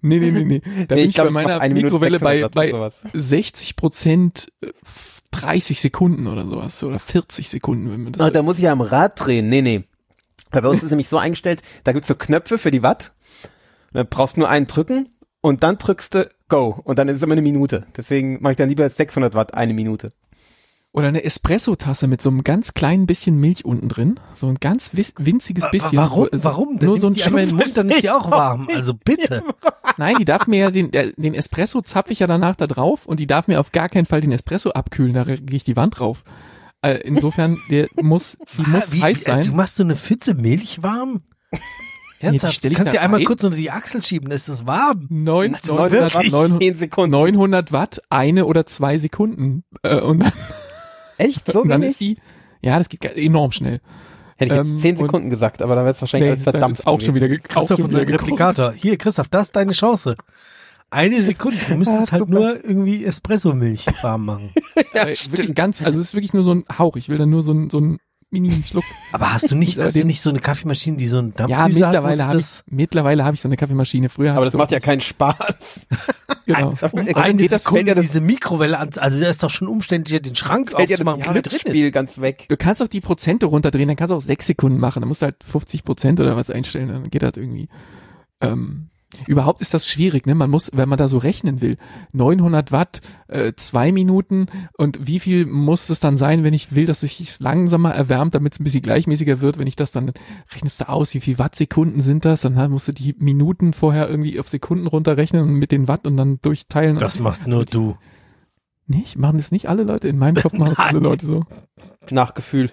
[0.00, 0.60] Nee, nee, nee, nee.
[0.60, 3.12] Da Nee, bin ich, glaub, bei meiner Mikrowelle bei, 600 Watt bei oder sowas.
[3.14, 4.52] 60 Prozent,
[5.32, 6.82] 30 Sekunden oder sowas.
[6.82, 8.20] Oder 40 Sekunden, wenn man das.
[8.20, 9.48] Ah, da muss ich ja am Rad drehen.
[9.48, 9.84] Nee, nee.
[10.50, 13.12] Weil bei uns ist nämlich so eingestellt, da gibt's so Knöpfe für die Watt.
[13.92, 15.08] Und dann brauchst du nur einen drücken
[15.40, 16.80] und dann drückst du Go.
[16.82, 17.86] Und dann ist es immer eine Minute.
[17.96, 20.12] Deswegen mache ich dann lieber 600 Watt eine Minute.
[20.92, 24.18] Oder eine Espresso-Tasse mit so einem ganz kleinen bisschen Milch unten drin.
[24.32, 25.98] So ein ganz winziges bisschen.
[25.98, 26.28] Warum?
[26.32, 26.78] So- Warum?
[26.78, 27.56] Denn Nur so ein die einmal in den.
[27.56, 28.68] Mund, dann ist die auch warm.
[28.74, 29.42] Also bitte.
[29.98, 33.20] Nein, die darf mir ja den, den Espresso zapfe ich ja danach da drauf und
[33.20, 35.98] die darf mir auf gar keinen Fall den Espresso abkühlen, da gehe ich die Wand
[35.98, 36.24] drauf.
[36.80, 39.50] Äh, insofern, der muss, die muss Ah, wie, heiß wie, also, sein.
[39.52, 41.22] Du machst so eine Pfütze Milch warm?
[42.20, 42.64] Ernsthaft?
[42.64, 43.26] du ich kannst sie einmal rein.
[43.26, 45.06] kurz unter die Achsel schieben, dann ist das warm.
[45.08, 47.10] Neun, Also 900, wirklich 900, 10 Sekunden.
[47.12, 49.64] 900 Watt, eine oder zwei Sekunden.
[49.82, 50.32] Äh, und dann,
[51.18, 51.52] Echt?
[51.52, 51.92] So und dann wenig?
[51.92, 52.16] ist die,
[52.62, 53.80] ja, das geht enorm schnell.
[54.36, 56.52] Hätte ich ähm, jetzt 10 und- Sekunden gesagt, aber da wäre es wahrscheinlich alles da
[56.52, 56.74] verdammt.
[56.78, 58.22] ist auch schon wieder, Christoph, unser gekocht.
[58.22, 58.72] Replikator.
[58.72, 60.16] Hier, Christoph, das ist deine Chance.
[60.90, 61.58] Eine Sekunde.
[61.68, 64.50] Du müsstest halt nur irgendwie Espresso-Milch warm machen.
[64.94, 66.96] Äh, wirklich ganz, also es ist wirklich nur so ein Hauch.
[66.96, 67.98] Ich will da nur so ein, so ein
[68.30, 68.84] Mini-Schluck.
[69.12, 71.86] Aber hast du nicht, hast du nicht so eine Kaffeemaschine, die so einen Ja, Dampfdüse
[71.86, 71.92] hat?
[71.92, 74.08] mittlerweile wo habe ich, mittlerweile habe ich so eine Kaffeemaschine.
[74.08, 75.36] Früher Aber hab das ich macht so, ja keinen Spaß.
[76.48, 76.74] genau.
[76.80, 78.90] Da um fällt- eine geht das- Sekunde ja das- diese Mikrowelle an.
[78.96, 81.42] Also da ist doch schon umständlicher, den Schrank fällt ja das aufzumachen.
[81.60, 82.46] Spiel ganz weg.
[82.48, 85.00] Du kannst auch die Prozente runterdrehen, dann kannst du auch sechs Sekunden machen.
[85.00, 87.68] Dann musst du halt 50 Prozent oder was einstellen, dann geht das irgendwie.
[88.40, 88.88] Ähm,
[89.26, 90.34] überhaupt ist das schwierig, ne?
[90.34, 91.76] Man muss, wenn man da so rechnen will,
[92.12, 94.46] 900 Watt, äh, zwei Minuten
[94.76, 98.34] und wie viel muss es dann sein, wenn ich will, dass sich es langsamer erwärmt,
[98.34, 100.12] damit es ein bisschen gleichmäßiger wird, wenn ich das dann
[100.54, 104.08] rechnest du aus, wie viel Wattsekunden sind das, dann halt musst du die Minuten vorher
[104.08, 106.98] irgendwie auf Sekunden runterrechnen und mit den Watt und dann durchteilen.
[106.98, 107.96] Das machst nur du.
[108.86, 109.18] Nicht?
[109.18, 110.08] Machen das nicht alle Leute?
[110.08, 111.44] In meinem Kopf machen das alle Leute so.
[112.10, 112.70] Nach Gefühl.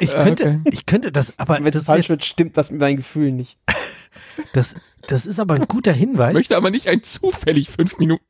[0.00, 0.70] Ich Ah, könnte, okay.
[0.72, 3.58] ich könnte das, aber Wenn das falsch jetzt, wird, stimmt was mit deinen Gefühlen nicht.
[4.54, 4.76] das,
[5.08, 6.34] das ist aber ein guter Hinweis.
[6.34, 8.24] möchte aber nicht ein zufällig fünf Minuten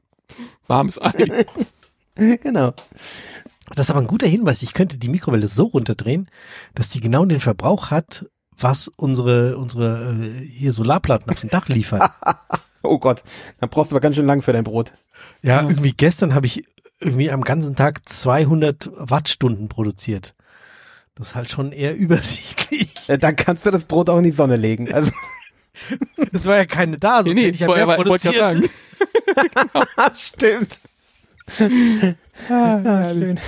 [0.66, 1.46] warmes Ei.
[2.16, 2.72] genau.
[3.74, 4.62] Das ist aber ein guter Hinweis.
[4.62, 6.28] Ich könnte die Mikrowelle so runterdrehen,
[6.74, 8.26] dass die genau den Verbrauch hat,
[8.58, 12.08] was unsere, unsere äh, hier Solarplatten auf dem Dach liefern.
[12.88, 13.24] Oh Gott,
[13.58, 14.92] dann brauchst du aber ganz schön lang für dein Brot.
[15.42, 15.68] Ja, Ja.
[15.68, 16.64] irgendwie gestern habe ich
[17.00, 20.36] irgendwie am ganzen Tag 200 Wattstunden produziert.
[21.16, 23.08] Das ist halt schon eher übersichtlich.
[23.08, 24.92] Äh, Dann kannst du das Brot auch in die Sonne legen.
[24.94, 25.10] Also,
[26.32, 28.34] Es war ja keine da, so Nee, nee, hätte ich ja mehr war- wollte ich
[28.34, 28.34] produziert.
[28.34, 28.60] gerade
[29.74, 30.16] sagen.
[30.16, 30.78] stimmt.
[32.48, 33.24] Ah, Ja, herrlich.
[33.28, 33.40] schön.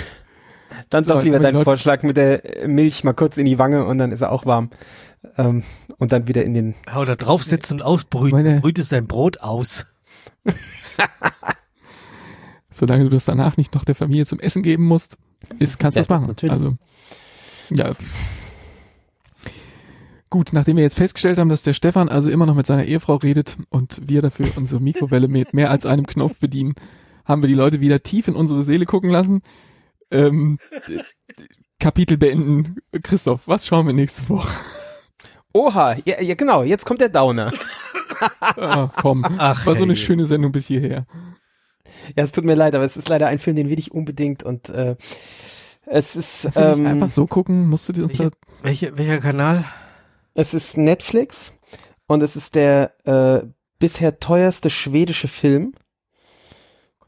[0.90, 3.44] Dann So, doch lieber aber die dein Leute- Vorschlag mit der Milch mal kurz in
[3.46, 4.70] die Wange und dann ist er auch warm.
[5.36, 5.64] Ähm,
[5.98, 6.74] und dann wieder in den.
[6.86, 8.30] Ja, oder draufsetzen und ausbrüten.
[8.30, 9.86] Meine- Du brütest dein Brot aus.
[12.70, 15.16] Solange du das danach nicht noch der Familie zum Essen geben musst,
[15.58, 16.26] ist, kannst du Ja, das machen.
[16.28, 16.52] natürlich.
[16.52, 16.76] Also,
[17.70, 17.90] ja.
[20.30, 23.16] Gut, nachdem wir jetzt festgestellt haben, dass der Stefan also immer noch mit seiner Ehefrau
[23.16, 26.74] redet und wir dafür unsere Mikrowelle mit mehr als einem Knopf bedienen,
[27.24, 29.42] haben wir die Leute wieder tief in unsere Seele gucken lassen.
[30.10, 30.58] Ähm,
[31.78, 32.76] Kapitel beenden.
[33.02, 34.48] Christoph, was schauen wir nächste Woche?
[35.54, 37.52] Oha, ja, ja genau, jetzt kommt der Downer.
[38.40, 39.96] Ah, komm, Ach, war so eine herrje.
[39.96, 41.06] schöne Sendung bis hierher.
[42.16, 44.42] Ja, es tut mir leid, aber es ist leider ein Film, den will ich unbedingt
[44.42, 44.96] und äh,
[45.86, 47.68] es ist Kannst ähm, einfach so gucken?
[47.68, 48.32] Musst du dir uns da Welche,
[48.62, 49.64] welche, welcher Kanal?
[50.38, 51.52] Es ist Netflix
[52.06, 53.44] und es ist der äh,
[53.80, 55.74] bisher teuerste schwedische Film.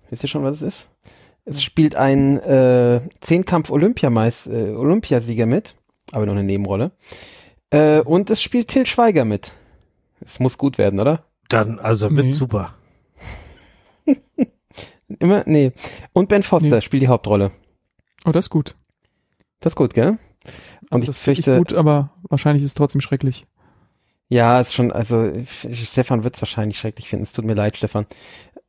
[0.09, 0.89] Wisst ihr schon, was es ist?
[1.45, 5.77] Es spielt ein äh, Zehnkampf Olympiameis äh, Olympiasieger mit,
[6.11, 6.91] aber nur eine Nebenrolle.
[7.71, 9.53] Äh, und es spielt Till Schweiger mit.
[10.21, 11.25] Es muss gut werden, oder?
[11.49, 12.31] Dann, also wird Nee.
[12.33, 12.75] super.
[15.21, 15.45] Immer?
[15.47, 15.73] Nee.
[16.13, 16.81] Und Ben Foster Nee.
[16.83, 17.53] spielt die Hauptrolle.
[18.25, 18.75] Oh, das ist gut.
[19.61, 20.19] Das ist gut, gell?
[20.91, 23.47] Und ich fürchte, gut, aber wahrscheinlich ist es trotzdem schrecklich.
[24.29, 27.23] ja, ist schon, also Stefan wird es wahrscheinlich schrecklich finden.
[27.23, 28.07] Es tut mir leid, Stefan.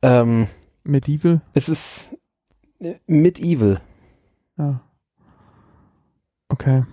[0.02, 0.46] Ähm,
[0.84, 2.16] Medieval, es ist
[2.80, 3.80] äh, Medieval.
[4.58, 4.80] ja.
[6.48, 6.84] Okay.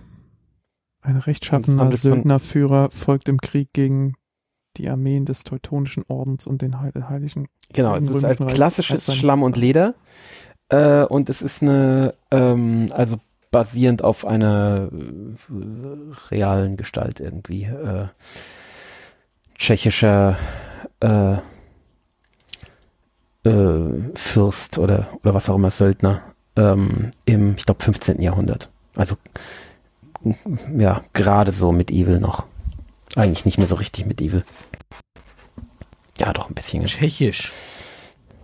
[1.02, 4.14] Ein rechtschaffener Söldnerführer folgt im Krieg gegen
[4.76, 7.48] die Armeen des Teutonischen Ordens und den Heil Heiligen.
[7.72, 9.94] Genau, es ist Reich klassisches Schlamm und Leder.
[10.68, 13.18] Äh, und es ist eine, ähm, also
[13.50, 17.64] basierend auf einer äh, realen Gestalt irgendwie.
[17.64, 18.08] Äh,
[19.58, 20.36] tschechischer
[21.00, 21.36] äh,
[23.44, 26.22] äh, Fürst oder, oder was auch immer, Söldner
[26.56, 28.20] ähm, im, ich glaube, 15.
[28.20, 28.70] Jahrhundert.
[28.96, 29.16] Also
[30.76, 32.44] ja, gerade so mit Evil noch.
[33.16, 34.44] Eigentlich nicht mehr so richtig mit Evil.
[36.18, 36.84] Ja, doch ein bisschen.
[36.84, 37.52] Tschechisch.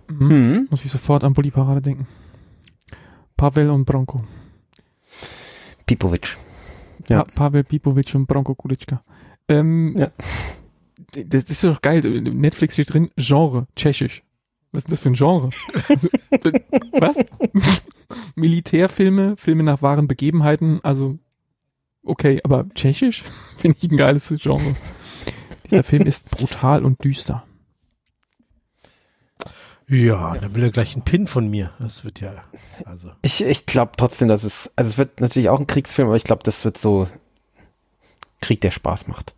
[0.07, 0.29] Mhm.
[0.29, 0.67] Hm.
[0.69, 2.07] Muss ich sofort an Bulli Parade denken.
[3.35, 4.21] Pavel und Bronco.
[5.87, 6.37] Pipovic.
[7.09, 7.23] Ja.
[7.23, 9.01] Pa Pavel Pipovic und Bronco Kulitschka.
[9.47, 10.11] Ähm, Ja.
[11.25, 12.01] Das ist doch geil.
[12.21, 14.23] Netflix steht drin, Genre, tschechisch.
[14.71, 15.49] Was ist denn das für ein Genre?
[15.87, 16.09] Also,
[16.99, 17.17] was?
[18.35, 21.17] Militärfilme, Filme nach wahren Begebenheiten, also
[22.03, 23.23] okay, aber tschechisch
[23.57, 24.75] finde ich ein geiles Genre.
[25.69, 27.43] Dieser Film ist brutal und düster.
[29.89, 31.71] Ja, dann will er gleich einen Pin von mir.
[31.79, 32.43] Das wird ja.
[32.83, 33.11] Also.
[33.21, 34.71] Ich, ich glaube trotzdem, dass es.
[34.75, 37.07] Also es wird natürlich auch ein Kriegsfilm, aber ich glaube, das wird so
[38.41, 39.33] Krieg, der Spaß macht.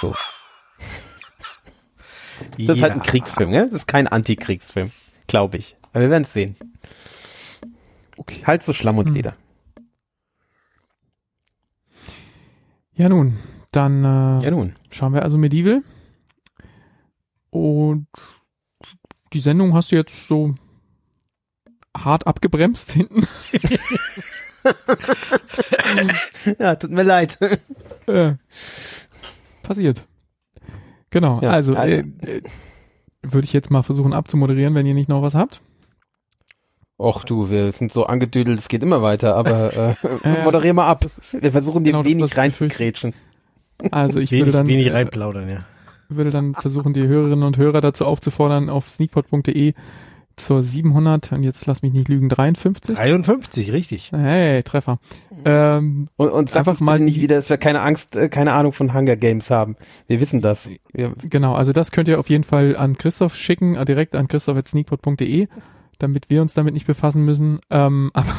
[0.00, 0.10] So.
[2.58, 2.82] das ist ja.
[2.82, 3.66] halt ein Kriegsfilm, ne?
[3.66, 4.90] Das ist kein Antikriegsfilm,
[5.28, 5.76] glaube ich.
[5.92, 6.56] Aber wir werden es sehen.
[8.16, 8.42] Okay.
[8.44, 9.14] Halt so Schlamm und hm.
[9.14, 9.36] Leder.
[12.94, 13.38] Ja nun,
[13.70, 14.74] dann äh, ja, nun.
[14.90, 15.84] schauen wir also Medieval.
[17.50, 18.08] Und
[19.32, 20.54] die Sendung hast du jetzt so
[21.96, 23.26] hart abgebremst hinten.
[26.58, 27.38] Ja, tut mir leid.
[28.06, 28.34] Äh,
[29.62, 30.06] passiert.
[31.10, 32.42] Genau, Ja, also, also- äh, äh,
[33.22, 35.60] würde ich jetzt mal versuchen abzumoderieren, wenn ihr nicht noch was habt.
[36.98, 40.86] Och du, wir sind so angedüdelt, es geht immer weiter, aber äh, Äh, moderier mal
[40.88, 41.02] ab.
[41.40, 43.14] Wir versuchen dir genau wenig reinzugrätschen.
[43.90, 45.64] Also ich Wenig, würde dann wenig reinplaudern, ja.
[46.08, 49.74] Würde dann versuchen, die Hörerinnen und Hörer dazu aufzufordern, auf sneakpot.de
[50.38, 52.96] zur 700, und jetzt lass mich nicht lügen, 53.
[52.96, 54.12] 53, richtig.
[54.12, 54.98] Hey, Treffer.
[55.44, 58.72] Ähm, Und, und sag Einfach mal nicht wieder, dass wir keine Angst, äh, keine Ahnung
[58.72, 59.76] von Hunger Games haben.
[60.06, 60.68] Wir wissen das.
[60.92, 64.26] Wir, genau, also das könnt ihr auf jeden Fall an Christoph schicken, äh, direkt an
[64.26, 65.48] christoph.sneakpot.de,
[65.98, 67.60] damit wir uns damit nicht befassen müssen.
[67.70, 68.34] Ähm, aber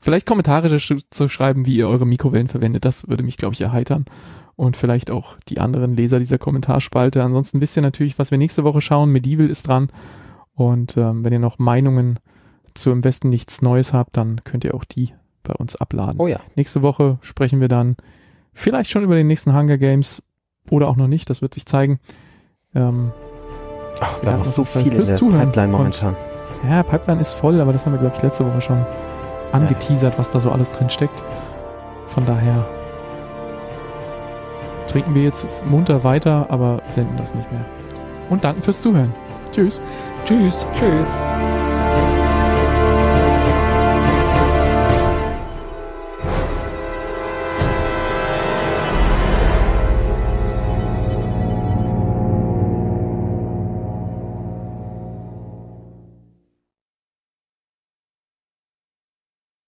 [0.00, 3.60] vielleicht Kommentare sch zu schreiben, wie ihr eure Mikrowellen verwendet, das würde mich, glaube ich,
[3.60, 4.04] erheitern.
[4.60, 7.24] Und vielleicht auch die anderen Leser dieser Kommentarspalte.
[7.24, 9.08] Ansonsten wisst ihr natürlich, was wir nächste Woche schauen.
[9.08, 9.88] Medieval ist dran.
[10.54, 12.18] Und ähm, wenn ihr noch Meinungen
[12.74, 15.14] zu im Westen nichts Neues habt, dann könnt ihr auch die
[15.44, 16.20] bei uns abladen.
[16.20, 16.40] oh ja.
[16.56, 17.96] Nächste Woche sprechen wir dann
[18.52, 20.22] vielleicht schon über den nächsten Hunger Games
[20.68, 21.98] oder auch noch nicht, das wird sich zeigen.
[22.74, 23.12] Ähm,
[23.98, 25.52] Ach, wir haben noch so viel in der Zuhören.
[25.52, 26.16] Pipeline momentan.
[26.68, 28.84] ja, Pipeline ist voll, aber das haben wir, glaube ich, letzte Woche schon
[29.52, 31.24] angeteasert, was da so alles drin steckt.
[32.08, 32.68] Von daher
[34.90, 37.64] trinken wir jetzt munter weiter, aber senden das nicht mehr.
[38.28, 39.12] Und danken fürs Zuhören.
[39.52, 39.80] Tschüss.
[40.24, 40.66] Tschüss.
[40.74, 41.59] Tschüss.